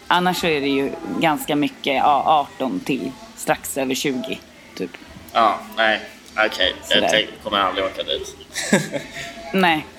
annars 0.08 0.38
så 0.41 0.47
är 0.47 0.62
det 0.62 0.67
ju 0.67 0.91
ganska 1.19 1.56
mycket 1.56 1.95
ja, 1.95 2.45
18 2.56 2.80
till 2.80 3.12
strax 3.38 3.78
över 3.78 3.95
20. 3.95 4.39
Typ. 4.75 4.91
Ja, 5.34 5.60
nej. 5.78 6.01
Okej, 6.45 6.73
jag 6.80 6.88
Sådär. 6.88 7.08
tänk, 7.12 7.30
kommer 7.43 7.58
aldrig 7.58 7.86
åka 7.86 8.04
dit. 8.04 8.36
Nej. 9.56 9.86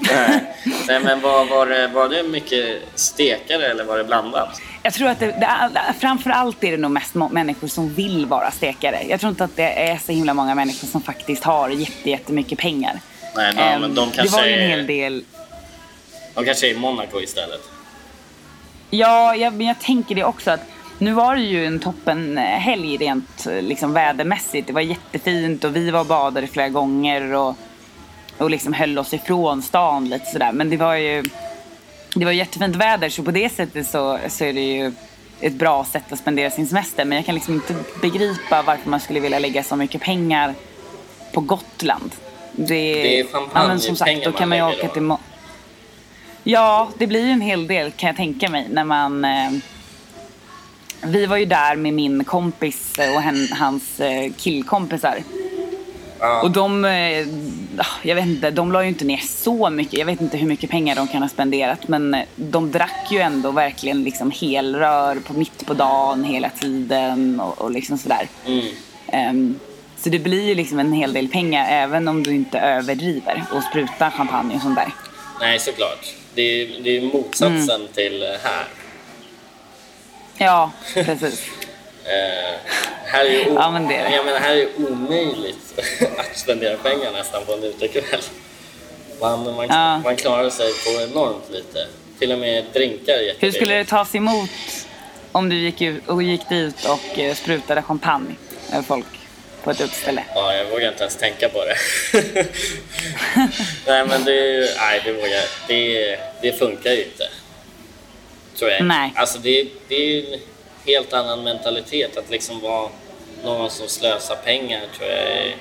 nej, 0.88 1.01
men 1.05 1.21
var, 1.21 1.45
var, 1.45 1.66
det, 1.66 1.88
var 1.88 2.09
det 2.09 2.23
mycket 2.23 2.83
stekare 2.95 3.66
eller 3.66 3.85
var 3.85 3.99
det 3.99 4.05
blandat? 4.05 4.61
Jag 4.83 4.95
tror 4.95 5.09
att 5.09 5.21
det, 5.21 5.27
det, 5.27 5.81
framför 6.01 6.31
allt 6.31 6.64
är 6.64 6.71
det 6.71 6.77
nog 6.77 6.90
mest 6.90 7.14
människor 7.14 7.69
som 7.69 7.95
vill 7.95 8.27
vara 8.27 8.51
stekare. 8.51 9.03
Jag 9.09 9.21
tror 9.21 9.31
inte 9.31 9.45
att 9.45 9.57
det 9.57 9.88
är 9.88 9.99
så 9.99 10.12
himla 10.12 10.35
många 10.35 10.55
människor 10.55 10.88
som 10.88 11.03
faktiskt 11.03 11.45
har 11.45 11.69
jätte, 11.69 12.11
jättemycket 12.11 12.59
pengar. 12.59 13.01
Nej, 13.37 13.53
de, 13.55 13.61
Ehm, 13.61 13.81
men 13.81 13.95
de 13.95 14.11
det 14.11 14.16
kanske 14.16 14.37
var 14.37 14.47
ju 14.47 14.53
en 14.53 14.71
hel 14.71 14.87
del 14.87 15.25
De 16.35 16.45
kanske 16.45 16.66
är 16.66 16.71
i 16.71 16.79
Monaco 16.79 17.21
istället. 17.21 17.61
Ja, 18.90 19.37
jag, 19.37 19.53
men 19.53 19.66
jag 19.66 19.81
tänker 19.81 20.14
det 20.14 20.25
också 20.25 20.51
att 20.51 20.61
nu 20.99 21.12
var 21.12 21.37
det 21.37 21.42
ju 21.42 21.66
en 21.66 21.79
toppen 21.79 22.37
helg 22.38 22.97
rent 22.97 23.47
liksom, 23.61 23.92
vädermässigt. 23.92 24.66
Det 24.66 24.73
var 24.73 24.81
jättefint 24.81 25.64
och 25.64 25.77
vi 25.77 25.90
var 25.90 26.01
och 26.01 26.07
badade 26.07 26.47
flera 26.47 26.69
gånger 26.69 27.33
och, 27.33 27.57
och 28.38 28.51
liksom 28.51 28.72
höll 28.72 28.99
oss 28.99 29.14
ifrån 29.14 29.62
stan 29.62 30.09
lite 30.09 30.27
sådär. 30.27 30.53
Men 30.53 30.70
det 30.70 30.77
var 30.77 30.94
ju 30.94 31.22
det 32.14 32.25
var 32.25 32.33
jättefint 32.33 32.77
väder 32.77 33.09
så 33.09 33.22
på 33.22 33.31
det 33.31 33.53
sättet 33.53 33.87
så, 33.87 34.18
så 34.29 34.44
är 34.44 34.53
det 34.53 34.61
ju 34.61 34.92
ett 35.40 35.53
bra 35.55 35.85
sätt 35.85 36.12
att 36.12 36.18
spendera 36.18 36.51
sin 36.51 36.66
semester. 36.66 37.05
Men 37.05 37.16
jag 37.16 37.27
kan 37.27 37.35
liksom 37.35 37.55
inte 37.55 37.75
begripa 38.03 38.62
varför 38.62 38.90
man 38.90 39.01
skulle 39.01 39.20
vilja 39.20 39.38
lägga 39.38 39.62
så 39.62 39.77
mycket 39.77 40.01
pengar 40.03 40.55
på 41.33 41.40
Gotland. 41.40 42.11
Det, 42.53 42.64
Det 42.66 43.20
är 43.20 43.27
ja, 43.33 43.49
men 43.68 43.81
som 43.81 43.96
sagt, 43.96 44.11
champagnepengar 44.11 44.33
då 44.33 44.38
kan 44.38 44.49
man 44.49 44.59
ju 44.59 44.64
åka 44.64 44.87
då. 44.87 44.92
till 44.92 45.03
Mo- 45.03 45.18
Ja, 46.44 46.88
det 46.99 47.07
blir 47.07 47.25
ju 47.25 47.31
en 47.31 47.40
hel 47.40 47.66
del 47.66 47.90
kan 47.90 48.07
jag 48.07 48.16
tänka 48.16 48.49
mig 48.49 48.66
när 48.70 48.85
man... 48.85 49.25
Eh, 49.25 49.51
vi 51.03 51.27
var 51.27 51.37
ju 51.37 51.44
där 51.44 51.77
med 51.77 51.94
min 51.94 52.25
kompis 52.25 52.99
och 53.14 53.22
hen, 53.22 53.49
hans 53.53 54.01
eh, 54.01 54.33
killkompisar. 54.37 55.18
Ja. 56.18 56.42
Och 56.42 56.51
de, 56.51 56.85
eh, 56.85 56.90
ah, 56.90 57.25
jag 58.03 58.15
vet 58.15 58.27
inte, 58.27 58.51
de 58.51 58.73
la 58.73 58.83
ju 58.83 58.89
inte 58.89 59.05
ner 59.05 59.21
så 59.27 59.71
mycket. 59.71 59.99
Jag 59.99 60.07
vet 60.07 60.21
inte 60.21 60.37
hur 60.37 60.47
mycket 60.49 60.71
pengar 60.71 60.97
de 60.97 61.09
kan 61.09 61.23
ha 61.23 61.29
spenderat. 61.29 61.89
Men 61.89 62.15
eh, 62.15 62.23
de 62.37 62.71
drack 62.73 63.07
ju 63.11 63.19
ändå 63.19 63.51
verkligen 63.51 64.03
liksom 64.03 64.31
helrör 64.31 65.17
på 65.17 65.33
mitt 65.33 65.67
på 65.67 65.75
dagen 65.75 66.25
hela 66.25 66.51
tiden 66.51 67.41
och, 67.41 67.59
och 67.59 67.71
liksom 67.71 67.99
sådär. 67.99 68.29
Mm. 68.47 68.65
Ehm, 69.09 69.59
så 69.99 70.09
det 70.09 70.19
blir 70.19 70.47
ju 70.49 70.55
liksom 70.55 70.79
en 70.79 70.93
hel 70.93 71.12
del 71.12 71.29
pengar 71.29 71.67
även 71.71 72.09
om 72.09 72.23
du 72.23 72.35
inte 72.35 72.59
överdriver 72.59 73.45
och 73.53 73.62
sprutar 73.62 74.11
champagne 74.11 74.55
och 74.55 74.62
sånt 74.62 74.77
där. 74.77 74.93
Nej, 75.41 75.59
såklart. 75.59 76.15
Det 76.35 76.43
är, 76.43 76.83
det 76.83 76.97
är 76.97 77.03
motsatsen 77.03 77.81
Mm. 77.81 77.89
till 77.95 78.23
här. 78.43 78.65
Ja, 80.39 80.71
precis. 80.95 81.45
Eh, 82.07 82.55
här 83.05 83.25
är 83.25 83.31
ju 83.31 83.40
o- 83.51 83.55
Ja, 83.61 83.71
men 83.71 83.88
det 83.88 83.95
är 83.97 84.11
det. 84.11 84.16
Jag 84.16 84.27
menar, 84.27 84.40
här 84.40 84.57
är 84.57 84.69
omöjligt 84.77 85.79
att 86.19 86.38
spendera 86.38 86.77
pengar 86.77 87.12
nästan 87.12 87.45
på 87.45 87.53
en 87.53 87.64
utekväll. 87.64 88.21
Man, 89.21 89.55
man, 89.57 89.66
Ja. 89.69 89.99
man 89.99 90.16
klarar 90.16 90.51
sig 90.51 90.73
på 90.85 91.03
enormt 91.03 91.51
lite. 91.51 91.87
Till 92.19 92.33
och 92.33 92.38
med 92.38 92.64
drinkar 92.73 93.12
är 93.12 93.35
Hur 93.38 93.53
skulle 93.53 93.75
det 93.75 93.85
tas 93.85 94.14
emot 94.14 94.51
om 95.33 95.49
du 95.49 95.57
gick, 95.57 95.81
ut, 95.83 96.09
och 96.09 96.23
gick 96.23 96.49
dit 96.49 96.85
och 96.85 97.19
eh, 97.19 97.35
sprutade 97.35 97.83
champagne 97.83 98.35
över 98.73 98.83
folk 98.83 99.07
på 99.64 99.71
ett 99.71 99.81
utställe? 99.81 100.25
Ja, 100.35 100.55
jag 100.55 100.64
vågar 100.64 100.88
inte 100.88 101.03
ens 101.03 101.16
tänka 101.16 101.49
på 101.49 101.64
det. 101.64 101.77
nej, 103.87 104.07
men 104.07 104.25
det, 104.25 104.71
nej, 104.77 105.01
det, 105.05 105.12
vågar, 105.12 105.42
det, 105.69 106.19
det 106.42 106.53
funkar 106.53 106.90
ju 106.90 107.05
inte. 107.05 107.29
Tror 108.59 108.71
jag. 108.71 108.85
Nej. 108.85 109.12
Alltså 109.16 109.38
det, 109.38 109.69
det 109.88 109.95
är 109.95 110.38
helt 110.87 111.12
annan 111.12 111.44
mentalitet 111.44 112.16
att 112.16 112.31
liksom 112.31 112.61
vara 112.61 112.88
någon 113.44 113.70
som 113.70 113.88
slösar 113.88 114.37
pengar 114.37 114.81
tror 114.99 115.09
jag. 115.11 115.18
är- 115.18 115.55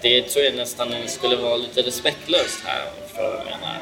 Det 0.00 0.22
tror 0.22 0.44
jag 0.44 0.54
nästan 0.54 0.94
skulle 1.06 1.36
vara 1.36 1.56
lite 1.56 1.82
respektlöst 1.82 2.58
här 2.64 2.84
vad 3.16 3.24
jag 3.24 3.44
menar. 3.44 3.76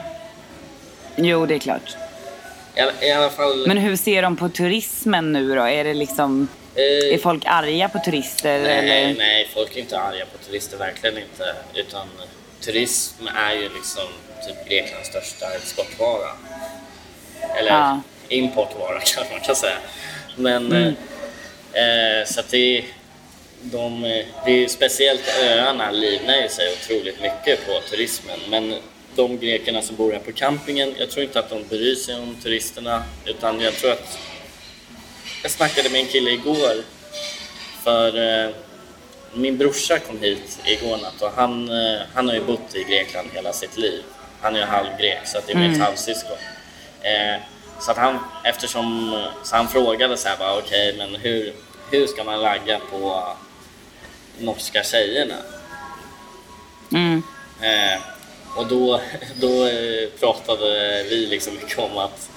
Jo, 1.17 1.47
det 1.47 1.55
är 1.55 1.59
klart. 1.59 1.97
I, 3.01 3.07
I 3.07 3.13
alla 3.13 3.31
fall... 3.31 3.67
Men 3.67 3.79
hur 3.79 3.97
ser 3.97 4.23
de 4.23 4.37
på 4.37 4.49
turismen 4.49 5.33
nu 5.33 5.55
då? 5.55 5.63
Är 5.63 5.85
det 5.85 5.95
liksom... 5.95 6.49
eh, 6.75 7.15
Är 7.15 7.19
folk 7.19 7.43
arga 7.47 7.89
på 7.89 7.99
turister 7.99 8.59
Nej, 8.63 8.79
eller? 8.79 9.15
nej, 9.19 9.49
folk 9.55 9.77
är 9.77 9.81
inte 9.81 9.99
arga 9.99 10.27
på 10.27 10.39
turister, 10.47 10.77
verkligen 10.77 11.19
inte. 11.19 11.55
Utan 11.75 12.09
turism 12.61 13.27
är 13.37 13.53
ju 13.55 13.63
liksom 13.75 14.05
typ 14.47 14.69
Greklands 14.69 15.09
största 15.09 15.47
exportvara. 15.57 16.29
Eller 17.59 17.71
Ja. 17.71 18.01
importvara 18.29 19.01
kanske 19.05 19.33
man 19.35 19.41
kan 19.41 19.57
säga. 19.57 19.79
Men 20.37 20.67
Mm. 20.73 20.95
eh, 21.73 22.27
så 22.27 22.41
att 22.41 22.49
det 22.51 22.85
de, 23.63 24.05
eh, 24.05 24.25
det 24.47 24.65
är 24.65 24.69
speciellt 24.69 25.23
öarna 25.43 25.91
livnär 25.91 26.43
ju 26.43 26.49
sig 26.49 26.73
otroligt 26.73 27.21
mycket 27.23 27.67
på 27.67 27.81
turismen. 27.91 28.39
Men 28.49 28.75
de 29.17 29.39
grekerna 29.39 29.83
som 29.83 29.97
bor 29.97 30.13
här 30.13 30.19
på 30.19 30.33
campingen, 30.33 30.95
jag 30.99 31.11
tror 31.11 31.25
inte 31.25 31.39
att 31.39 31.51
de 31.51 31.65
bryr 31.69 31.95
sig 31.95 32.15
om 32.15 32.37
turisterna. 32.43 33.05
Utan 33.25 33.61
jag 33.61 33.75
tror 33.75 33.93
att... 33.93 34.19
Jag 35.43 35.51
snackade 35.51 35.91
med 35.91 36.01
en 36.01 36.07
kille 36.07 36.31
igår 36.31 36.75
för 37.85 38.45
eh, 38.45 38.51
min 39.35 39.59
brorsa 39.59 39.99
kom 39.99 40.21
hit 40.21 40.59
igår 40.65 40.97
natt 40.97 41.23
och 41.23 41.31
han, 41.33 41.69
eh, 41.71 42.01
han 42.15 42.29
har 42.29 42.35
ju 42.35 42.45
bott 42.45 42.75
i 42.75 42.85
Grekland 42.85 43.29
hela 43.35 43.53
sitt 43.53 43.77
liv. 43.79 44.03
Han 44.41 44.55
är 44.55 44.59
ju 44.61 44.65
halvgrek 44.65 45.19
så 45.27 45.39
att 45.39 45.47
det 45.47 45.53
är 45.53 45.69
mitt 45.69 45.81
halvsyskon. 45.81 46.37
Eh, 47.03 47.41
så 47.81 47.91
att 47.91 47.97
han, 47.97 48.19
eftersom, 48.45 49.19
så 49.43 49.57
han 49.57 49.69
frågade 49.69 50.17
så 50.17 50.29
här 50.29 50.37
bara 50.37 50.59
okej 50.59 50.95
men 50.99 51.15
hur, 51.15 51.53
hur 51.91 52.07
ska 52.07 52.25
man 52.25 52.41
ragga 52.41 52.81
på 52.91 53.25
norska 54.39 54.83
tjejerna? 54.83 55.37
Mm. 56.93 57.23
Eh, 57.61 58.01
och 58.57 58.67
då, 58.67 59.01
då 59.41 59.67
eh, 59.67 60.09
pratade 60.21 61.03
vi 61.11 61.27
liksom 61.27 61.55
mycket 61.55 61.79
om 61.79 61.99
att 61.99 62.31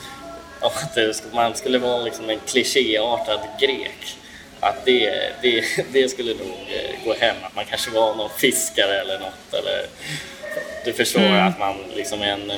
om 0.62 0.72
att 0.84 1.34
man 1.34 1.56
skulle 1.56 1.78
vara 1.78 2.02
liksom 2.02 2.30
en 2.30 2.40
klichéartad 2.40 3.40
grek. 3.60 4.18
Att 4.60 4.86
det, 4.86 5.32
det, 5.42 5.64
det 5.92 6.10
skulle 6.10 6.34
nog 6.34 6.58
eh, 6.70 7.06
gå 7.06 7.14
hem, 7.14 7.36
att 7.44 7.56
man 7.56 7.66
kanske 7.66 7.92
var 7.92 8.16
någon 8.16 8.30
fiskare 8.30 9.02
eller 9.02 9.20
något. 9.20 9.54
Eller, 9.54 9.86
du 10.86 10.94
förstår 10.94 11.22
Mm. 11.22 11.48
att 11.48 11.60
man 11.60 11.76
liksom 11.96 12.22
är 12.22 12.28
en 12.28 12.52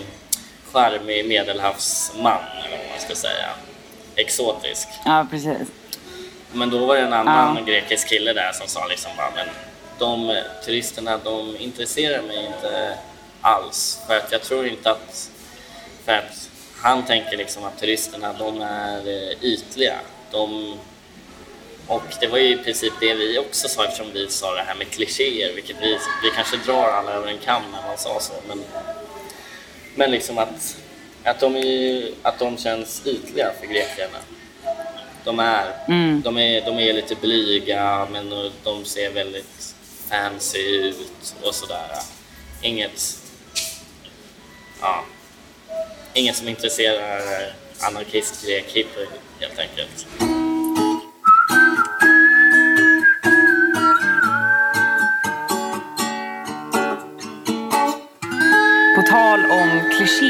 charmig 0.74 1.28
medelhavsman, 1.28 2.42
eller 2.66 2.78
vad 2.78 2.88
man 2.90 3.00
ska 3.00 3.16
säga. 3.16 3.50
Exotisk. 4.16 4.88
Ja, 5.06 5.28
precis. 5.32 5.68
Men 6.52 6.70
då 6.70 6.86
var 6.86 6.96
det 6.96 7.02
en 7.02 7.14
annan 7.14 7.56
Ja. 7.58 7.64
grekisk 7.64 8.08
kille 8.10 8.34
där 8.34 8.52
som 8.54 8.68
sa 8.68 8.86
liksom 8.88 9.12
bara, 9.18 9.32
men 9.36 9.48
de 10.00 10.42
turisterna 10.66 11.18
de 11.18 11.58
intresserar 11.60 12.22
mig 12.22 12.46
inte 12.46 12.98
alls. 13.42 14.00
För 14.08 14.18
att 14.18 14.32
jag 14.32 14.42
tror 14.42 14.68
inte 14.68 14.92
att, 14.92 15.30
för 16.06 16.12
att 16.12 16.50
han 16.82 17.06
tänker 17.06 17.38
liksom 17.38 17.64
att 17.64 17.80
turisterna 17.80 18.34
de 18.34 18.62
är 18.62 19.08
eh, 19.08 19.44
ytliga. 19.44 19.96
De, 20.32 20.78
och 21.88 22.04
det 22.20 22.28
var 22.28 22.38
ju 22.38 22.54
i 22.54 22.58
princip 22.58 22.94
det 23.00 23.14
vi 23.14 23.40
också 23.40 23.68
sa 23.68 23.86
eftersom 23.86 24.12
vi 24.14 24.30
sa 24.30 24.56
det 24.56 24.62
här 24.68 24.76
med 24.76 24.90
klichéer, 24.90 25.54
vilket 25.54 25.76
vi, 25.82 25.98
vi 26.24 26.30
kanske 26.36 26.58
drar 26.58 26.88
alla 26.88 27.12
över 27.12 27.28
en 27.28 27.38
kam 27.38 27.62
när 27.72 27.88
man 27.88 27.98
sa 27.98 28.20
så. 28.20 28.34
Men, 28.48 28.64
men 29.96 30.12
liksom 30.12 30.38
att, 30.38 30.78
att, 31.24 31.40
de 31.40 31.56
är, 31.56 32.10
att 32.22 32.40
de 32.40 32.58
känns 32.58 33.02
ytliga 33.06 33.52
för 33.60 33.68
grekerna. 33.68 34.18
De 35.24 35.40
är, 35.40 35.66
Mm. 35.88 36.22
de 36.22 36.38
är, 36.38 36.62
de 36.66 36.80
är 36.80 36.94
lite 36.94 37.16
blyga 37.16 38.08
men 38.12 38.52
de 38.64 38.86
ser 38.86 39.10
väldigt 39.12 39.76
fancy 40.10 40.60
ut 40.60 41.36
och 41.44 41.56
sådär. 41.56 41.90
Inget, 42.62 43.18
ja, 44.82 45.04
inget 46.14 46.36
som 46.36 46.48
intresserar 46.48 47.22
anarkist 47.80 48.46
grek 48.46 48.66
hippie 48.68 49.08
helt 49.40 49.60
enkelt. 49.60 50.06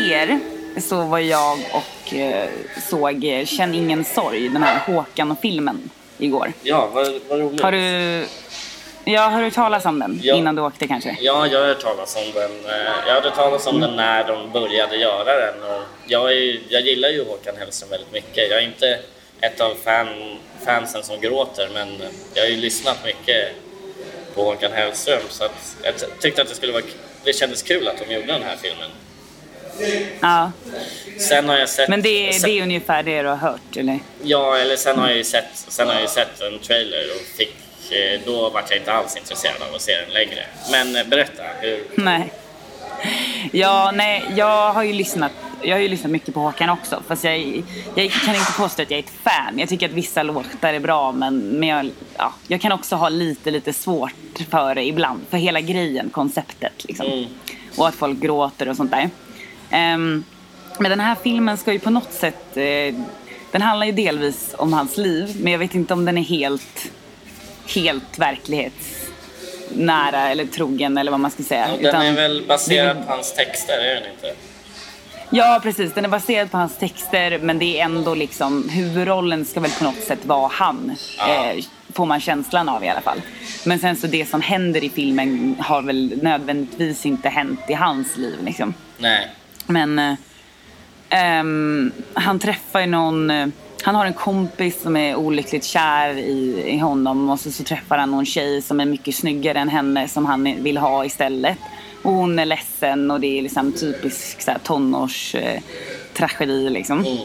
Klichéer 0.10 0.40
så 0.80 1.02
var 1.06 1.20
jag 1.20 1.60
och 1.74 2.14
eh, 2.14 2.50
såg 2.90 3.24
eh, 3.26 3.46
Känn 3.46 3.74
ingen 3.76 4.06
sorg, 4.06 4.50
den 4.50 4.64
här 4.64 4.80
Håkan-filmen 4.86 5.90
igår. 6.18 6.54
Ja, 6.64 6.90
vad, 6.94 7.14
vad 7.30 7.40
roligt. 7.40 7.62
Har 7.62 7.72
du... 7.72 8.26
Ja, 9.06 9.22
har 9.22 9.38
du 9.40 9.44
hört 9.46 9.54
talas 9.54 9.86
om 9.86 10.00
den 10.00 10.20
Ja. 10.24 10.36
innan 10.36 10.56
du 10.56 10.62
åkte 10.62 10.88
kanske? 10.88 11.18
Ja, 11.22 11.48
jag 11.48 11.60
har 11.60 11.68
hört 11.68 11.82
talas 11.82 12.16
om 12.16 12.24
den. 12.34 12.52
eh, 12.66 12.92
Jag 13.08 13.14
hörde 13.14 13.32
talas 13.32 13.68
om 13.68 13.80
den 13.80 13.96
när 13.96 14.28
de 14.28 14.52
började 14.52 14.96
göra 14.98 15.36
den. 15.46 15.64
Och 15.64 15.82
jag, 16.08 16.32
är, 16.32 16.60
jag 16.70 16.82
gillar 16.82 17.10
ju 17.10 17.26
Håkan 17.26 17.56
Hellström 17.60 17.90
väldigt 17.90 18.12
mycket. 18.14 18.50
Jag 18.50 18.60
är 18.64 18.66
inte 18.68 19.00
ett 19.42 19.62
av 19.62 19.76
fan, 19.84 20.08
fansen 20.66 21.04
som 21.04 21.20
gråter, 21.22 21.70
men 21.74 21.88
jag 22.34 22.44
har 22.44 22.50
ju 22.50 22.58
lyssnat 22.58 22.98
mycket 23.06 23.52
på 24.36 24.44
Håkan 24.44 24.72
Hellström. 24.74 25.22
Så 25.30 25.44
att 25.44 25.76
jag 25.84 25.94
tyckte 26.22 26.42
att 26.42 26.50
det 26.50 26.56
skulle 26.56 26.74
vara 26.74 26.84
det 27.24 27.34
kändes 27.34 27.62
kul 27.62 27.88
att 27.88 28.08
de 28.08 28.14
gjorde 28.14 28.28
den 28.28 28.44
här 28.44 28.56
filmen. 28.62 28.90
Ja. 30.20 30.52
Sen 31.20 31.50
har 31.50 31.58
jag 31.58 31.70
sett... 31.70 31.90
Men 31.90 32.02
det, 32.02 32.34
sen, 32.34 32.50
det 32.50 32.60
är 32.60 32.64
ungefär 32.64 33.04
det 33.04 33.22
du 33.22 33.28
har 33.28 33.36
hört, 33.36 33.78
eller? 33.78 34.00
Ja, 34.24 34.58
eller 34.58 34.76
sen 34.76 35.00
har 35.00 35.08
jag 35.08 35.18
ju 35.18 35.24
sett, 35.24 35.46
sen 35.54 35.88
har 35.88 35.94
jag 35.94 36.02
ju 36.02 36.08
sett 36.08 36.42
en 36.42 36.60
trailer 36.60 37.04
och 37.16 37.38
fick... 37.38 37.56
eh, 37.92 38.20
Då 38.26 38.50
var 38.50 38.64
jag 38.70 38.78
inte 38.78 38.94
alls 38.94 39.18
intresserad 39.18 39.62
av 39.70 39.76
att 39.76 39.82
se 39.82 39.92
den 40.02 40.14
längre. 40.14 40.46
Men 40.72 40.96
eh, 40.96 41.04
berätta, 41.08 41.44
hur... 41.62 41.84
Nej. 41.96 42.32
Ja, 43.52 43.92
nej, 43.94 44.24
jag 44.36 44.74
har 44.74 44.84
ju 44.84 44.94
lyssnat 44.94 45.32
jag 45.62 45.76
har 45.76 45.82
ju 45.82 45.88
lyssnat 45.88 46.12
mycket 46.12 46.34
på 46.34 46.40
Håkan 46.40 46.70
också. 46.70 47.04
Fast 47.08 47.24
jag, 47.24 47.64
jag 47.96 48.12
kan 48.12 48.36
inte 48.36 48.52
påstå 48.58 48.82
att 48.82 48.92
jag 48.92 49.00
är 49.00 49.04
ett 49.04 49.14
fan. 49.24 49.60
Jag 49.60 49.70
tycker 49.70 49.86
att 49.86 49.92
vissa 49.92 50.24
låtar 50.24 50.74
är 50.74 50.80
bra 50.80 51.12
men, 51.12 51.38
men 51.40 51.70
jag, 51.70 51.92
ja, 52.18 52.34
jag 52.48 52.62
kan 52.62 52.72
också 52.72 52.96
ha 52.96 53.10
lite, 53.10 53.52
lite 53.52 53.74
svårt 53.74 54.14
för 54.50 54.76
det 54.76 54.84
ibland. 54.84 55.22
För 55.30 55.38
hela 55.38 55.62
grejen, 55.62 56.10
konceptet 56.10 56.86
liksom. 56.88 57.06
Mm. 57.06 57.26
Och 57.78 57.88
att 57.88 57.96
folk 57.96 58.20
gråter 58.20 58.70
och 58.70 58.76
sånt 58.76 58.92
där. 58.92 59.10
Ehm, 59.70 60.24
men 60.78 60.90
den 60.90 61.00
här 61.00 61.16
filmen 61.24 61.58
ska 61.58 61.74
ju 61.74 61.80
på 61.80 61.90
något 61.90 62.14
sätt... 62.14 62.58
eh, 62.58 62.96
den 63.52 63.62
handlar 63.62 63.86
ju 63.86 63.92
delvis 63.92 64.56
om 64.58 64.74
hans 64.74 64.98
liv. 64.98 65.36
Men 65.40 65.52
jag 65.52 65.60
vet 65.60 65.76
inte 65.76 65.94
om 65.94 66.06
den 66.06 66.18
är 66.18 66.22
helt, 66.24 66.92
helt 67.76 68.20
verklighetsnära 68.20 70.30
eller 70.30 70.46
trogen 70.46 70.98
eller 70.98 71.12
vad 71.12 71.20
man 71.20 71.32
ska 71.32 71.44
säga. 71.44 71.66
Och 71.72 71.78
den 71.78 71.88
Utan- 71.90 72.06
är 72.06 72.14
väl 72.14 72.44
baserad 72.48 72.98
är- 72.98 73.02
på 73.04 73.12
hans 73.12 73.34
texter, 73.36 73.74
är 73.80 73.96
den 73.96 74.04
inte? 74.12 74.34
Ja, 75.30 75.60
precis. 75.64 75.94
Den 75.94 76.06
är 76.06 76.10
baserad 76.10 76.52
på 76.52 76.58
hans 76.58 76.78
texter 76.78 77.40
men 77.40 77.60
det 77.60 77.80
är 77.80 77.86
ändå 77.86 78.16
liksom 78.16 78.70
huvudrollen 78.70 79.46
ska 79.46 79.60
väl 79.60 79.72
på 79.72 79.84
något 79.84 80.04
sätt 80.04 80.26
vara 80.26 80.48
han. 80.54 80.96
Ja. 81.18 81.46
Eh, 81.46 81.64
får 81.94 82.06
man 82.06 82.20
känslan 82.22 82.70
av 82.70 82.84
i 82.84 82.90
alla 82.90 83.02
fall. 83.02 83.22
Men 83.66 83.80
sen 83.80 83.96
så 83.96 84.08
det 84.08 84.30
som 84.30 84.42
händer 84.42 84.84
i 84.84 84.90
filmen 84.90 85.56
har 85.60 85.82
väl 85.82 86.20
nödvändigtvis 86.24 87.06
inte 87.06 87.30
hänt 87.30 87.60
i 87.68 87.74
hans 87.74 88.18
liv 88.18 88.36
liksom. 88.46 88.74
Nej. 88.98 89.30
Men 89.70 90.00
eh, 90.00 90.16
ehm, 91.10 91.92
han 92.14 92.40
träffar 92.40 92.80
ju 92.82 92.88
någon, 92.88 93.30
eh, 93.30 93.48
han 93.84 93.96
har 93.96 94.06
en 94.06 94.14
kompis 94.14 94.82
som 94.82 94.98
är 94.98 95.16
olyckligt 95.16 95.64
kär 95.64 96.18
i, 96.18 96.64
i 96.68 96.78
honom 96.78 97.30
och 97.30 97.40
så, 97.40 97.52
så 97.52 97.64
träffar 97.64 97.98
han 97.98 98.12
någon 98.12 98.26
tjej 98.26 98.62
som 98.62 98.80
är 98.80 98.86
mycket 98.86 99.16
snyggare 99.16 99.60
än 99.60 99.70
henne 99.70 100.08
som 100.08 100.26
han 100.26 100.64
vill 100.64 100.78
ha 100.78 101.06
istället. 101.06 101.58
Och 102.04 102.12
hon 102.12 102.40
är 102.40 102.46
ledsen 102.46 103.12
och 103.12 103.20
det 103.20 103.40
är 103.40 103.42
liksom 103.42 103.72
typisk 103.72 104.42
så 104.42 104.52
här, 104.52 104.60
tonårs 104.60 105.36
eh, 105.36 105.62
tragedi 106.14 106.70
liksom. 106.70 107.06
Mm. 107.06 107.18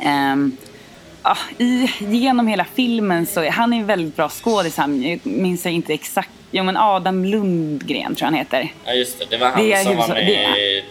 Ehm, 0.00 0.56
ja, 1.22 1.36
i, 1.58 1.88
genom 1.98 2.46
hela 2.46 2.64
filmen 2.64 3.26
så 3.26 3.40
är 3.40 3.50
han 3.50 3.72
är 3.72 3.78
en 3.78 3.86
väldigt 3.86 4.16
bra 4.16 4.28
skådis. 4.28 4.78
Jag 4.78 5.20
minns 5.22 5.64
jag 5.64 5.74
inte 5.74 5.94
exakt. 5.94 6.30
Jo 6.50 6.64
men 6.64 6.76
Adam 6.76 7.24
Lundgren 7.24 8.14
tror 8.14 8.26
jag 8.26 8.26
han 8.26 8.34
heter. 8.34 8.72
Ja, 8.84 8.92
just 8.92 9.18
det. 9.18 9.24
Det 9.30 9.36
var 9.36 9.50
han 9.50 9.62
Det 9.62 9.72
är 9.72 9.84
som 9.84 9.96
var 9.96 10.08
med 10.08 10.58
i 10.58 10.84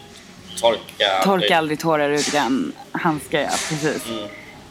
Torka. 0.63 1.23
Torka 1.23 1.57
aldrig 1.57 1.79
tårar 1.79 2.09
ur 2.09 2.31
den 2.31 2.73
handskar, 2.91 3.39
ja 3.39 3.49
precis. 3.69 4.03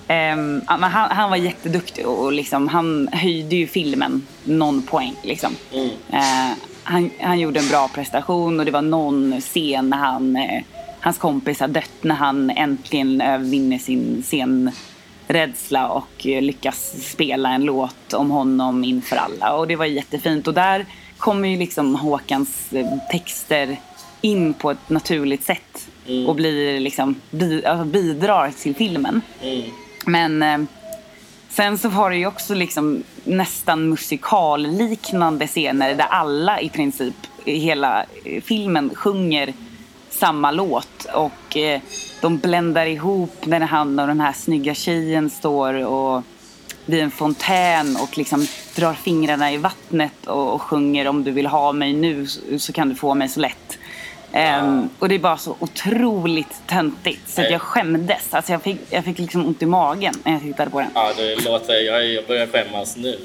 Mm. 0.09 0.63
Men 0.69 0.83
han, 0.83 1.11
han 1.11 1.31
var 1.31 1.37
jätteduktig 1.37 2.07
och 2.07 2.33
liksom, 2.33 2.69
han 2.69 3.09
höjde 3.13 3.57
ju 3.57 3.67
filmen 3.67 4.27
någon 4.45 4.83
poäng. 4.83 5.15
Liksom. 5.23 5.57
Mm. 5.73 5.91
Eh, 6.13 6.57
han, 6.83 7.11
han 7.21 7.41
gjorde 7.41 7.61
en 7.61 7.69
bra 7.69 7.89
prestation 7.89 8.61
och 8.61 8.67
det 8.67 8.73
var 8.73 8.83
någon 8.83 9.41
scen 9.41 9.91
när 9.91 9.97
han, 9.97 10.37
eh, 10.37 10.63
hans 11.01 11.19
kompis 11.19 11.61
har 11.61 11.69
dött 11.69 11.91
när 12.01 12.15
han 12.15 12.51
äntligen 12.51 13.21
övervinner 13.21 13.79
sin 13.79 14.23
scenrädsla 14.27 15.89
och 15.89 16.27
eh, 16.27 16.43
lyckas 16.43 16.95
spela 17.11 17.49
en 17.49 17.65
låt 17.65 18.13
om 18.13 18.31
honom 18.31 18.85
inför 18.85 19.17
alla. 19.17 19.53
Och 19.53 19.69
det 19.69 19.77
var 19.77 19.87
jättefint. 19.87 20.49
Och 20.49 20.55
där 20.55 20.87
kommer 21.19 21.49
ju 21.49 21.59
liksom 21.59 21.97
Håkans 21.97 22.71
texter 23.11 23.77
in 24.23 24.55
på 24.55 24.71
ett 24.71 24.91
naturligt 24.91 25.45
sätt 25.45 25.89
Mm. 26.09 26.27
och 26.27 26.35
blir 26.35 26.81
liksom, 26.81 27.15
bi, 27.31 27.67
alltså 27.67 27.85
bidrar 27.85 28.51
till 28.51 28.75
filmen. 28.75 29.21
Mm. 29.43 29.63
Men 30.07 30.43
eh, 30.43 30.69
sen 31.49 31.79
så 31.79 31.89
var 31.89 32.11
det 32.11 32.17
ju 32.17 32.27
också 32.27 32.55
liksom 32.55 33.03
nästan 33.25 33.89
musikalliknande 33.89 35.47
scener 35.47 35.95
där 35.95 36.07
alla 36.11 36.61
i 36.61 36.69
princip 36.69 37.15
i 37.45 37.59
hela 37.59 38.05
eh, 38.25 38.43
filmen 38.43 38.95
sjunger 38.95 39.53
samma 40.11 40.51
låt 40.51 41.05
och 41.15 41.57
eh, 41.57 41.81
de 42.21 42.39
bländar 42.39 42.87
ihop 42.87 43.47
när 43.47 43.61
han 43.61 43.99
och 43.99 44.07
den 44.07 44.21
här 44.21 44.33
snygga 44.33 44.75
tjejen 44.75 45.31
står 45.31 45.75
och 45.75 46.23
vid 46.87 47.01
en 47.03 47.11
fontän 47.11 47.97
och 47.97 48.19
liksom 48.19 48.47
drar 48.77 48.95
fingrarna 48.95 49.53
i 49.53 49.57
vattnet 49.57 50.27
och, 50.27 50.55
och 50.55 50.63
sjunger 50.63 51.09
om 51.09 51.25
du 51.25 51.31
vill 51.31 51.47
ha 51.47 51.73
mig 51.73 51.93
nu 51.93 52.27
så, 52.27 52.41
så 52.59 52.73
kan 52.73 52.89
du 52.89 52.95
få 52.95 53.15
mig 53.15 53.29
så 53.29 53.41
lätt. 53.41 53.79
Ehm, 54.33 54.89
och 54.99 55.09
det 55.09 55.15
är 55.15 55.19
bara 55.19 55.37
så 55.39 55.57
otroligt 55.61 56.63
töntigt 56.69 57.29
så 57.29 57.41
att 57.41 57.51
jag 57.51 57.61
skämdes. 57.61 58.35
Alltså 58.35 58.53
jag 58.53 58.63
fick, 58.63 58.79
jag 58.91 59.05
fick 59.05 59.19
liksom 59.19 59.47
ont 59.47 59.63
i 59.63 59.67
magen 59.67 60.15
när 60.25 60.33
jag 60.33 60.43
tittade 60.43 60.71
på 60.71 60.81
den. 60.81 60.91
Ja, 60.95 61.13
det 61.17 61.45
låter... 61.45 61.75
Jag, 61.75 62.07
jag 62.07 62.27
börjar 62.27 62.47
skämmas 62.47 62.97
nu. 62.97 63.19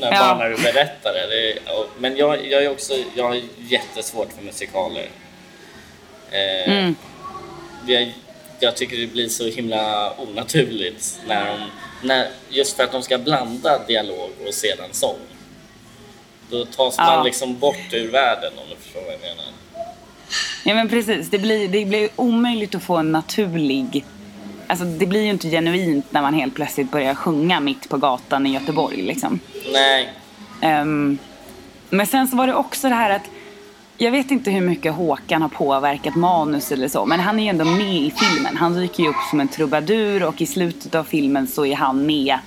När, 0.00 0.12
Ja. 0.12 0.18
Bara 0.20 0.38
när 0.38 0.48
du 0.50 0.56
berättar 0.56 1.12
det. 1.12 1.26
det 1.26 1.58
men 1.98 2.16
jag, 2.16 2.46
jag 2.46 2.64
är 2.64 2.70
också... 2.70 2.94
Jag 3.14 3.24
har 3.24 3.40
jättesvårt 3.58 4.32
för 4.32 4.44
musikaler. 4.44 5.08
Eh, 6.30 6.72
Mm. 6.72 6.94
jag, 7.86 8.12
jag 8.60 8.76
tycker 8.76 8.96
det 8.96 9.06
blir 9.06 9.28
så 9.28 9.44
himla 9.46 10.12
onaturligt 10.20 11.20
när 11.26 11.46
de... 11.46 11.58
När, 12.02 12.28
just 12.48 12.76
för 12.76 12.84
att 12.84 12.92
de 12.92 13.02
ska 13.02 13.18
blanda 13.18 13.78
dialog 13.86 14.30
och 14.46 14.54
sedan 14.54 14.88
sång. 14.92 15.18
Då 16.50 16.64
tas 16.64 16.94
Ja. 16.98 17.04
man 17.04 17.24
liksom 17.24 17.58
bort 17.58 17.92
ur 17.92 18.10
världen 18.12 18.52
om 18.56 18.64
du 18.70 18.76
förstår 18.76 19.00
vad 19.00 19.12
jag 19.12 19.20
menar. 19.20 19.44
Ja 20.64 20.74
men 20.74 20.88
precis, 20.88 21.30
det 21.30 21.38
blir, 21.38 21.68
det 21.68 21.84
blir 21.84 22.08
omöjligt 22.16 22.74
att 22.74 22.82
få 22.82 22.96
en 22.96 23.12
naturlig... 23.12 24.04
Alltså 24.66 24.84
det 24.84 25.06
blir 25.06 25.22
ju 25.22 25.30
inte 25.30 25.50
genuint 25.50 26.12
när 26.12 26.22
man 26.22 26.34
helt 26.34 26.54
plötsligt 26.54 26.90
börjar 26.90 27.14
sjunga 27.14 27.60
mitt 27.60 27.88
på 27.88 27.96
gatan 27.96 28.46
i 28.46 28.52
Göteborg 28.54 29.02
liksom. 29.02 29.40
Nej. 29.72 30.08
Ehm, 30.60 31.18
men 31.90 32.06
sen 32.06 32.28
så 32.28 32.36
var 32.36 32.46
det 32.46 32.54
också 32.54 32.88
det 32.88 32.94
här 32.94 33.10
att 33.10 33.22
jag 33.96 34.10
vet 34.10 34.30
inte 34.30 34.50
hur 34.50 34.60
mycket 34.60 34.92
Håkan 34.94 35.42
har 35.42 35.48
påverkat 35.48 36.14
manus 36.14 36.72
eller 36.72 36.88
så, 36.88 37.06
men 37.06 37.20
han 37.20 37.38
är 37.38 37.42
ju 37.42 37.48
ändå 37.48 37.64
med 37.64 37.94
i 37.96 38.12
filmen. 38.16 38.56
Han 38.56 38.74
dyker 38.74 39.02
ju 39.02 39.08
upp 39.08 39.16
som 39.30 39.40
en 39.40 39.48
trubadur 39.48 40.22
och 40.22 40.40
i 40.40 40.46
slutet 40.46 40.94
av 40.94 41.04
filmen 41.04 41.46
så 41.46 41.66
är 41.66 41.74
han 41.76 42.06
med 42.06 42.38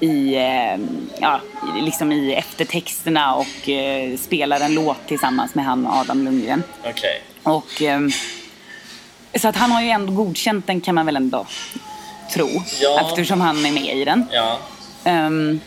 i, 0.00 0.34
eh, 0.34 0.78
ja, 1.20 1.40
liksom 1.80 2.12
i 2.12 2.34
eftertexterna 2.34 3.34
och 3.34 3.68
eh, 3.68 4.16
spelar 4.16 4.60
en 4.60 4.74
låt 4.74 5.06
tillsammans 5.06 5.54
med 5.54 5.64
han 5.64 5.86
Adam 5.86 6.24
Lundgren. 6.24 6.62
Okej. 6.84 7.22
Och, 7.42 7.82
eh, 7.82 8.00
så 9.34 9.48
att 9.48 9.56
han 9.56 9.70
har 9.70 9.82
ju 9.82 9.88
ändå 9.88 10.12
godkänt 10.12 10.66
den 10.66 10.80
kan 10.80 10.94
man 10.94 11.06
väl 11.06 11.16
ändå 11.16 11.46
tro. 12.32 12.48
Ja. 12.80 13.00
Eftersom 13.00 13.40
han 13.40 13.66
är 13.66 13.72
med 13.72 13.96
i 13.96 14.04
den. 14.04 14.26
Ja. 14.32 14.58
Ehm, 15.04 15.60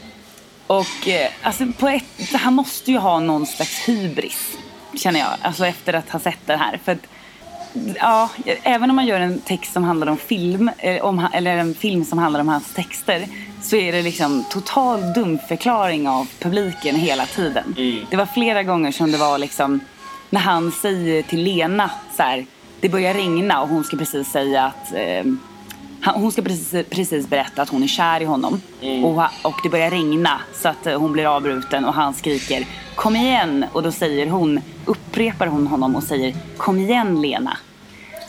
och 0.67 1.07
eh, 1.07 1.29
alltså 1.41 1.65
på 1.79 1.87
ett, 1.87 2.33
han 2.33 2.53
måste 2.53 2.91
ju 2.91 2.97
ha 2.97 3.19
någon 3.19 3.45
slags 3.45 3.87
hybris, 3.87 4.57
känner 4.93 5.19
jag. 5.19 5.29
Alltså 5.41 5.65
efter 5.65 5.93
att 5.93 6.09
ha 6.09 6.19
sett 6.19 6.39
det 6.45 6.55
här. 6.55 6.79
För 6.83 6.91
att, 6.91 7.07
ja, 7.95 8.29
även 8.63 8.89
om 8.89 8.95
man 8.95 9.05
gör 9.05 9.19
en 9.19 9.39
text 9.39 9.73
som 9.73 9.83
handlar 9.83 10.07
om 10.07 10.17
film, 10.17 10.71
eh, 10.77 11.01
om, 11.01 11.27
eller 11.33 11.57
en 11.57 11.75
film 11.75 12.05
som 12.05 12.17
handlar 12.17 12.39
om 12.39 12.47
hans 12.47 12.73
texter, 12.73 13.27
så 13.61 13.75
är 13.75 13.91
det 13.91 14.01
liksom 14.01 14.43
total 14.49 15.13
dumförklaring 15.13 16.07
av 16.07 16.27
publiken 16.39 16.95
hela 16.95 17.25
tiden. 17.25 17.75
Mm. 17.77 18.05
Det 18.09 18.17
var 18.17 18.25
flera 18.25 18.63
gånger 18.63 18.91
som 18.91 19.11
det 19.11 19.17
var 19.17 19.37
liksom, 19.37 19.79
när 20.29 20.41
han 20.41 20.71
säger 20.71 21.23
till 21.23 21.43
Lena 21.43 21.91
så 22.17 22.23
här, 22.23 22.45
det 22.79 22.89
börjar 22.89 23.13
regna 23.13 23.61
och 23.61 23.67
hon 23.69 23.83
ska 23.83 23.97
precis 23.97 24.27
säga 24.31 24.63
att 24.65 24.93
han, 26.01 26.15
hon 26.21 26.31
ska 26.31 26.41
precis, 26.41 26.85
precis 26.89 27.27
berätta 27.27 27.61
att 27.61 27.69
hon 27.69 27.83
är 27.83 27.87
kär 27.87 28.21
i 28.21 28.25
honom. 28.25 28.61
Och, 29.03 29.13
ha- 29.13 29.31
och 29.41 29.59
det 29.63 29.69
börjar 29.69 29.89
regna 29.91 30.41
så 30.61 30.69
att 30.69 30.87
eh, 30.87 30.99
hon 30.99 31.11
blir 31.11 31.35
avbruten 31.35 31.85
och 31.85 31.93
han 31.93 32.13
skriker 32.13 32.65
Kom 32.95 33.15
igen! 33.15 33.65
Och 33.73 33.83
då 33.83 33.91
säger 33.91 34.27
hon, 34.27 34.61
upprepar 34.85 35.47
hon 35.47 35.67
honom 35.67 35.95
och 35.95 36.03
säger 36.03 36.35
Kom 36.57 36.79
igen 36.79 37.21
Lena. 37.21 37.57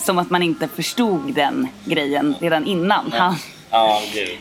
Som 0.01 0.19
att 0.19 0.31
man 0.31 0.43
inte 0.43 0.69
förstod 0.69 1.35
den 1.35 1.69
grejen 1.85 2.35
redan 2.41 2.67
innan. 2.67 3.13
Han, 3.13 3.37
Ja, 3.71 4.01
gud. 4.15 4.39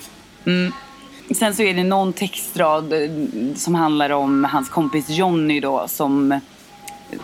Sen 1.35 1.55
så 1.55 1.63
är 1.63 1.73
det 1.73 1.83
någon 1.83 2.13
textrad 2.13 2.93
eh, 2.93 3.09
som 3.55 3.75
handlar 3.75 4.09
om 4.09 4.43
hans 4.43 4.69
kompis 4.69 5.09
Jonny 5.09 5.59
då 5.59 5.87
som 5.87 6.39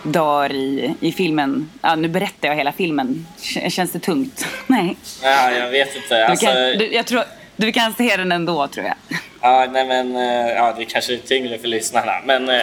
dör 0.04 0.52
i, 0.52 0.94
i 1.00 1.12
filmen. 1.12 1.70
Ja, 1.82 1.96
nu 1.96 2.08
berättar 2.08 2.48
jag 2.48 2.56
hela 2.56 2.72
filmen. 2.72 3.28
Känns 3.70 3.92
det 3.92 4.00
tungt? 4.00 4.46
Nej. 4.68 4.96
Ja, 5.24 5.52
jag 5.52 5.70
vet 5.70 5.96
inte. 5.96 6.16
Du 6.18 6.24
Alltså, 6.24 6.46
kan, 6.46 6.56
du, 6.56 6.94
jag 6.94 7.06
tror, 7.06 7.24
du 7.56 7.72
kan 7.72 7.94
se 7.94 8.18
den 8.18 8.32
ändå 8.32 8.68
tror 8.68 8.86
jag. 8.86 8.96
ja, 9.42 9.68
nej, 9.72 9.88
men, 9.88 10.16
eh, 10.16 10.52
ja, 10.56 10.76
det 10.78 10.86
kanske 10.86 11.14
är 11.14 11.18
tyngre 11.18 11.58
för 11.58 11.68
lyssnarna, 11.68 12.14
men 12.26 12.46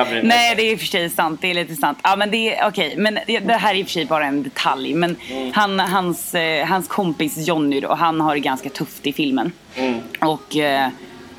eh, 0.00 0.22
Nej, 0.22 0.54
det 0.56 0.62
är 0.62 0.72
i 0.72 0.74
och 0.74 0.78
för 0.80 0.86
sig 0.86 1.10
sant. 1.10 1.40
Det 1.42 1.50
är 1.50 1.54
lite 1.54 1.76
sant. 1.76 1.98
Ja, 2.02 2.16
men 2.16 2.30
det 2.30 2.56
är 2.56 2.68
okej. 2.68 2.94
Men 2.98 3.18
det, 3.26 3.38
det 3.38 3.52
här 3.54 3.74
är 3.74 3.78
i 3.78 3.82
och 3.82 3.86
för 3.86 3.92
sig 3.92 4.04
bara 4.06 4.24
en 4.26 4.42
detalj. 4.42 4.94
Men 4.94 5.16
han, 5.54 5.80
hans, 5.80 6.34
eh, 6.34 6.66
hans 6.66 6.88
kompis 6.88 7.36
Jonny 7.48 7.80
då, 7.80 7.94
han 7.94 8.20
har 8.20 8.34
det 8.34 8.40
ganska 8.40 8.68
tufft 8.70 9.06
i 9.06 9.12
filmen. 9.12 9.52
Mm. 9.76 10.00
Och 10.20 10.56
eh, 10.56 10.88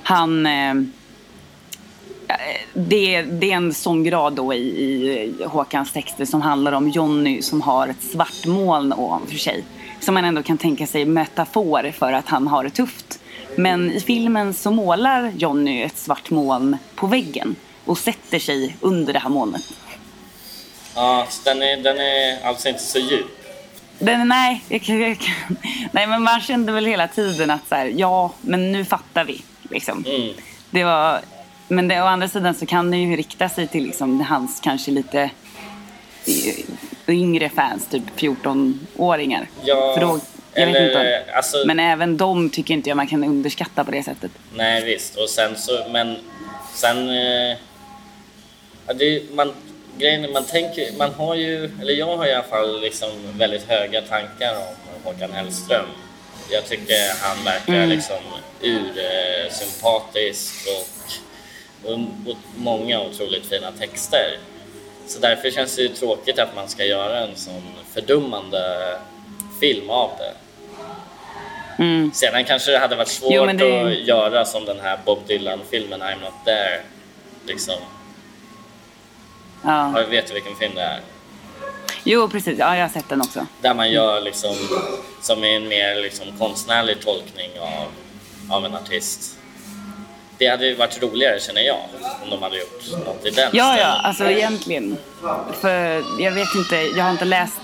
han... 0.04 0.46
Eh, 0.46 0.74
det, 2.74 3.16
är- 3.16 3.24
det 3.24 3.52
är 3.52 3.56
en 3.56 3.74
sån 3.74 4.04
grad 4.04 4.34
då 4.34 4.54
i, 4.54 4.58
i 4.58 5.44
Håkans 5.46 5.92
texter 5.92 6.26
som 6.26 6.42
handlar 6.42 6.72
om 6.72 6.90
Jonny 6.90 7.42
som 7.42 7.62
har 7.62 7.88
ett 7.88 8.04
svart 8.04 8.46
moln 8.46 8.94
ovanför 8.94 9.36
sig. 9.38 9.64
Som 10.00 10.14
man 10.14 10.26
ändå 10.26 10.44
kan 10.44 10.58
tänka 10.58 10.88
sig 10.88 11.06
metafor 11.06 11.92
för 11.92 12.14
att 12.14 12.28
han 12.30 12.48
har 12.48 12.64
det 12.64 12.70
tufft. 12.70 13.20
Men 13.58 13.92
i 13.92 14.00
filmen 14.00 14.54
så 14.54 14.72
målar 14.72 15.32
Jonny 15.38 15.82
ett 15.82 15.98
svart 15.98 16.30
moln 16.30 16.78
på 16.96 17.08
väggen 17.08 17.56
och 17.86 17.98
sätter 17.98 18.40
sig 18.40 18.76
under 18.82 19.14
det 19.14 19.20
här 19.20 19.30
molnet. 19.30 19.62
Ja, 20.96 21.26
så 21.30 21.42
den, 21.50 21.62
är, 21.64 21.78
den 21.78 21.98
är 22.00 22.46
alltså 22.48 22.70
inte 22.70 22.84
så 22.84 23.00
djup. 23.00 23.26
Den, 24.00 24.28
nej, 24.28 24.64
jag, 24.70 24.82
jag, 24.90 25.20
kan- 25.20 25.58
nej, 25.92 26.08
men 26.08 26.22
man 26.22 26.42
kände 26.42 26.72
väl 26.72 26.86
hela 26.86 27.08
tiden 27.08 27.52
att 27.52 27.68
så 27.70 27.76
här, 27.76 27.86
ja, 27.96 28.32
men 28.42 28.72
nu 28.72 28.86
fattar 28.86 29.26
vi. 29.26 29.42
Liksom. 29.70 30.06
Mm. 30.08 30.34
Det 30.70 30.84
var, 30.84 31.20
men 31.68 31.88
det, 31.88 32.02
å 32.02 32.06
andra 32.06 32.28
sidan 32.28 32.54
så 32.56 32.66
kan 32.66 32.92
det 32.92 32.98
ju 32.98 33.16
rikta 33.16 33.50
sig 33.50 33.68
till 33.68 33.84
liksom, 33.84 34.22
hans 34.22 34.60
kanske 34.64 34.92
lite 34.92 35.22
eh, 36.26 36.66
yngre 37.08 37.50
fans, 37.50 37.86
typ 37.88 38.04
14-åringar. 38.18 39.48
Ja, 39.64 39.94
För 39.94 40.02
då, 40.02 40.20
jag 40.54 40.66
vet 40.68 40.76
eller, 40.76 40.88
inte. 40.88 41.24
alltså- 41.36 41.58
Men 41.66 41.80
även 41.80 42.18
de 42.18 42.50
tycker 42.50 42.74
inte 42.74 42.90
jag 42.90 42.96
man 42.98 43.08
kan 43.08 43.24
underskatta 43.24 43.84
på 43.84 43.92
det 43.92 44.04
sättet. 44.04 44.32
Nej, 44.56 44.86
visst. 44.86 45.16
Och 45.16 45.30
sen 45.30 45.58
så, 45.58 45.72
men 45.92 46.18
sen... 46.74 47.10
Eh, 47.10 47.58
ja, 48.88 48.94
det, 48.94 49.22
man, 49.34 49.54
grejen 49.98 50.32
man 50.32 50.46
tänker, 50.46 50.92
man 50.98 51.14
har 51.14 51.36
ju, 51.36 51.72
eller 51.82 51.94
jag 51.94 52.18
har 52.18 52.26
i 52.28 52.34
alla 52.34 52.44
fall 52.44 52.82
liksom 52.82 53.10
väldigt 53.38 53.64
höga 53.70 54.02
tankar 54.02 54.56
om 54.56 55.04
Håkan 55.04 55.32
Hellström. 55.32 55.86
Jag 56.50 56.66
tycker 56.66 56.96
han 57.22 57.46
verkar 57.46 57.74
Mm. 57.74 57.90
liksom 57.90 58.18
ur 58.62 58.98
eh, 58.98 59.52
sympatisk 59.52 60.54
och, 60.68 61.92
och, 61.92 62.00
och 62.28 62.38
många 62.56 63.02
otroligt 63.02 63.46
fina 63.46 63.72
texter. 63.72 64.38
Så 65.08 65.20
därför 65.20 65.52
känns 65.52 65.76
det 65.76 65.82
ju 65.82 65.88
tråkigt 65.88 66.40
att 66.40 66.56
man 66.56 66.70
ska 66.70 66.86
göra 66.86 67.20
en 67.20 67.36
sån 67.36 67.64
fördummande 67.94 68.96
film 69.60 69.90
av 69.90 70.12
det. 70.18 70.34
Mm. 71.84 72.12
Sedan 72.14 72.46
kanske 72.46 72.72
det 72.72 72.78
hade 72.80 72.96
varit 72.96 73.08
svårt 73.08 73.32
Jo, 73.34 73.46
det- 73.46 73.82
att 73.82 74.08
göra 74.08 74.46
som 74.46 74.66
den 74.66 74.80
här 74.80 75.00
Bob 75.06 75.20
Dylan-filmen 75.28 76.02
I'm 76.02 76.22
not 76.22 76.34
there. 76.46 76.82
Liksom. 77.48 77.76
Ja. 79.64 80.00
Jag 80.00 80.08
vet 80.08 80.28
du 80.28 80.34
vilken 80.34 80.56
film 80.56 80.76
det 80.76 80.82
är? 80.82 81.02
Jo, 82.04 82.30
precis. 82.30 82.60
Ja, 82.60 82.76
jag 82.76 82.84
har 82.84 82.90
sett 82.90 83.10
den 83.10 83.22
också. 83.22 83.48
Där 83.62 83.74
man 83.74 83.92
gör 83.92 84.22
liksom, 84.22 84.56
som 85.22 85.44
är 85.44 85.56
en 85.56 85.68
mer 85.68 86.02
liksom 86.02 86.26
konstnärlig 86.40 87.02
tolkning 87.02 87.52
av, 87.60 87.88
av 88.58 88.66
en 88.66 88.76
artist. 88.76 89.38
Det 90.38 90.48
hade 90.48 90.68
ju 90.68 90.76
varit 90.76 91.02
roligare 91.02 91.40
känner 91.40 91.62
jag, 91.62 91.80
om 92.24 92.30
de 92.30 92.42
hade 92.42 92.60
gjort 92.60 93.06
något 93.06 93.26
i 93.26 93.30
den 93.30 93.50
Ja, 93.54 93.78
ja, 93.78 93.86
alltså 94.04 94.24
egentligen. 94.24 94.98
För 95.62 96.04
jag 96.22 96.32
vet 96.32 96.56
inte, 96.56 96.76
jag 96.76 97.04
har 97.04 97.12
inte 97.12 97.26
läst 97.26 97.60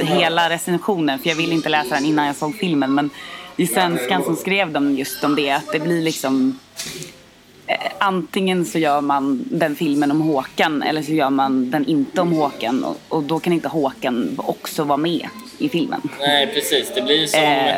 hela 0.00 0.50
recensionen 0.50 1.18
för 1.18 1.28
jag 1.28 1.36
vill 1.36 1.52
inte 1.52 1.68
läsa 1.68 1.94
den 1.94 2.04
innan 2.04 2.26
jag 2.26 2.36
såg 2.36 2.56
filmen. 2.56 2.94
Men 2.94 3.10
i 3.56 3.66
Svenskan 3.66 4.24
så 4.24 4.36
skrev 4.36 4.72
de 4.72 4.96
just 4.96 5.24
om 5.24 5.34
det, 5.34 5.50
att 5.50 5.72
det 5.72 5.80
blir 5.80 6.02
liksom 6.02 6.58
Antingen 7.98 8.64
så 8.64 8.78
gör 8.78 9.00
man 9.00 9.44
den 9.50 9.76
filmen 9.76 10.10
om 10.10 10.20
Håkan 10.20 10.82
eller 10.82 11.02
så 11.02 11.12
gör 11.12 11.30
man 11.30 11.70
den 11.70 11.86
inte 11.86 12.20
om 12.20 12.32
Håkan 12.32 12.84
och, 12.84 12.96
och 13.08 13.22
då 13.22 13.38
kan 13.38 13.52
inte 13.52 13.68
Håkan 13.68 14.34
också 14.38 14.84
vara 14.84 14.96
med 14.96 15.28
i 15.58 15.68
filmen. 15.68 16.00
Nej, 16.20 16.46
precis. 16.46 16.92
Det 16.94 17.02
blir 17.02 17.26
som... 17.26 17.40
Eh. 17.40 17.74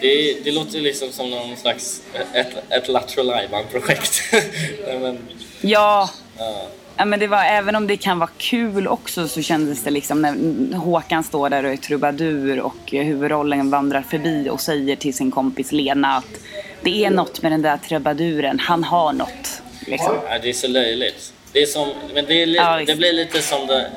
Det, 0.00 0.44
det 0.44 0.52
låter 0.52 0.80
liksom 0.80 1.08
som 1.12 1.30
någon 1.30 1.56
slags... 1.56 2.02
Ett, 2.12 2.36
ett. 2.36 2.88
Nej, 4.86 4.98
men, 5.00 5.18
Ja, 5.60 6.10
ja. 6.38 6.68
Ja, 6.96 7.04
men 7.04 7.20
det 7.20 7.26
var, 7.26 7.44
även 7.44 7.76
om 7.76 7.86
det 7.86 7.96
kan 7.96 8.18
vara 8.18 8.30
kul 8.36 8.88
också 8.88 9.28
så 9.28 9.42
kändes 9.42 9.84
det 9.84 9.90
liksom 9.90 10.22
när 10.22 10.76
Håkan 10.76 11.24
står 11.24 11.50
där 11.50 11.64
och 11.64 11.72
är 11.72 11.76
trubadur 11.76 12.60
och 12.60 12.94
eh, 12.94 13.04
huvudrollen 13.04 13.70
vandrar 13.70 14.02
förbi 14.02 14.48
och 14.50 14.60
säger 14.60 14.96
till 14.96 15.14
sin 15.14 15.30
kompis 15.30 15.72
Lena 15.72 16.16
att 16.16 16.38
det 16.82 17.04
är 17.04 17.10
något 17.10 17.42
med 17.42 17.52
den 17.52 17.62
där 17.62 17.76
trubaduren, 17.76 18.58
han 18.58 18.84
har 18.84 19.12
något. 19.12 19.62
Liksom. 19.86 20.16
Ja, 20.30 20.38
det 20.42 20.48
är 20.48 20.52
så 20.52 20.68
löjligt. 20.68 21.32
Det, 21.52 21.62
är 21.62 21.66
som, 21.66 21.88
men 22.14 22.24
det, 22.26 22.42
är 22.42 22.46
li, 22.46 22.56
Ja, 22.56 22.80
det 22.86 22.96
blir 22.96 23.12
lite 23.12 23.42
som 23.42 23.66
det, 23.66 23.90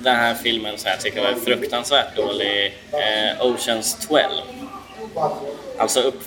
den 0.00 0.16
här 0.16 0.34
filmen 0.34 0.78
som 0.78 0.90
jag 0.90 1.00
tycker 1.00 1.20
var 1.22 1.32
fruktansvärt 1.44 2.16
dålig, 2.16 2.74
eh, 2.92 3.46
Oceans 3.46 4.06
12. 4.08 4.22
Alltså 5.78 6.00
upp... 6.00 6.22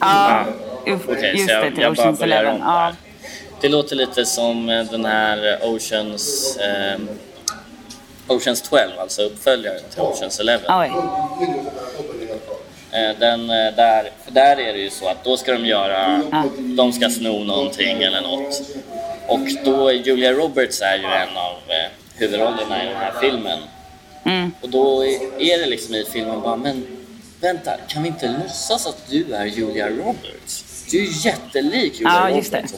Ja, 0.00 0.44
uff, 0.86 1.02
Okej, 1.08 1.32
just 1.36 1.46
så 1.48 1.52
jag, 1.52 1.64
det, 1.64 1.70
till 1.70 1.82
jag 1.82 1.94
bara 1.94 2.02
Oceans 2.02 2.18
börjar 2.18 2.38
Eleven. 2.38 2.62
om 2.62 2.68
Ja. 2.68 2.80
där. 2.84 2.94
Det 3.60 3.68
låter 3.68 3.96
lite 3.96 4.24
som 4.26 4.68
eh, 4.68 4.84
den 4.84 5.04
här 5.04 5.58
Oceans... 5.62 6.56
Eh, 6.56 7.00
Oceans 8.26 8.62
12, 8.62 8.80
alltså 8.98 9.22
uppföljaren 9.22 9.80
till 9.90 10.00
Oceans 10.00 10.40
11. 10.40 10.58
Oj. 10.68 10.92
Eh, 12.94 13.18
Den, 13.18 13.50
eh, 13.50 13.74
där, 13.76 14.10
för 14.24 14.30
där 14.32 14.56
är 14.60 14.72
det 14.72 14.78
ju 14.78 14.90
så 14.90 15.08
att 15.08 15.24
då 15.24 15.36
ska 15.36 15.52
de 15.52 15.66
göra, 15.66 16.22
Ja. 16.32 16.44
de 16.58 16.92
ska 16.92 17.10
sno 17.10 17.44
någonting 17.44 18.02
eller 18.02 18.20
något. 18.20 18.62
Och 19.26 19.40
då, 19.64 19.92
Julia 19.92 20.32
Roberts 20.32 20.80
är 20.82 20.96
ju 20.96 21.04
en 21.04 21.36
av 21.36 21.52
eh, 21.68 21.90
huvudrollerna 22.16 22.82
i 22.84 22.86
den 22.86 22.96
här 22.96 23.12
filmen. 23.20 23.58
Mm. 24.24 24.52
Och 24.60 24.68
då 24.68 25.04
är 25.38 25.58
det 25.58 25.66
liksom 25.66 25.94
i 25.94 26.04
filmen 26.04 26.40
bara, 26.40 26.56
men 26.56 26.86
vänta, 27.40 27.70
kan 27.88 28.02
vi 28.02 28.08
inte 28.08 28.28
låtsas 28.42 28.86
att 28.86 29.10
du 29.10 29.34
är 29.34 29.44
Julia 29.46 29.88
Roberts? 29.88 30.64
Du 30.90 30.98
är 30.98 31.02
ju 31.02 31.10
jättelik 31.30 31.94
Julia 31.94 32.12
Ja, 32.30 32.36
Roberts. 32.36 32.74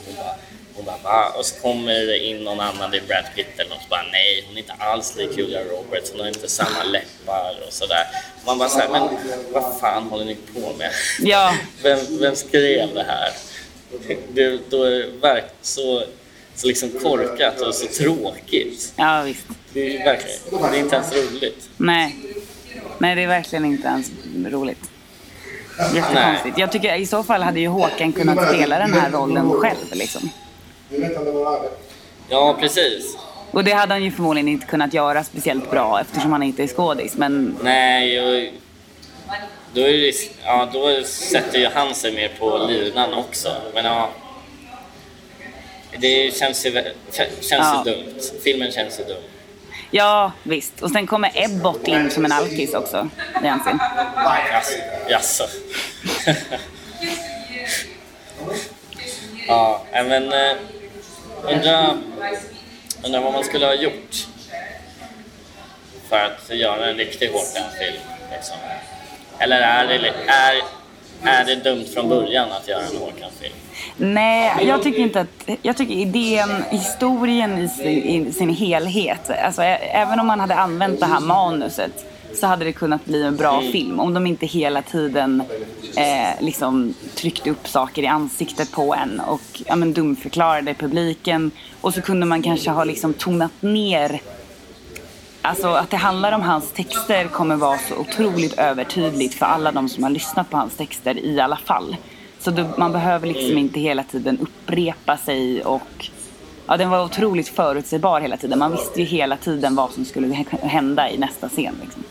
Och 0.79 0.85
bara, 0.85 0.97
va? 1.03 1.33
Och 1.39 1.47
så 1.47 1.61
kommer 1.61 1.93
det 1.93 2.19
in 2.19 2.45
någon 2.45 2.61
annan, 2.61 2.91
det 2.91 2.97
är 2.97 3.03
Brad 3.03 3.25
Pitt 3.35 3.59
eller 3.59 3.71
något, 3.71 3.83
och 3.83 3.89
bara 3.91 4.03
nej, 4.13 4.45
hon 4.47 4.57
är 4.57 4.61
inte 4.61 4.73
alls 4.79 5.17
lik 5.17 5.39
Julia 5.39 5.61
Roberts, 5.65 6.11
hon 6.11 6.21
har 6.21 6.29
inte 6.29 6.49
samma 6.49 6.83
läppar 6.85 7.55
och 7.67 7.73
sådär. 7.73 8.07
Man 8.47 8.59
bara 8.59 8.69
såhär, 8.69 8.89
men 8.89 9.09
vad 9.53 9.81
fan 9.81 10.03
håller 10.03 10.25
ni 10.25 10.35
på 10.55 10.73
med? 10.79 10.91
Ja, 11.21 11.55
Vem, 11.83 11.99
vem 12.21 12.37
skrev 12.37 12.95
det 12.95 13.05
här? 13.09 13.31
Det, 14.29 14.71
då 14.71 14.83
är 14.83 14.91
det 14.91 15.07
verk, 15.21 15.45
så, 15.63 16.05
så 16.55 16.67
liksom 16.67 16.91
korkat 17.03 17.61
och 17.61 17.75
så 17.75 17.87
tråkigt. 17.87 18.93
Ja, 18.97 19.23
visst. 19.23 19.47
Det 19.73 19.97
är 19.97 20.05
verkligen, 20.05 20.39
det 20.73 20.79
är 20.79 20.81
inte 20.81 20.97
ens 20.97 21.13
roligt. 21.13 21.69
Nej. 21.77 22.17
Nej, 22.99 23.15
det 23.15 23.23
är 23.23 23.27
verkligen 23.27 23.65
inte 23.65 23.89
ens 23.89 24.11
roligt. 24.47 24.91
Jättekonstigt. 25.95 26.59
Jag 26.59 26.73
tycker 26.73 26.97
i 26.97 27.07
så 27.07 27.23
fall 27.23 27.43
hade 27.43 27.61
ju 27.61 27.69
Håkan 27.69 28.13
kunnat 28.13 28.49
spela 28.49 28.79
den 28.79 28.93
här 28.93 29.11
rollen 29.11 29.51
själv 29.51 29.87
liksom. 29.93 30.31
Ja, 32.29 32.57
precis. 32.61 33.17
Och 33.51 33.65
det 33.65 33.73
hade 33.73 33.95
han 33.95 34.05
ju 34.05 34.11
förmodligen 34.11 34.49
inte 34.49 34.67
kunnat 34.67 34.95
göra 34.95 35.25
speciellt 35.25 35.71
bra 35.71 36.01
eftersom 36.01 36.33
han 36.33 36.43
inte 36.43 36.63
är 36.63 36.67
skådis. 36.67 37.15
Men 37.17 37.57
Nej, 37.63 38.21
och 38.21 38.53
då, 39.75 39.81
är 39.81 39.93
det, 39.93 40.13
ja, 40.45 40.69
då 40.73 41.05
sätter 41.05 41.59
ju 41.59 41.67
han 41.75 41.95
sig 41.95 42.13
mer 42.13 42.29
på 42.39 42.59
linan 42.59 43.15
också. 43.15 43.49
Men 43.75 43.85
ja, 43.85 44.09
det 45.99 46.37
känns 46.37 46.67
ju, 46.67 46.73
känns 47.13 47.51
Ja. 47.51 47.83
ju 47.87 47.93
dumt. 47.93 48.15
Filmen 48.45 48.73
känns 48.73 49.01
ju 49.01 49.05
dum. 49.05 49.23
ja, 49.91 50.33
visst. 50.43 50.83
Och 50.83 50.91
sen 50.91 51.07
kommer 51.07 51.31
Ebbot 51.35 51.89
in 51.89 52.11
som 52.11 52.25
en 52.25 52.33
alkis 52.33 52.75
också 52.75 53.09
i 53.45 53.47
hans 53.47 53.63
scen. 53.63 53.79
Jaså? 54.51 54.75
Jaså. 55.09 55.45
ja, 59.49 59.83
men 59.93 60.33
eh, 60.33 60.57
undrar, 61.43 61.97
undra 63.05 63.21
vad 63.21 63.33
man 63.33 63.45
skulle 63.45 63.67
ha 63.67 63.75
gjort 63.75 64.27
för 66.09 66.17
att 66.17 66.51
göra 66.57 66.91
en 66.91 66.97
riktigt 66.97 67.33
Håkan-film. 67.33 68.03
Liksom. 68.33 68.57
Eller 69.39 69.61
är 69.61 69.87
det, 69.87 70.13
är, 70.27 70.63
är 71.41 71.45
det 71.45 71.55
dumt 71.55 71.85
från 71.95 72.09
början 72.09 72.53
att 72.53 72.69
göra 72.69 72.81
en 72.81 72.97
Håkan-film? 72.97 73.55
Nej, 73.97 74.67
jag 74.67 74.83
tycker 74.83 74.99
inte 74.99 75.21
att... 75.21 75.49
Jag 75.63 75.77
tycker 75.77 75.95
idén, 75.95 76.65
historien 76.71 77.59
i 77.59 77.69
sin, 77.69 77.89
i 78.29 78.33
sin 78.33 78.51
helhet. 78.51 79.31
Alltså, 79.31 79.63
ä- 79.63 79.79
även 79.93 80.21
om 80.21 80.27
man 80.27 80.41
hade 80.41 80.55
använt 80.55 81.01
det 81.01 81.07
här 81.07 81.21
manuset 81.21 82.05
så 82.37 82.47
hade 82.47 82.65
det 82.65 82.73
kunnat 82.73 83.05
bli 83.05 83.23
en 83.23 83.37
bra 83.37 83.63
film. 83.73 84.01
Om 84.01 84.15
de 84.15 84.27
inte 84.27 84.47
hela 84.47 84.83
tiden 84.83 85.43
eh, 85.97 86.45
liksom 86.45 86.95
tryckte 87.15 87.51
upp 87.51 87.69
saker 87.69 88.03
i 88.03 88.07
ansiktet 88.07 88.73
på 88.73 88.95
en 88.95 89.21
och 89.21 89.63
ja, 89.67 89.77
men, 89.77 89.93
dumförklarade 89.93 90.75
publiken. 90.75 91.51
Och 91.81 91.95
så 91.95 92.03
kunde 92.03 92.27
man 92.27 92.43
kanske 92.43 92.71
ha 92.71 92.85
liksom 92.85 93.15
tonat 93.15 93.63
ner 93.63 94.21
Alltså 95.43 95.69
att 95.69 95.91
det 95.91 95.97
handlar 95.97 96.33
om 96.33 96.43
hans 96.43 96.73
texter 96.73 97.29
kommer 97.29 97.57
vara 97.57 97.79
så 97.79 97.97
otroligt 97.97 98.59
övertydligt 98.59 99.35
för 99.35 99.47
alla 99.47 99.73
de 99.73 99.89
som 99.89 100.03
har 100.03 100.11
lyssnat 100.11 100.51
på 100.51 100.57
hans 100.57 100.77
texter 100.77 101.19
i 101.25 101.41
alla 101.41 101.57
fall. 101.57 101.97
Så 102.39 102.51
du, 102.51 102.67
man 102.79 102.93
behöver 102.93 103.27
liksom 103.27 103.59
inte 103.59 103.81
hela 103.81 104.03
tiden 104.03 104.39
upprepa 104.39 105.17
sig 105.17 105.63
och 105.65 106.11
ja, 106.67 106.77
den 106.77 106.91
var 106.91 107.05
otroligt 107.05 107.49
förutsägbar 107.49 108.21
hela 108.21 108.37
tiden. 108.37 108.59
Man 108.59 108.73
visste 108.73 109.01
ju 109.01 109.07
hela 109.07 109.37
tiden 109.37 109.75
vad 109.75 109.91
som 109.91 110.05
skulle 110.05 110.27
hä- 110.27 110.67
hända 110.67 111.11
i 111.11 111.19
nästa 111.19 111.49
scen. 111.49 111.75
Liksom. 111.83 112.03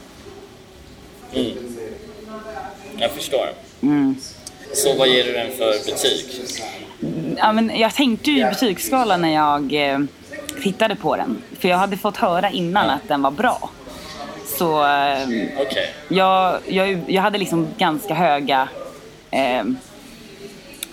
Jag 2.98 3.12
förstår. 3.12 3.50
Mm. 3.82 4.16
Så 4.74 4.98
vad 4.98 5.08
ger 5.08 5.24
du 5.24 5.34
den 5.34 5.52
för 5.52 5.72
betyg? 5.86 6.26
Ja, 7.38 7.52
men 7.52 7.80
jag 7.80 7.94
tänkte 7.94 8.32
ju 8.32 8.42
i 8.42 8.44
betygsskalan 8.44 9.22
när 9.22 9.34
jag 9.34 9.92
eh, 9.92 10.00
tittade 10.64 10.96
på 10.96 11.16
den. 11.16 11.42
För 11.60 11.68
jag 11.68 11.78
hade 11.78 11.98
fått 11.98 12.18
höra 12.18 12.50
innan 12.50 12.90
att 12.90 13.08
den 13.08 13.22
var 13.22 13.32
bra. 13.32 13.70
Så 14.46 14.86
eh, 14.86 15.28
Okej. 15.60 15.94
jag, 16.08 16.60
jag, 16.68 17.00
jag 17.08 17.22
hade 17.22 17.38
liksom 17.38 17.68
ganska 17.78 18.14
höga 18.14 18.68
eh, 19.32 19.64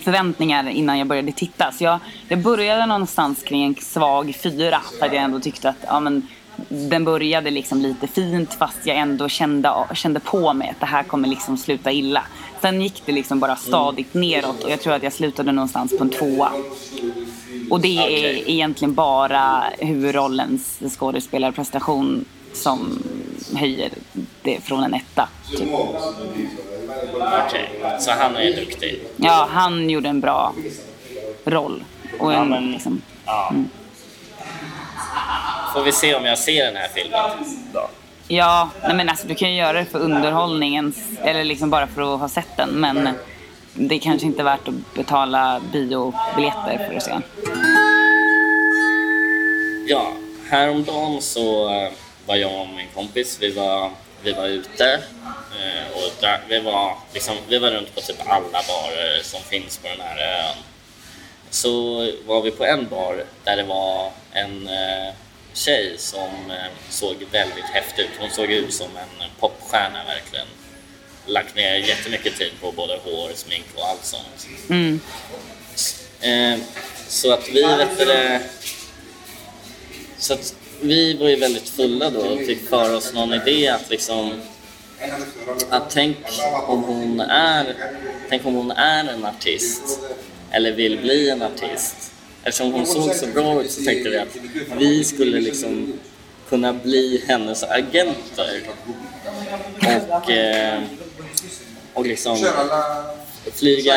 förväntningar 0.01 0.69
innan 0.69 0.99
jag 0.99 1.07
började 1.07 1.33
titta. 1.33 1.73
Så 1.73 1.85
jag, 1.85 1.99
jag 2.29 2.39
började 2.39 2.87
någonstans 2.87 3.43
kring 3.43 3.65
en 3.65 3.75
svag 3.75 4.35
fyra. 4.43 4.81
För 4.99 5.07
att 5.07 5.13
jag 5.13 5.23
ändå 5.23 5.41
tyckte 5.41 5.69
att 5.69 5.77
ja, 5.87 6.01
men, 6.01 6.29
den 6.69 7.05
började 7.05 7.51
liksom 7.51 7.81
lite 7.81 8.07
fint 8.07 8.55
fast 8.55 8.79
jag 8.87 8.97
ändå 8.97 9.29
kände, 9.29 9.73
kände 9.95 10.21
på 10.21 10.53
mig 10.53 10.69
att 10.71 10.81
det 10.81 10.87
här 10.87 11.03
kommer 11.03 11.29
liksom 11.29 11.57
sluta 11.57 11.93
illa. 11.93 12.23
Sen 12.61 12.83
gick 12.83 13.03
det 13.07 13.13
liksom 13.13 13.41
bara 13.41 13.57
stadigt 13.57 14.15
neråt 14.15 14.65
och 14.65 14.71
jag 14.71 14.81
tror 14.81 14.93
att 14.95 15.03
jag 15.03 15.13
slutade 15.13 15.53
någonstans 15.53 15.99
på 15.99 16.05
en 16.05 16.11
tvåa. 16.11 16.53
Och 17.71 17.81
det 17.81 17.97
är 17.99 18.03
Okej. 18.03 18.45
egentligen 18.47 18.95
bara 18.95 19.65
huvudrollens 19.79 20.81
skådespelarprestation 20.99 22.25
som 22.53 23.03
höjer 23.57 23.91
det 24.43 24.61
från 24.65 24.85
en 24.85 24.95
etta. 24.95 25.29
Typ. 25.51 25.69
Okej. 27.47 27.71
Så 28.01 28.11
han 28.11 28.37
är 28.37 28.57
duktig. 28.57 29.03
Ja, 29.17 29.49
han 29.51 29.91
gjorde 29.91 30.09
en 30.09 30.21
bra 30.21 30.53
roll. 31.45 31.85
Och 32.21 32.33
en, 32.33 32.39
Ja, 32.39 32.45
men- 32.45 32.73
liksom, 32.73 33.01
Ja. 33.27 33.53
Får 35.75 35.83
vi 35.83 35.93
se 35.93 36.15
om 36.15 36.25
jag 36.25 36.39
ser 36.39 36.65
den 36.65 36.77
här 36.77 36.89
filmen 36.95 37.21
då. 37.73 37.89
ja, 38.29 38.71
nej 38.83 38.95
men 38.95 39.09
alltså 39.09 39.27
du 39.27 39.35
kan 39.35 39.51
ju 39.51 39.57
göra 39.57 39.73
det 39.73 39.85
för 39.85 39.99
underhållningens, 39.99 40.97
eller 41.25 41.45
liksom 41.45 41.71
bara 41.71 41.87
för 41.87 42.15
att 42.15 42.21
ha 42.21 42.29
sett 42.29 42.57
den. 42.57 42.69
Men 42.71 43.09
det 43.75 43.95
är 43.95 43.99
kanske 43.99 44.27
inte 44.27 44.43
värt 44.43 44.69
att 44.69 44.95
betala 44.95 45.61
biobiljetter 45.73 46.87
för 46.89 46.97
att 46.97 47.03
se 47.03 47.11
den. 47.11 47.23
Ja, 49.89 50.13
häromdagen 50.51 51.23
så 51.23 51.69
eh, 51.71 51.91
var 52.27 52.37
jag 52.37 52.61
och 52.61 52.69
min 52.69 52.89
kompis, 52.95 53.39
vi 53.41 53.51
var, 53.53 53.91
vi 54.23 54.33
var 54.33 54.47
ute 54.47 54.93
eh, 55.61 55.97
och 55.97 56.13
där, 56.21 56.41
vi, 56.49 56.61
var, 56.61 56.95
liksom, 57.15 57.35
vi 57.49 57.59
var 57.59 57.71
runt 57.71 57.95
på 57.95 58.01
typ 58.01 58.17
alla 58.27 58.61
barer 58.69 59.23
som 59.23 59.41
finns 59.41 59.79
på 59.79 59.89
den 59.89 60.01
här 60.01 60.19
ön. 60.19 60.57
Så 61.53 62.01
var 62.27 62.43
vi 62.43 62.51
på 62.51 62.65
en 62.65 62.89
bar 62.89 63.25
där 63.45 63.57
det 63.57 63.63
var 63.63 64.11
en 64.33 64.69
eh, 64.69 65.15
tjej 65.53 65.95
som 65.99 66.51
eh, 66.51 66.73
såg 66.91 67.17
väldigt 67.33 67.65
häftig 67.65 68.03
ut. 68.03 68.11
Hon 68.19 68.31
såg 68.31 68.51
ut 68.51 68.75
som 68.75 68.87
en 68.97 69.29
popstjärna 69.41 70.05
verkligen. 70.05 70.47
Lagt 71.27 71.57
ner 71.57 71.75
jättemycket 71.75 72.39
tid 72.39 72.53
på 72.61 72.73
både 72.73 72.99
hår, 73.05 73.31
smink 73.35 73.67
och 73.75 73.89
allt 73.89 74.05
sånt. 74.05 74.47
Mm. 74.71 75.01
Eh, 76.21 76.61
så 77.09 77.33
att 77.33 77.49
vi 77.49 77.63
vet 77.63 77.99
du 77.99 78.39
så 80.19 80.35
att 80.35 80.55
vi 80.81 81.17
var 81.17 81.29
ju 81.29 81.37
väldigt 81.37 81.69
fulla 81.69 82.11
då 82.11 82.21
och 82.21 82.39
fick 82.39 82.69
för 82.69 82.95
oss 82.95 83.15
någon 83.15 83.35
idé 83.35 83.69
att 83.69 83.91
liksom 83.91 84.41
att 85.71 85.91
tänk 85.91 86.17
om 86.67 86.83
hon 86.83 87.21
är 87.21 87.75
tänk 88.29 88.47
om 88.47 88.55
hon 88.55 88.71
är 88.71 89.09
en 89.09 89.25
artist 89.25 90.01
eller 90.53 90.73
vill 90.73 90.99
bli 90.99 91.31
en 91.31 91.43
artist. 91.43 92.13
Eftersom 92.45 92.73
hon 92.73 92.87
såg 92.87 93.15
så 93.15 93.27
bra 93.27 93.63
ut 93.63 93.71
så 93.71 93.85
tänkte 93.85 94.11
vi 94.11 94.19
att 94.19 94.37
vi 94.79 95.05
skulle 95.05 95.41
liksom 95.41 95.93
kunna 96.49 96.73
bli 96.73 97.25
hennes 97.29 97.63
agenter 97.63 98.61
och, 100.09 100.31
eh, 100.31 100.83
och 101.95 102.07
liksom 102.07 102.37
flyga 103.55 103.95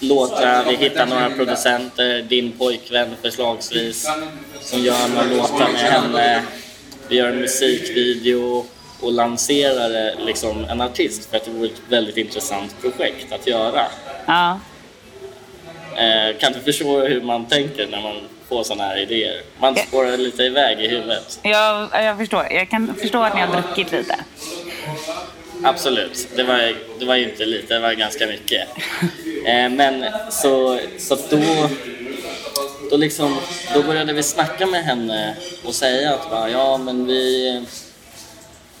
låtar, 0.00 0.64
vi 0.64 0.76
hittar 0.76 1.06
några 1.06 1.30
producenter, 1.30 2.22
din 2.22 2.52
pojkvän 2.52 3.16
förslagsvis, 3.22 4.08
som 4.60 4.80
gör 4.80 5.08
några 5.08 5.24
låtar 5.24 5.72
med 5.72 5.80
henne. 5.80 6.42
Vi 7.08 7.16
gör 7.16 7.28
en 7.28 7.40
musikvideo 7.40 8.66
och 9.00 9.12
lanserar 9.12 10.06
eh, 10.08 10.24
liksom 10.26 10.64
en 10.64 10.80
artist 10.80 11.30
för 11.30 11.36
att 11.36 11.44
det 11.44 11.50
vore 11.50 11.66
ett 11.66 11.82
väldigt 11.88 12.16
intressant 12.16 12.80
projekt 12.80 13.32
att 13.32 13.46
göra. 13.46 13.86
Ja. 14.26 14.60
Eh, 15.98 16.36
kan 16.38 16.52
du 16.52 16.60
förstå 16.60 17.00
hur 17.00 17.20
man 17.20 17.46
tänker 17.46 17.86
när 17.86 18.00
man 18.02 18.16
får 18.48 18.62
sådana 18.64 18.84
här 18.84 18.98
idéer? 18.98 19.40
Man 19.60 19.74
Ja. 19.76 19.82
spårar 19.88 20.16
lite 20.16 20.42
iväg 20.42 20.80
i 20.80 20.88
huvudet. 20.88 21.38
Jag, 21.42 21.88
jag 21.92 22.18
förstår. 22.18 22.46
Jag 22.50 22.70
kan 22.70 22.94
förstå 23.00 23.22
att 23.22 23.34
ni 23.34 23.40
har 23.40 23.52
druckit 23.62 23.92
lite. 23.92 24.16
Absolut, 25.64 26.28
det 26.36 26.42
var, 26.42 26.74
det 26.98 27.04
var 27.06 27.14
ju 27.16 27.24
inte 27.30 27.44
lite, 27.46 27.74
det 27.74 27.80
var 27.80 27.92
ganska 27.92 28.26
mycket. 28.26 28.68
Eh, 29.46 29.68
men 29.70 30.04
så, 30.30 30.80
så 30.98 31.14
då, 31.30 31.38
då, 32.90 32.96
liksom, 32.96 33.36
då 33.74 33.82
började 33.82 34.12
vi 34.12 34.22
snacka 34.22 34.66
med 34.66 34.84
henne 34.84 35.36
och 35.64 35.74
säga 35.74 36.14
att 36.14 36.30
bara, 36.30 36.50
ja 36.50 36.76
men 36.76 37.06
vi... 37.06 37.62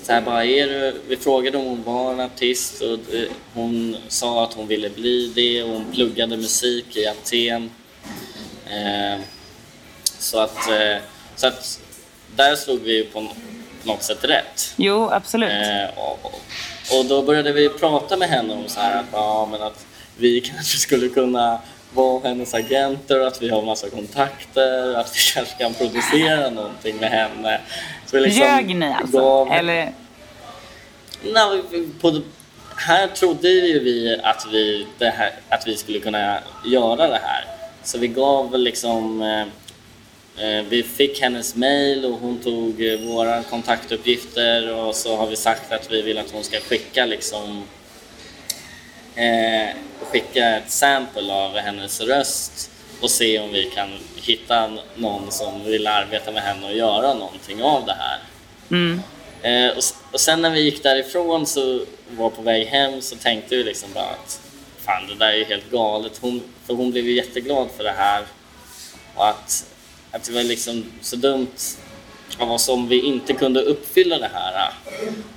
Så 0.02 0.12
här, 0.12 0.20
bara, 0.20 0.44
är 0.44 0.66
du, 0.66 1.00
vi 1.08 1.16
frågade 1.16 1.58
om 1.58 1.64
hon 1.64 1.82
var 1.82 2.12
en 2.12 2.20
artist 2.20 2.82
och 2.82 2.98
det, 3.10 3.28
hon 3.54 3.96
sa 4.08 4.44
att 4.44 4.54
hon 4.54 4.66
ville 4.66 4.90
bli 4.90 5.32
det 5.34 5.62
och 5.62 5.68
hon 5.68 5.84
pluggade 5.92 6.36
musik 6.36 6.96
i 6.96 7.06
Aten. 7.06 7.70
Eh, 8.66 9.20
så, 10.18 10.38
att, 10.38 10.70
eh, 10.70 11.02
så 11.36 11.46
att 11.46 11.80
där 12.36 12.56
slog 12.56 12.80
vi 12.80 13.04
på 13.04 13.28
något 13.82 14.02
sätt 14.02 14.24
rätt. 14.24 14.74
Jo, 14.76 15.08
absolut. 15.10 15.50
Eh, 15.50 15.98
och 16.98 17.04
då 17.04 17.22
började 17.22 17.52
vi 17.52 17.68
prata 17.68 18.16
med 18.16 18.28
henne 18.28 18.54
om 18.54 18.68
så 18.68 18.80
här 18.80 19.00
att, 19.00 19.06
ja, 19.12 19.48
men 19.50 19.62
att 19.62 19.86
vi 20.16 20.40
kanske 20.54 20.78
skulle 20.78 21.08
kunna 21.08 21.58
vara 21.96 22.28
hennes 22.28 22.54
agenter 22.54 23.20
och 23.20 23.26
att 23.26 23.42
vi 23.42 23.48
har 23.48 23.62
massa 23.62 23.90
kontakter, 23.90 24.94
att 24.94 25.16
vi 25.16 25.18
kanske 25.34 25.58
kan 25.58 25.74
producera 25.74 26.50
någonting 26.50 26.96
med 26.96 27.10
henne. 27.10 27.60
Så 28.06 28.20
liksom 28.20 28.42
Ljög 28.42 28.76
ni 28.76 28.86
alltså? 28.92 29.18
gav- 29.18 29.52
Eller? 29.52 29.92
Nej, 31.22 31.62
på, 32.00 32.20
här 32.76 33.06
trodde 33.06 33.48
ju 33.48 33.78
vi 33.78 34.20
att 34.22 34.46
vi, 34.52 34.86
här, 35.00 35.32
att 35.48 35.66
vi 35.66 35.76
skulle 35.76 35.98
kunna 35.98 36.38
göra 36.64 37.06
det 37.08 37.20
här. 37.22 37.44
Så 37.82 37.98
vi 37.98 38.08
gav 38.08 38.58
liksom 38.58 39.22
eh, 39.22 39.44
Eh, 40.38 40.64
vi 40.68 40.82
fick 40.82 41.20
hennes 41.20 41.54
mail 41.54 42.04
och 42.04 42.12
hon 42.20 42.38
tog 42.38 42.86
eh, 42.86 43.00
våra 43.00 43.42
kontaktuppgifter 43.42 44.74
och 44.74 44.94
så 44.94 45.16
har 45.16 45.26
vi 45.26 45.36
sagt 45.36 45.72
att 45.72 45.92
vi 45.92 46.02
vill 46.02 46.18
att 46.18 46.30
hon 46.30 46.44
ska 46.44 46.60
skicka 46.60 47.06
liksom 47.06 47.64
eh, 49.16 49.76
skicka 50.00 50.56
ett 50.56 50.70
sample 50.70 51.32
av 51.32 51.56
hennes 51.56 52.00
röst 52.00 52.70
och 53.00 53.10
se 53.10 53.38
om 53.38 53.52
vi 53.52 53.64
kan 53.64 53.88
hitta 54.16 54.72
någon 54.94 55.32
som 55.32 55.64
vill 55.64 55.86
arbeta 55.86 56.32
med 56.32 56.42
henne 56.42 56.66
och 56.66 56.76
göra 56.76 57.14
någonting 57.14 57.62
av 57.62 57.86
det 57.86 57.96
här. 57.98 58.18
Mm. 58.70 59.00
Eh, 59.42 59.76
och, 59.76 59.82
och 60.12 60.20
sen 60.20 60.42
när 60.42 60.50
vi 60.50 60.60
gick 60.60 60.82
därifrån 60.82 61.46
så 61.46 61.80
var 62.10 62.30
på 62.30 62.42
väg 62.42 62.66
hem 62.66 63.02
så 63.02 63.16
tänkte 63.16 63.56
vi 63.56 63.64
liksom 63.64 63.88
bara 63.94 64.04
att 64.04 64.40
fan 64.84 65.06
det 65.08 65.14
där 65.14 65.28
är 65.28 65.36
ju 65.36 65.44
helt 65.44 65.70
galet. 65.70 66.18
Hon, 66.20 66.42
för 66.66 66.74
hon 66.74 66.90
blev 66.90 67.04
ju 67.04 67.12
jätteglad 67.12 67.68
för 67.76 67.84
det 67.84 67.94
här 67.96 68.24
och 69.14 69.28
att, 69.28 69.66
att 70.10 70.24
det 70.24 70.32
var 70.32 70.42
liksom 70.42 70.84
så 71.00 71.16
dumt 71.16 71.78
av 72.38 72.52
oss 72.52 72.68
om 72.68 72.88
vi 72.88 73.00
inte 73.00 73.32
kunde 73.32 73.60
uppfylla 73.60 74.18
det 74.18 74.30
här. 74.34 74.72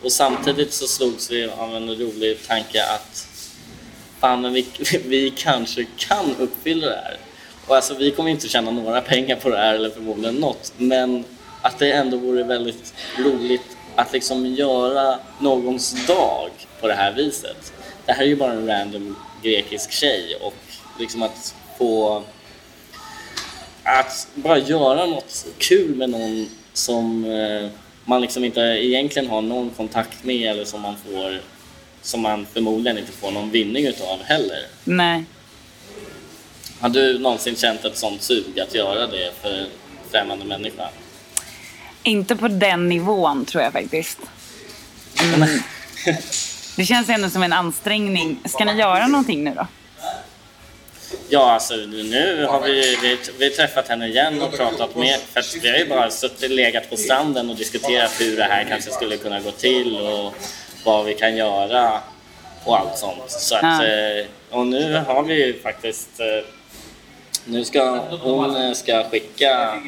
Och 0.04 0.12
samtidigt 0.12 0.74
så 0.74 0.88
slogs 0.88 1.32
vi 1.32 1.50
av 1.50 1.76
en 1.76 1.96
rolig 1.96 2.48
tanke 2.48 2.84
att 2.84 3.29
fan 4.20 4.42
men 4.42 4.54
vi, 4.54 4.66
vi 5.06 5.34
kanske 5.38 5.86
kan 5.98 6.36
uppfylla 6.40 6.88
det 6.88 7.02
här. 7.04 7.18
Och 7.68 7.76
alltså 7.76 7.94
vi 7.94 8.12
kommer 8.12 8.30
inte 8.30 8.48
tjäna 8.48 8.72
några 8.72 9.02
pengar 9.02 9.36
på 9.36 9.50
det 9.50 9.58
här 9.58 9.76
eller 9.76 9.90
förmodligen 9.90 10.36
något 10.36 10.74
men 10.78 11.24
att 11.62 11.80
det 11.80 11.92
ändå 11.92 12.18
vore 12.18 12.44
väldigt 12.44 12.94
roligt 13.18 13.78
att 13.96 14.14
liksom 14.14 14.46
göra 14.46 15.20
någons 15.40 16.08
dag 16.08 16.50
på 16.82 16.88
det 16.88 16.94
här 16.94 17.12
viset. 17.12 17.74
Det 18.06 18.12
här 18.12 18.24
är 18.24 18.28
ju 18.28 18.36
bara 18.36 18.52
en 18.52 18.68
random 18.68 19.16
grekisk 19.44 19.92
tjej 19.92 20.36
och 20.42 20.54
liksom 21.00 21.24
att 21.24 21.56
få 21.78 22.24
att 23.84 24.28
bara 24.36 24.58
göra 24.58 25.06
något 25.06 25.46
kul 25.58 25.96
med 25.96 26.10
någon 26.10 26.50
som 26.74 27.26
eh, 27.26 27.70
man 28.06 28.22
liksom 28.22 28.44
inte 28.44 28.62
egentligen 28.62 29.30
har 29.30 29.42
någon 29.42 29.70
kontakt 29.70 30.24
med 30.24 30.52
eller 30.52 30.66
som 30.66 30.82
man 30.82 30.96
får 30.98 31.40
som 32.02 32.22
man 32.22 32.48
förmodligen 32.54 32.98
inte 32.98 33.12
får 33.12 33.32
någon 33.32 33.52
vinning 33.52 33.86
utav 33.86 34.24
heller. 34.24 34.66
Nej. 34.84 35.24
Har 36.80 36.90
du 36.90 37.20
någonsin 37.20 37.56
känt 37.56 37.86
ett 37.86 37.98
sånt 37.98 38.22
sug 38.22 38.60
att 38.60 38.76
göra 38.76 39.08
det 39.08 39.32
för 39.42 39.60
en 39.60 39.68
främmande 40.12 40.46
människa? 40.46 40.90
Inte 42.04 42.36
på 42.36 42.48
den 42.48 42.90
nivån 42.90 43.46
tror 43.46 43.64
jag 43.64 43.74
faktiskt. 43.74 44.20
Mm. 45.36 45.50
Det 46.76 46.86
känns 46.86 47.10
ändå 47.10 47.30
som 47.30 47.44
en 47.44 47.54
ansträngning. 47.54 48.40
Ska 48.46 48.66
ni 48.66 48.80
göra 48.80 49.08
någonting 49.08 49.44
nu 49.44 49.54
då? 49.56 49.68
Ja, 51.30 51.52
alltså 51.52 51.76
nu 51.76 52.46
har 52.46 52.62
vi, 52.62 52.98
vi, 53.02 53.18
vi 53.40 53.50
träffat 53.50 53.88
henne 53.88 54.08
igen 54.08 54.42
och 54.42 54.58
pratat 54.58 54.96
med, 54.96 55.20
för 55.34 55.62
vi 55.62 55.70
har 55.70 55.78
ju 55.78 55.86
bara 55.86 56.12
suttit 56.12 56.52
legat 56.52 56.90
på 56.90 56.98
stranden 56.98 57.50
och 57.50 57.56
diskuterat 57.56 58.12
hur 58.22 58.38
det 58.38 58.44
här 58.44 58.66
kanske 58.70 58.92
skulle 58.92 59.18
kunna 59.18 59.40
gå 59.40 59.52
till 59.52 59.98
och 59.98 60.34
vad 60.84 61.06
vi 61.06 61.14
kan 61.14 61.36
göra 61.38 62.02
och 62.64 62.80
allt 62.80 62.98
sånt. 62.98 63.32
Så 63.32 63.56
att, 63.56 63.64
eh, 63.64 64.26
och 64.50 64.68
nu 64.68 64.94
har 65.08 65.24
vi 65.24 65.46
ju 65.46 65.60
faktiskt, 65.62 66.20
eh, 66.20 66.46
nu 67.46 67.66
ska 67.66 67.98
hon 68.22 68.56
eh, 68.56 68.74
ska 68.74 69.04
skicka, 69.04 69.82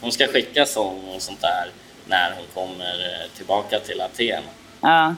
hon 0.00 0.12
ska 0.12 0.26
skicka 0.26 0.66
sång 0.66 1.00
och 1.14 1.22
sånt 1.22 1.40
där 1.40 1.70
när 2.06 2.32
hon 2.36 2.44
kommer 2.54 3.26
tillbaka 3.36 3.78
till 3.80 4.00
Aten. 4.00 4.42
Ja. 4.80 5.14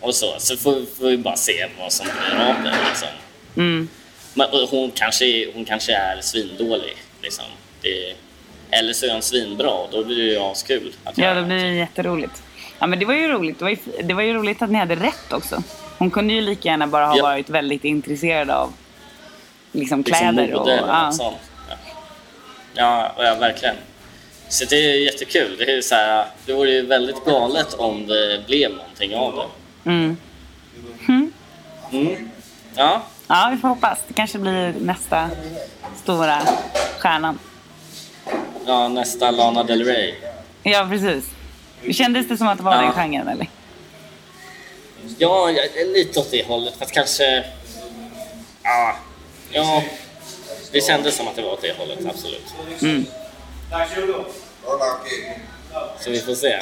Och 0.00 0.14
så, 0.14 0.34
så 0.38 0.56
får, 0.56 0.72
får 0.98 1.06
vi 1.06 1.16
bara 1.16 1.36
se 1.36 1.68
vad 1.78 1.92
som 1.92 2.06
blir 2.06 2.40
av 2.40 2.54
det 2.64 2.74
liksom. 2.88 3.08
Mm. 3.56 3.88
Men 4.34 4.48
hon 4.70 4.90
kanske, 4.90 5.50
hon 5.54 5.64
kanske 5.64 5.92
är 5.94 6.20
svindålig. 6.20 6.96
Liksom. 7.22 7.44
Det, 7.82 8.14
eller 8.70 8.92
så 8.92 9.06
är 9.06 9.12
hon 9.12 9.22
svinbra 9.22 9.70
och 9.70 9.88
då 9.92 10.04
blir 10.04 10.16
det 10.16 10.22
ju 10.22 10.38
askul. 10.38 10.94
Att 11.04 11.18
Ja, 11.18 11.34
det 11.34 11.42
blir 11.42 11.56
någonting. 11.56 11.76
jätteroligt. 11.76 12.42
Ja, 12.80 12.86
men 12.86 12.98
det 12.98 13.04
var 13.04 13.14
ju 13.14 13.28
roligt. 13.28 13.58
Det 13.58 13.64
var 13.64 13.70
ju, 13.70 13.76
det 14.02 14.14
var 14.14 14.22
ju 14.22 14.32
roligt 14.32 14.62
att 14.62 14.70
ni 14.70 14.78
hade 14.78 14.94
rätt 14.94 15.32
också. 15.32 15.62
Hon 15.98 16.10
kunde 16.10 16.34
ju 16.34 16.40
lika 16.40 16.68
gärna 16.68 16.86
bara 16.86 17.06
ha 17.06 17.16
Ja. 17.16 17.22
varit 17.22 17.50
väldigt 17.50 17.84
intresserad 17.84 18.50
av 18.50 18.72
liksom 19.72 19.98
liksom 19.98 20.04
kläder. 20.04 20.54
och, 20.54 20.60
mode 20.60 20.80
och 20.82 20.88
ja. 20.88 20.92
allt 20.92 21.16
sånt. 21.16 21.36
Ja. 21.68 21.74
Ja, 22.74 23.12
ja, 23.24 23.34
verkligen. 23.34 23.76
Så 24.48 24.64
det 24.64 24.76
är 24.76 25.04
jättekul. 25.04 25.56
Det, 25.58 25.72
är 25.76 25.82
så 25.82 25.94
här, 25.94 26.26
det 26.46 26.52
vore 26.52 26.70
ju 26.70 26.86
väldigt 26.86 27.24
galet 27.24 27.74
om 27.74 28.06
det 28.06 28.46
blev 28.46 28.70
någonting 28.70 29.16
av 29.16 29.36
det. 29.36 29.90
Mm. 29.90 30.16
Mm. 31.08 32.30
Ja, 32.74 33.02
ja, 33.28 33.48
vi 33.52 33.58
får 33.60 33.68
hoppas. 33.68 33.98
Det 34.08 34.14
kanske 34.14 34.38
blir 34.38 34.74
nästa 34.80 35.30
stora 35.96 36.42
stjärnan. 36.98 37.38
ja, 38.66 38.88
nästa 38.88 39.30
Lana 39.30 39.62
Del 39.64 39.84
Rey. 39.84 40.14
Ja, 40.62 40.86
precis. 40.90 41.24
Kändes 41.92 42.28
det 42.28 42.36
som 42.36 42.48
att 42.48 42.58
det 42.58 42.64
var 42.64 42.74
Ja. 42.74 42.80
den 42.82 42.92
genren 42.92 43.28
eller? 43.28 43.46
Ja, 45.18 45.50
lite 45.94 46.20
åt 46.20 46.30
det 46.30 46.46
hållet. 46.46 46.74
Fast 46.78 46.92
kanske... 46.92 47.44
Ja, 48.62 48.96
ja, 49.50 49.82
det 50.72 50.80
kändes 50.80 51.16
som 51.16 51.28
att 51.28 51.36
det 51.36 51.42
var 51.42 51.52
åt 51.52 51.62
det 51.62 51.76
hållet, 51.78 51.98
absolut. 52.10 52.54
Mm. 52.82 53.06
Så 56.00 56.10
vi 56.10 56.20
får 56.20 56.34
se. 56.34 56.58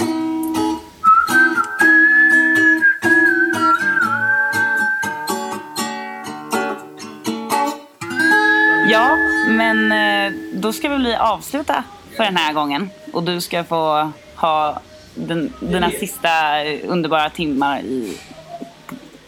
Ja, 8.91 9.17
men 9.49 9.93
eh, 9.93 10.33
då 10.53 10.73
ska 10.73 10.89
vi 10.89 10.97
bli 10.97 11.15
avsluta 11.15 11.85
för 12.17 12.25
den 12.25 12.37
här 12.37 12.53
gången. 12.53 12.91
Och 13.13 13.23
du 13.23 13.41
ska 13.41 13.65
få 13.65 14.13
ha 14.37 14.81
den, 15.19 15.53
dina 15.61 15.91
sista 15.91 16.65
underbara 16.87 17.31
timmar 17.31 17.81
i, 17.81 18.19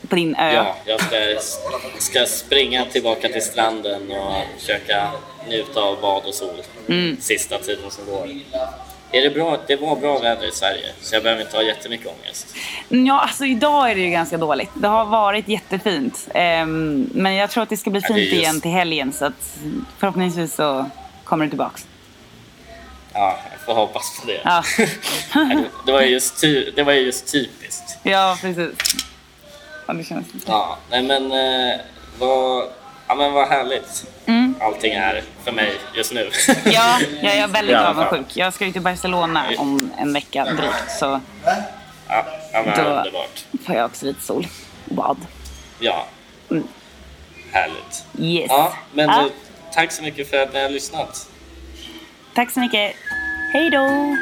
på 0.08 0.14
din 0.16 0.34
ö. 0.34 0.52
Ja, 0.52 0.76
jag 0.84 1.00
ska, 1.00 1.16
ska 1.98 2.26
springa 2.26 2.84
tillbaka 2.84 3.28
till 3.28 3.42
stranden 3.42 4.10
och 4.12 4.34
försöka 4.58 5.10
njuta 5.48 5.80
av 5.80 6.00
bad 6.00 6.22
och 6.26 6.34
sol 6.34 6.54
sista 7.20 7.58
tiden 7.58 7.90
som 7.90 8.04
går. 8.06 8.28
Är 9.12 9.22
det, 9.22 9.30
bra? 9.30 9.58
det 9.66 9.76
var 9.76 9.96
bra 9.96 10.18
väder 10.18 10.48
i 10.48 10.52
Sverige, 10.52 10.86
så 11.00 11.14
jag 11.14 11.22
behöver 11.22 11.42
inte 11.42 11.56
ha 11.56 11.62
jättemycket 11.64 12.06
ångest. 12.06 12.54
Ja, 12.88 13.20
alltså 13.20 13.44
idag 13.44 13.90
är 13.90 13.94
det 13.94 14.00
ju 14.00 14.10
ganska 14.10 14.36
dåligt. 14.38 14.70
Det 14.74 14.88
har 14.88 15.04
varit 15.04 15.48
jättefint. 15.48 16.28
Ehm, 16.34 17.10
men 17.14 17.34
jag 17.34 17.50
tror 17.50 17.62
att 17.62 17.68
det 17.68 17.76
ska 17.76 17.90
bli 17.90 18.00
Ja, 18.00 18.08
det 18.08 18.14
fint 18.14 18.32
just- 18.32 18.42
igen 18.42 18.60
till 18.60 18.70
helgen. 18.70 19.12
Så 19.12 19.24
att 19.24 19.58
förhoppningsvis 19.98 20.54
så 20.54 20.90
kommer 21.24 21.44
du 21.44 21.48
tillbaks. 21.50 21.86
Ja, 23.14 23.38
jag 23.52 23.60
får 23.60 23.74
hoppas 23.74 24.20
på 24.20 24.26
det. 24.26 24.40
Ja. 24.44 24.64
det, 25.86 25.92
var 25.92 26.00
ju 26.00 26.08
just 26.08 26.40
ty- 26.40 26.70
det 26.70 26.82
var 26.82 26.92
ju 26.92 27.00
just 27.00 27.32
typiskt. 27.32 27.98
ja, 28.02 28.38
precis. 28.40 28.74
Ja, 29.86 29.94
det 29.94 30.04
känns 30.04 30.26
Ja, 30.46 30.78
nej 30.90 31.02
men 31.02 31.32
eh, 31.32 31.80
vad, 32.18 32.68
ja, 33.08 33.14
men 33.14 33.32
vad 33.32 33.48
härligt 33.48 34.04
Mm. 34.26 34.54
allting 34.60 34.92
är 34.92 35.22
för 35.44 35.52
mig 35.52 35.72
just 35.94 36.12
nu. 36.12 36.30
Ja, 36.64 36.98
jag 37.22 37.34
är 37.36 37.46
väldigt 37.48 37.76
avundsjuk. 37.76 38.36
Jag 38.36 38.54
ska 38.54 38.66
ju 38.66 38.72
till 38.72 38.82
Barcelona 38.82 39.44
om 39.58 39.90
en 39.98 40.12
vecka 40.12 40.44
drygt. 40.44 40.90
Så 40.98 41.20
Ja, 42.08 42.24
ja 42.52 42.62
men 42.66 42.84
Då- 42.84 42.90
underbart. 42.90 43.44
får 43.66 43.74
jag 43.74 43.86
också 43.86 44.06
lite 44.06 44.20
sol 44.22 44.46
och 44.88 44.94
bad. 44.94 45.16
Ja. 45.78 46.06
Mm. 46.50 46.68
Härligt. 47.52 48.04
Yes. 48.18 48.46
Ja, 48.48 48.72
men 48.92 49.08
Ja, 49.08 49.20
eh, 49.20 49.26
tack 49.74 49.92
så 49.92 50.02
mycket 50.02 50.30
för 50.30 50.42
att 50.42 50.52
ni 50.52 50.62
har 50.62 50.68
lyssnat. 50.68 51.29
Tack 52.40 52.50
så 52.50 52.60
mycket. 52.60 52.96
Hej 53.52 53.70
då! 53.70 54.16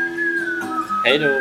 Hej 1.05 1.19
då! 1.19 1.41